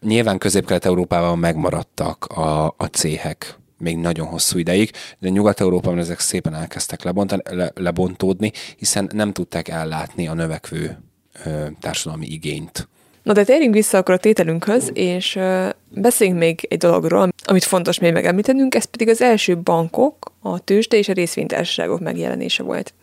Nyilván 0.00 0.38
közép-kelet-európában 0.38 1.38
megmaradtak 1.38 2.24
a, 2.24 2.66
a 2.66 2.84
céhek, 2.92 3.58
még 3.78 3.96
nagyon 3.96 4.26
hosszú 4.26 4.58
ideig, 4.58 4.90
de 5.18 5.28
Nyugat-Európában 5.28 5.98
ezek 5.98 6.20
szépen 6.20 6.54
elkezdtek 6.54 7.02
lebontani, 7.02 7.42
le, 7.44 7.72
lebontódni, 7.74 8.52
hiszen 8.76 9.10
nem 9.12 9.32
tudták 9.32 9.68
ellátni 9.68 10.28
a 10.28 10.34
növekvő 10.34 10.98
társadalmi 11.80 12.26
igényt. 12.26 12.88
Na 13.22 13.32
de 13.32 13.44
térjünk 13.44 13.74
vissza 13.74 13.98
akkor 13.98 14.14
a 14.14 14.18
tételünkhöz, 14.18 14.90
és 14.92 15.38
beszéljünk 15.88 16.38
még 16.38 16.66
egy 16.68 16.78
dologról, 16.78 17.28
amit 17.44 17.64
fontos 17.64 17.98
még 17.98 18.12
megemlítenünk, 18.12 18.74
ez 18.74 18.84
pedig 18.84 19.08
az 19.08 19.20
első 19.20 19.58
bankok, 19.58 20.32
a 20.40 20.58
tőzsde 20.58 20.96
és 20.96 21.08
a 21.08 21.12
részvénytársaságok 21.12 22.00
megjelenése 22.00 22.62
volt. 22.62 22.94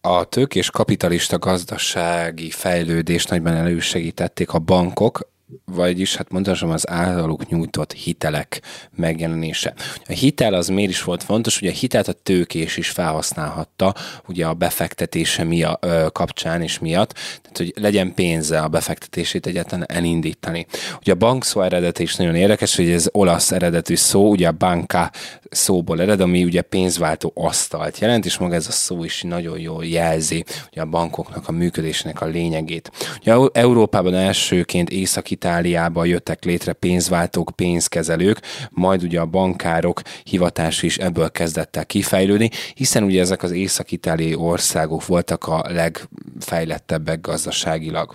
A 0.00 0.24
tők 0.24 0.54
és 0.54 0.70
kapitalista 0.70 1.38
gazdasági 1.38 2.50
fejlődést 2.50 3.30
nagyban 3.30 3.54
elősegítették 3.54 4.52
a 4.52 4.58
bankok, 4.58 5.29
vagyis 5.64 6.16
hát 6.16 6.30
mondhatom 6.30 6.70
az 6.70 6.90
általuk 6.90 7.48
nyújtott 7.48 7.92
hitelek 7.92 8.62
megjelenése. 8.96 9.74
A 10.06 10.12
hitel 10.12 10.54
az 10.54 10.68
miért 10.68 10.90
is 10.90 11.02
volt 11.02 11.22
fontos, 11.22 11.60
ugye 11.60 11.70
a 11.70 11.74
hitelt 11.74 12.08
a 12.08 12.12
tőkés 12.12 12.76
is 12.76 12.88
felhasználhatta, 12.88 13.94
ugye 14.28 14.46
a 14.46 14.54
befektetése 14.54 15.44
mia, 15.44 15.78
ö, 15.80 16.06
kapcsán 16.12 16.62
és 16.62 16.78
miatt, 16.78 17.12
tehát 17.12 17.56
hogy 17.56 17.72
legyen 17.82 18.14
pénze 18.14 18.60
a 18.60 18.68
befektetését 18.68 19.46
egyáltalán 19.46 19.86
elindítani. 19.88 20.66
Ugye 21.00 21.12
a 21.12 21.16
bank 21.16 21.44
szó 21.44 21.60
eredete 21.60 22.02
is 22.02 22.16
nagyon 22.16 22.34
érdekes, 22.34 22.76
hogy 22.76 22.90
ez 22.90 23.08
olasz 23.12 23.52
eredetű 23.52 23.94
szó, 23.94 24.30
ugye 24.30 24.48
a 24.48 24.52
banka 24.52 25.10
szóból 25.50 26.00
ered, 26.00 26.20
ami 26.20 26.44
ugye 26.44 26.62
pénzváltó 26.62 27.32
asztalt 27.34 27.98
jelent, 27.98 28.24
és 28.24 28.38
maga 28.38 28.54
ez 28.54 28.66
a 28.66 28.72
szó 28.72 29.04
is 29.04 29.22
nagyon 29.22 29.58
jól 29.58 29.84
jelzi 29.84 30.44
ugye 30.70 30.80
a 30.80 30.86
bankoknak 30.86 31.48
a 31.48 31.52
működésének 31.52 32.20
a 32.20 32.26
lényegét. 32.26 32.90
Ugye 33.20 33.48
Európában 33.52 34.14
elsőként 34.14 34.90
északi 34.90 35.36
Itáliába 35.40 36.04
jöttek 36.04 36.44
létre 36.44 36.72
pénzváltók, 36.72 37.52
pénzkezelők, 37.56 38.40
majd 38.70 39.02
ugye 39.02 39.20
a 39.20 39.26
bankárok 39.26 40.02
hivatása 40.24 40.86
is 40.86 40.98
ebből 40.98 41.30
kezdett 41.30 41.76
el 41.76 41.86
kifejlődni, 41.86 42.50
hiszen 42.74 43.02
ugye 43.02 43.20
ezek 43.20 43.42
az 43.42 43.50
észak-itáliai 43.50 44.34
országok 44.34 45.06
voltak 45.06 45.46
a 45.46 45.64
legfejlettebbek 45.68 47.20
gazdaságilag. 47.20 48.14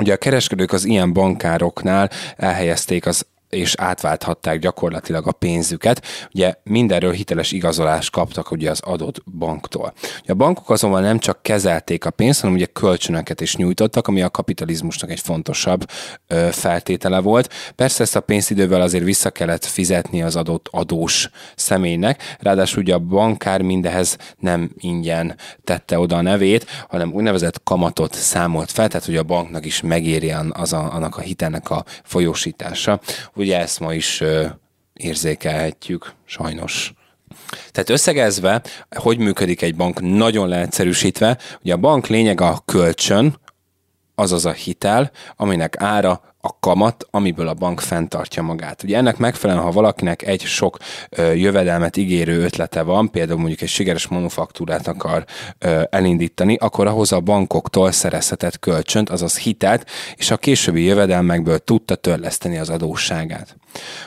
Ugye 0.00 0.12
a 0.12 0.16
kereskedők 0.16 0.72
az 0.72 0.84
ilyen 0.84 1.12
bankároknál 1.12 2.10
elhelyezték 2.36 3.06
az 3.06 3.26
és 3.48 3.74
átválthatták 3.76 4.58
gyakorlatilag 4.58 5.26
a 5.26 5.32
pénzüket. 5.32 6.06
Ugye 6.34 6.54
mindenről 6.62 7.12
hiteles 7.12 7.52
igazolást 7.52 8.10
kaptak 8.10 8.50
ugye 8.50 8.70
az 8.70 8.80
adott 8.80 9.22
banktól. 9.38 9.92
A 10.26 10.34
bankok 10.34 10.70
azonban 10.70 11.02
nem 11.02 11.18
csak 11.18 11.42
kezelték 11.42 12.04
a 12.04 12.10
pénzt, 12.10 12.40
hanem 12.40 12.56
ugye 12.56 12.66
kölcsönöket 12.66 13.40
is 13.40 13.56
nyújtottak, 13.56 14.08
ami 14.08 14.22
a 14.22 14.30
kapitalizmusnak 14.30 15.10
egy 15.10 15.20
fontosabb 15.20 15.84
ö, 16.26 16.48
feltétele 16.50 17.18
volt. 17.20 17.52
Persze 17.74 18.02
ezt 18.02 18.16
a 18.16 18.20
pénzt 18.20 18.50
idővel 18.50 18.80
azért 18.80 19.04
vissza 19.04 19.30
kellett 19.30 19.64
fizetni 19.64 20.22
az 20.22 20.36
adott 20.36 20.68
adós 20.70 21.30
személynek, 21.56 22.36
ráadásul 22.40 22.82
ugye 22.82 22.94
a 22.94 22.98
bankár 22.98 23.62
mindehez 23.62 24.16
nem 24.38 24.70
ingyen 24.78 25.36
tette 25.64 25.98
oda 25.98 26.16
a 26.16 26.22
nevét, 26.22 26.66
hanem 26.88 27.12
úgynevezett 27.12 27.62
kamatot 27.62 28.14
számolt 28.14 28.70
fel, 28.70 28.88
tehát 28.88 29.06
hogy 29.06 29.16
a 29.16 29.22
banknak 29.22 29.64
is 29.64 29.80
megéri 29.80 30.34
az 30.50 30.72
a, 30.72 30.94
annak 30.94 31.16
a 31.16 31.20
hitelnek 31.20 31.70
a 31.70 31.84
folyósítása 32.02 33.00
ugye 33.38 33.58
ezt 33.58 33.80
ma 33.80 33.94
is 33.94 34.22
érzékelhetjük, 34.92 36.12
sajnos. 36.24 36.92
Tehát 37.70 37.90
összegezve, 37.90 38.62
hogy 38.96 39.18
működik 39.18 39.62
egy 39.62 39.76
bank 39.76 40.00
nagyon 40.00 40.48
leegyszerűsítve, 40.48 41.38
ugye 41.62 41.72
a 41.72 41.76
bank 41.76 42.06
lényeg 42.06 42.40
a 42.40 42.62
kölcsön, 42.64 43.40
azaz 44.14 44.44
a 44.44 44.52
hitel, 44.52 45.10
aminek 45.36 45.82
ára 45.82 46.34
a 46.48 46.56
kamat, 46.60 47.06
amiből 47.10 47.48
a 47.48 47.54
bank 47.54 47.80
fenntartja 47.80 48.42
magát. 48.42 48.82
Ugye 48.82 48.96
ennek 48.96 49.16
megfelelően, 49.16 49.64
ha 49.64 49.72
valakinek 49.72 50.22
egy 50.22 50.40
sok 50.40 50.76
ö, 51.08 51.32
jövedelmet 51.32 51.96
ígérő 51.96 52.42
ötlete 52.42 52.82
van, 52.82 53.10
például 53.10 53.38
mondjuk 53.38 53.60
egy 53.60 53.68
sikeres 53.68 54.06
manufaktúrát 54.06 54.86
akar 54.86 55.24
ö, 55.58 55.82
elindítani, 55.90 56.56
akkor 56.56 56.86
ahhoz 56.86 57.12
a 57.12 57.20
bankoktól 57.20 57.92
szerezhetett 57.92 58.58
kölcsönt, 58.58 59.10
azaz 59.10 59.38
hitelt, 59.38 59.90
és 60.16 60.30
a 60.30 60.36
későbbi 60.36 60.82
jövedelmekből 60.84 61.58
tudta 61.58 61.94
törleszteni 61.94 62.58
az 62.58 62.68
adósságát. 62.68 63.56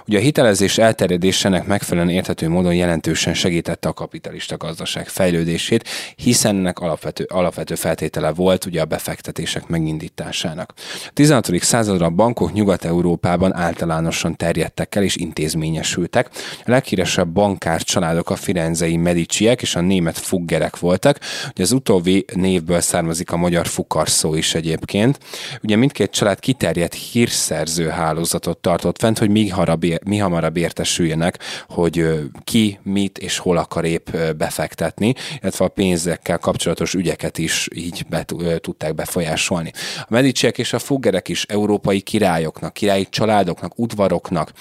Ugye 0.07 0.17
a 0.17 0.21
hitelezés 0.21 0.77
elterjedésének 0.77 1.65
megfelelően 1.65 2.13
érthető 2.13 2.49
módon 2.49 2.75
jelentősen 2.75 3.33
segítette 3.33 3.89
a 3.89 3.93
kapitalista 3.93 4.57
gazdaság 4.57 5.07
fejlődését, 5.07 5.87
hiszen 6.15 6.55
ennek 6.55 6.79
alapvető, 6.79 7.23
alapvető 7.29 7.75
feltétele 7.75 8.31
volt 8.31 8.65
ugye 8.65 8.81
a 8.81 8.85
befektetések 8.85 9.67
megindításának. 9.67 10.73
A 11.07 11.11
16. 11.13 11.63
századra 11.63 12.05
a 12.05 12.09
bankok 12.34 12.53
Nyugat-Európában 12.53 13.55
általánosan 13.55 14.36
terjedtek 14.36 14.95
el 14.95 15.03
és 15.03 15.15
intézményesültek. 15.15 16.29
A 16.65 16.69
leghíresebb 16.71 17.27
bankár 17.27 17.82
családok 17.82 18.29
a 18.29 18.36
firenzei 18.36 18.97
Mediciek 18.97 19.61
és 19.61 19.75
a 19.75 19.82
német 19.82 20.17
Fuggerek 20.17 20.79
voltak. 20.79 21.19
Ugye 21.49 21.63
az 21.63 21.71
utóbbi 21.71 22.25
névből 22.34 22.82
származik 22.82 23.32
a 23.32 23.38
magyar 23.38 23.67
Fukar 23.67 24.09
szó 24.09 24.36
is 24.36 24.55
egyébként. 24.55 25.19
Ugye 25.63 25.75
mindkét 25.75 26.11
család 26.11 26.39
kiterjedt 26.39 26.93
hírszerző 26.93 27.88
hálózatot 27.88 28.57
tartott 28.57 28.99
fent, 28.99 29.17
hogy 29.17 29.29
még 29.29 29.53
hamarabb, 29.53 29.84
mi 30.05 30.17
hamarabb 30.17 30.57
értesüljenek, 30.57 31.39
hogy 31.69 32.29
ki, 32.43 32.79
mit 32.84 33.17
és 33.17 33.38
hol 33.38 33.57
akar 33.57 33.86
épp 33.86 34.09
befektetni, 34.38 35.13
illetve 35.41 35.65
a 35.65 35.67
pénzekkel 35.67 36.38
kapcsolatos 36.38 36.93
ügyeket 36.93 37.38
is 37.38 37.67
így 37.75 38.05
be, 38.09 38.25
tudták 38.57 38.95
befolyásolni. 38.95 39.71
A 39.97 40.07
mediciek 40.09 40.57
és 40.57 40.73
a 40.73 40.79
fuggerek 40.79 41.29
is 41.29 41.45
európai 41.47 42.01
királyoknak, 42.12 42.74
királyi 42.74 43.07
családoknak, 43.09 43.80
udvaroknak 43.80 44.51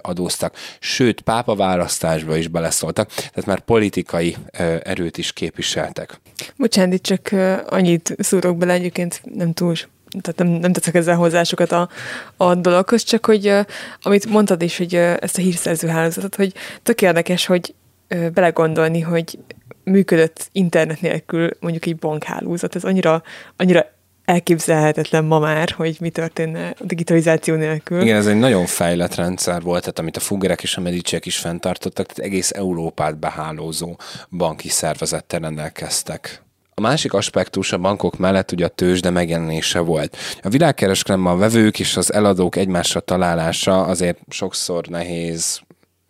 adóztak, 0.00 0.54
sőt, 0.78 1.20
pápa 1.20 1.54
választásba 1.54 2.36
is 2.36 2.48
beleszóltak, 2.48 3.08
tehát 3.08 3.46
már 3.46 3.60
politikai 3.60 4.36
erőt 4.82 5.18
is 5.18 5.32
képviseltek. 5.32 6.20
Bocsánat, 6.56 7.00
csak 7.00 7.30
annyit 7.66 8.14
szúrok 8.18 8.56
bele, 8.56 8.72
egyébként 8.72 9.22
nem 9.34 9.52
túl 9.52 9.74
tehát 10.20 10.38
nem, 10.38 10.48
nem 10.48 10.72
tetszek 10.72 10.94
ezzel 10.94 11.16
hozzá 11.16 11.42
sokat 11.42 11.72
a, 11.72 11.88
a 12.36 12.54
dologhoz, 12.54 13.02
csak 13.02 13.26
hogy 13.26 13.48
uh, 13.48 13.64
amit 14.02 14.26
mondtad 14.26 14.62
is, 14.62 14.76
hogy 14.76 14.94
uh, 14.94 15.16
ezt 15.20 15.38
a 15.38 15.40
hírszerző 15.40 15.88
hálózatot, 15.88 16.34
hogy 16.34 16.52
tök 16.82 17.02
érdekes, 17.02 17.46
hogy 17.46 17.74
uh, 18.14 18.30
belegondolni, 18.30 19.00
hogy 19.00 19.38
működött 19.84 20.48
internet 20.52 21.00
nélkül 21.00 21.50
mondjuk 21.60 21.86
egy 21.86 21.96
bankhálózat, 21.96 22.74
ez 22.74 22.84
annyira, 22.84 23.22
annyira 23.56 23.86
elképzelhetetlen 24.32 25.24
ma 25.24 25.38
már, 25.38 25.70
hogy 25.70 25.96
mi 26.00 26.10
történne 26.10 26.74
a 26.78 26.84
digitalizáció 26.84 27.54
nélkül. 27.54 28.00
Igen, 28.00 28.16
ez 28.16 28.26
egy 28.26 28.38
nagyon 28.38 28.66
fejlett 28.66 29.14
rendszer 29.14 29.62
volt, 29.62 29.80
tehát 29.80 29.98
amit 29.98 30.16
a 30.16 30.20
Fuggerek 30.20 30.62
és 30.62 30.76
a 30.76 30.80
Mediciek 30.80 31.26
is 31.26 31.38
fenntartottak, 31.38 32.06
tehát 32.06 32.30
egész 32.30 32.50
Európát 32.50 33.18
behálózó 33.18 33.96
banki 34.30 34.68
szervezettel 34.68 35.40
rendelkeztek. 35.40 36.42
A 36.74 36.80
másik 36.80 37.12
aspektus 37.12 37.72
a 37.72 37.78
bankok 37.78 38.18
mellett 38.18 38.52
ugye 38.52 38.64
a 38.64 38.68
tőzsde 38.68 39.10
megjelenése 39.10 39.78
volt. 39.78 40.16
A 40.42 40.48
világkereskedelemben 40.48 41.32
a 41.32 41.36
vevők 41.36 41.78
és 41.78 41.96
az 41.96 42.12
eladók 42.12 42.56
egymásra 42.56 43.00
találása 43.00 43.82
azért 43.82 44.18
sokszor 44.28 44.86
nehéz 44.86 45.60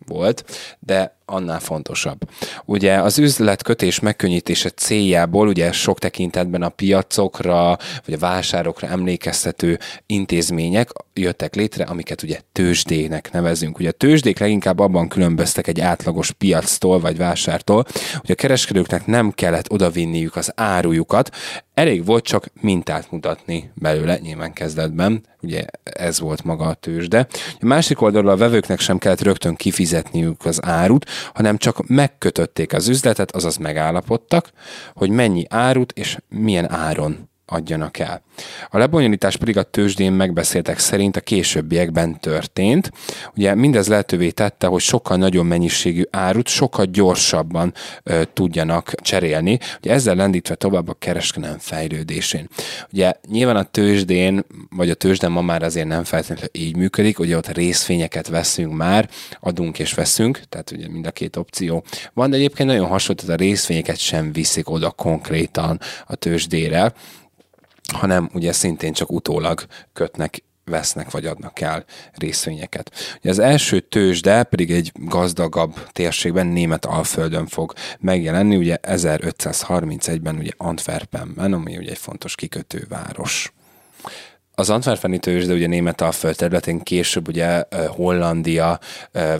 volt, 0.07 0.43
de 0.79 1.17
annál 1.25 1.59
fontosabb. 1.59 2.29
Ugye 2.65 3.01
az 3.01 3.17
üzletkötés 3.17 3.99
megkönnyítése 3.99 4.69
céljából 4.69 5.47
ugye 5.47 5.71
sok 5.71 5.99
tekintetben 5.99 6.61
a 6.61 6.69
piacokra 6.69 7.77
vagy 8.05 8.13
a 8.13 8.17
vásárokra 8.17 8.87
emlékeztető 8.87 9.79
intézmények 10.05 10.89
jöttek 11.13 11.55
létre, 11.55 11.83
amiket 11.83 12.23
ugye 12.23 12.39
tőzsdének 12.51 13.31
nevezünk. 13.31 13.79
Ugye 13.79 13.89
a 13.89 13.91
tőzsdék 13.91 14.39
leginkább 14.39 14.79
abban 14.79 15.07
különböztek 15.07 15.67
egy 15.67 15.79
átlagos 15.79 16.31
piactól 16.31 16.99
vagy 16.99 17.17
vásártól, 17.17 17.85
hogy 18.19 18.31
a 18.31 18.35
kereskedőknek 18.35 19.05
nem 19.05 19.31
kellett 19.31 19.71
odavinniük 19.71 20.35
az 20.35 20.51
árujukat, 20.55 21.29
elég 21.73 22.05
volt 22.05 22.23
csak 22.23 22.45
mintát 22.61 23.11
mutatni 23.11 23.71
belőle, 23.73 24.17
nyilván 24.17 24.53
kezdetben, 24.53 25.25
ugye 25.41 25.65
ez 25.83 26.19
volt 26.19 26.43
maga 26.43 26.65
a 26.65 26.73
tőzsde. 26.73 27.27
A 27.59 27.65
másik 27.65 28.01
oldalról 28.01 28.31
a 28.31 28.37
vevőknek 28.37 28.79
sem 28.79 28.97
kellett 28.97 29.21
rögtön 29.21 29.55
kifizetniük 29.55 30.45
az 30.45 30.59
árut, 30.65 31.09
hanem 31.33 31.57
csak 31.57 31.87
megkötötték 31.87 32.73
az 32.73 32.87
üzletet, 32.87 33.35
azaz 33.35 33.57
megállapodtak, 33.57 34.51
hogy 34.93 35.09
mennyi 35.09 35.45
árut 35.49 35.91
és 35.91 36.17
milyen 36.29 36.71
áron 36.71 37.31
adjanak 37.53 37.99
el. 37.99 38.21
A 38.69 38.77
lebonyolítás 38.77 39.37
pedig 39.37 39.57
a 39.57 39.63
tőzsdén 39.63 40.11
megbeszéltek 40.11 40.79
szerint 40.79 41.15
a 41.15 41.21
későbbiekben 41.21 42.19
történt. 42.19 42.91
Ugye 43.35 43.55
mindez 43.55 43.87
lehetővé 43.87 44.29
tette, 44.29 44.67
hogy 44.67 44.81
sokkal 44.81 45.17
nagyobb 45.17 45.45
mennyiségű 45.45 46.03
árut 46.09 46.47
sokkal 46.47 46.85
gyorsabban 46.85 47.73
ö, 48.03 48.21
tudjanak 48.33 48.93
cserélni, 49.01 49.59
ugye 49.77 49.93
ezzel 49.93 50.15
lendítve 50.15 50.55
tovább 50.55 50.87
a 50.87 50.93
kereskedelem 50.93 51.57
fejlődésén. 51.59 52.47
Ugye 52.91 53.13
nyilván 53.27 53.55
a 53.55 53.63
tőzsdén, 53.63 54.45
vagy 54.69 54.89
a 54.89 54.93
tőzsdén 54.93 55.29
ma 55.29 55.41
már 55.41 55.63
azért 55.63 55.87
nem 55.87 56.03
feltétlenül 56.03 56.49
így 56.51 56.75
működik, 56.75 57.19
ugye 57.19 57.37
ott 57.37 57.47
részvényeket 57.47 58.27
veszünk 58.27 58.73
már, 58.73 59.09
adunk 59.39 59.79
és 59.79 59.93
veszünk, 59.93 60.39
tehát 60.49 60.71
ugye 60.71 60.87
mind 60.89 61.05
a 61.05 61.11
két 61.11 61.35
opció 61.35 61.83
van, 62.13 62.29
de 62.29 62.35
egyébként 62.35 62.69
nagyon 62.69 62.87
hasonló, 62.87 63.21
tehát 63.21 63.39
a 63.39 63.43
részvényeket 63.43 63.97
sem 63.97 64.31
viszik 64.31 64.69
oda 64.69 64.91
konkrétan 64.91 65.79
a 66.05 66.15
tőzsdére, 66.15 66.93
hanem 67.93 68.29
ugye 68.33 68.51
szintén 68.51 68.93
csak 68.93 69.11
utólag 69.11 69.65
kötnek 69.93 70.43
vesznek 70.65 71.11
vagy 71.11 71.25
adnak 71.25 71.59
el 71.59 71.85
részvényeket. 72.13 72.91
Ugye 73.19 73.29
az 73.29 73.39
első 73.39 73.79
tőzsde 73.79 74.43
pedig 74.43 74.71
egy 74.71 74.91
gazdagabb 74.95 75.89
térségben, 75.91 76.47
német 76.47 76.85
Alföldön 76.85 77.47
fog 77.47 77.73
megjelenni, 77.99 78.55
ugye 78.55 78.77
1531-ben 78.81 80.37
ugye 80.37 80.51
Antwerpenben, 80.57 81.53
ami 81.53 81.77
ugye 81.77 81.89
egy 81.89 81.97
fontos 81.97 82.35
kikötőváros 82.35 83.53
az 84.55 84.69
Antwerpeni 84.69 85.17
tőzsde 85.19 85.53
ugye 85.53 85.67
német 85.67 86.01
alföld 86.01 86.35
területén 86.35 86.79
később 86.79 87.27
ugye 87.27 87.63
Hollandia 87.87 88.79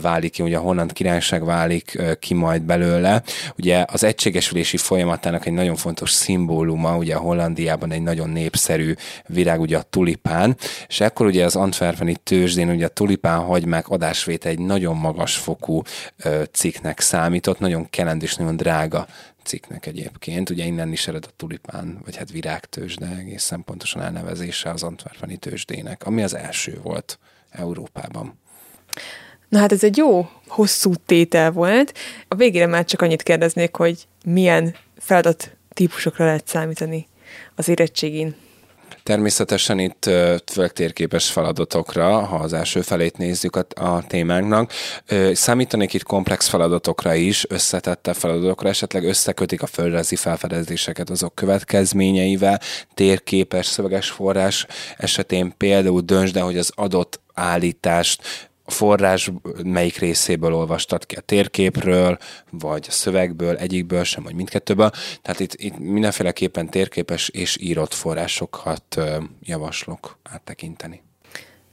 válik 0.00 0.32
ki, 0.32 0.42
ugye 0.42 0.56
a 0.56 0.60
Holland 0.60 0.92
királyság 0.92 1.44
válik 1.44 1.98
ki 2.20 2.34
majd 2.34 2.62
belőle. 2.62 3.22
Ugye 3.58 3.84
az 3.92 4.04
egységesülési 4.04 4.76
folyamatának 4.76 5.46
egy 5.46 5.52
nagyon 5.52 5.76
fontos 5.76 6.10
szimbóluma, 6.10 6.96
ugye 6.96 7.14
a 7.14 7.18
Hollandiában 7.18 7.92
egy 7.92 8.02
nagyon 8.02 8.28
népszerű 8.28 8.94
virág, 9.26 9.60
ugye 9.60 9.76
a 9.76 9.82
tulipán, 9.82 10.56
és 10.88 11.00
ekkor 11.00 11.26
ugye 11.26 11.44
az 11.44 11.56
Antwerpeni 11.56 12.16
tőzsdén 12.22 12.68
ugye 12.68 12.86
a 12.86 12.88
tulipán 12.88 13.38
hagymák 13.38 13.88
adásvétel 13.88 14.50
egy 14.50 14.58
nagyon 14.58 14.96
magas 14.96 15.36
fokú 15.36 15.82
cikknek 16.52 17.00
számított, 17.00 17.58
nagyon 17.58 17.90
kelend 17.90 18.22
és 18.22 18.34
nagyon 18.34 18.56
drága 18.56 19.06
cikknek 19.44 19.86
egyébként. 19.86 20.50
Ugye 20.50 20.64
innen 20.64 20.92
is 20.92 21.06
ered 21.08 21.24
a 21.24 21.34
tulipán, 21.36 22.00
vagy 22.04 22.16
hát 22.16 22.30
virágtős, 22.30 22.96
de 22.96 23.06
egészen 23.06 23.64
pontosan 23.64 24.02
elnevezése 24.02 24.70
az 24.70 24.82
antwerpeni 24.82 25.36
tőzsdének, 25.36 26.06
ami 26.06 26.22
az 26.22 26.34
első 26.34 26.80
volt 26.82 27.18
Európában. 27.50 28.38
Na 29.48 29.58
hát 29.58 29.72
ez 29.72 29.84
egy 29.84 29.96
jó 29.96 30.28
hosszú 30.46 30.94
tétel 30.94 31.50
volt. 31.50 31.94
A 32.28 32.34
végére 32.34 32.66
már 32.66 32.84
csak 32.84 33.02
annyit 33.02 33.22
kérdeznék, 33.22 33.76
hogy 33.76 34.06
milyen 34.24 34.76
feladat 34.96 35.56
típusokra 35.68 36.24
lehet 36.24 36.46
számítani 36.46 37.06
az 37.54 37.68
érettségén. 37.68 38.34
Természetesen 39.04 39.78
itt 39.78 40.04
főleg 40.52 40.72
térképes 40.72 41.30
feladatokra, 41.30 42.24
ha 42.24 42.36
az 42.36 42.52
első 42.52 42.80
felét 42.80 43.16
nézzük 43.16 43.56
a, 43.56 43.66
a 43.74 44.06
témánknak. 44.06 44.72
Számítanék 45.32 45.94
itt 45.94 46.02
komplex 46.02 46.48
feladatokra 46.48 47.14
is, 47.14 47.44
összetette 47.48 48.12
feladatokra, 48.12 48.68
esetleg 48.68 49.04
összekötik 49.04 49.62
a 49.62 49.66
földrajzi 49.66 50.16
felfedezéseket 50.16 51.10
azok 51.10 51.34
következményeivel, 51.34 52.60
térképes 52.94 53.66
szöveges 53.66 54.10
forrás 54.10 54.66
esetén 54.96 55.54
például 55.56 56.00
döntsd 56.00 56.38
hogy 56.38 56.58
az 56.58 56.72
adott 56.74 57.20
állítást 57.34 58.22
a 58.64 58.70
forrás 58.70 59.30
melyik 59.64 59.98
részéből 59.98 60.54
olvastad 60.54 61.06
ki 61.06 61.14
a 61.14 61.20
térképről, 61.20 62.18
vagy 62.50 62.86
a 62.88 62.90
szövegből, 62.90 63.56
egyikből 63.56 64.04
sem, 64.04 64.22
vagy 64.22 64.34
mindkettőből. 64.34 64.90
Tehát 65.22 65.40
itt, 65.40 65.54
itt 65.54 65.78
mindenféleképpen 65.78 66.70
térképes 66.70 67.28
és 67.28 67.56
írott 67.60 67.94
forrásokat 67.94 69.00
javaslok 69.42 70.18
áttekinteni. 70.22 71.02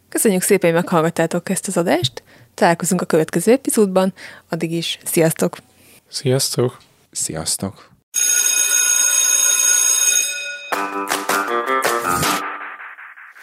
Köszönjük 0.09 0.41
szépen, 0.41 0.71
hogy 0.71 0.81
meghallgattátok 0.81 1.49
ezt 1.49 1.67
az 1.67 1.77
adást. 1.77 2.23
Találkozunk 2.53 3.01
a 3.01 3.05
következő 3.05 3.51
epizódban. 3.51 4.13
Addig 4.49 4.71
is 4.71 4.99
sziasztok! 5.03 5.57
Sziasztok! 6.07 6.77
Sziasztok! 7.11 7.90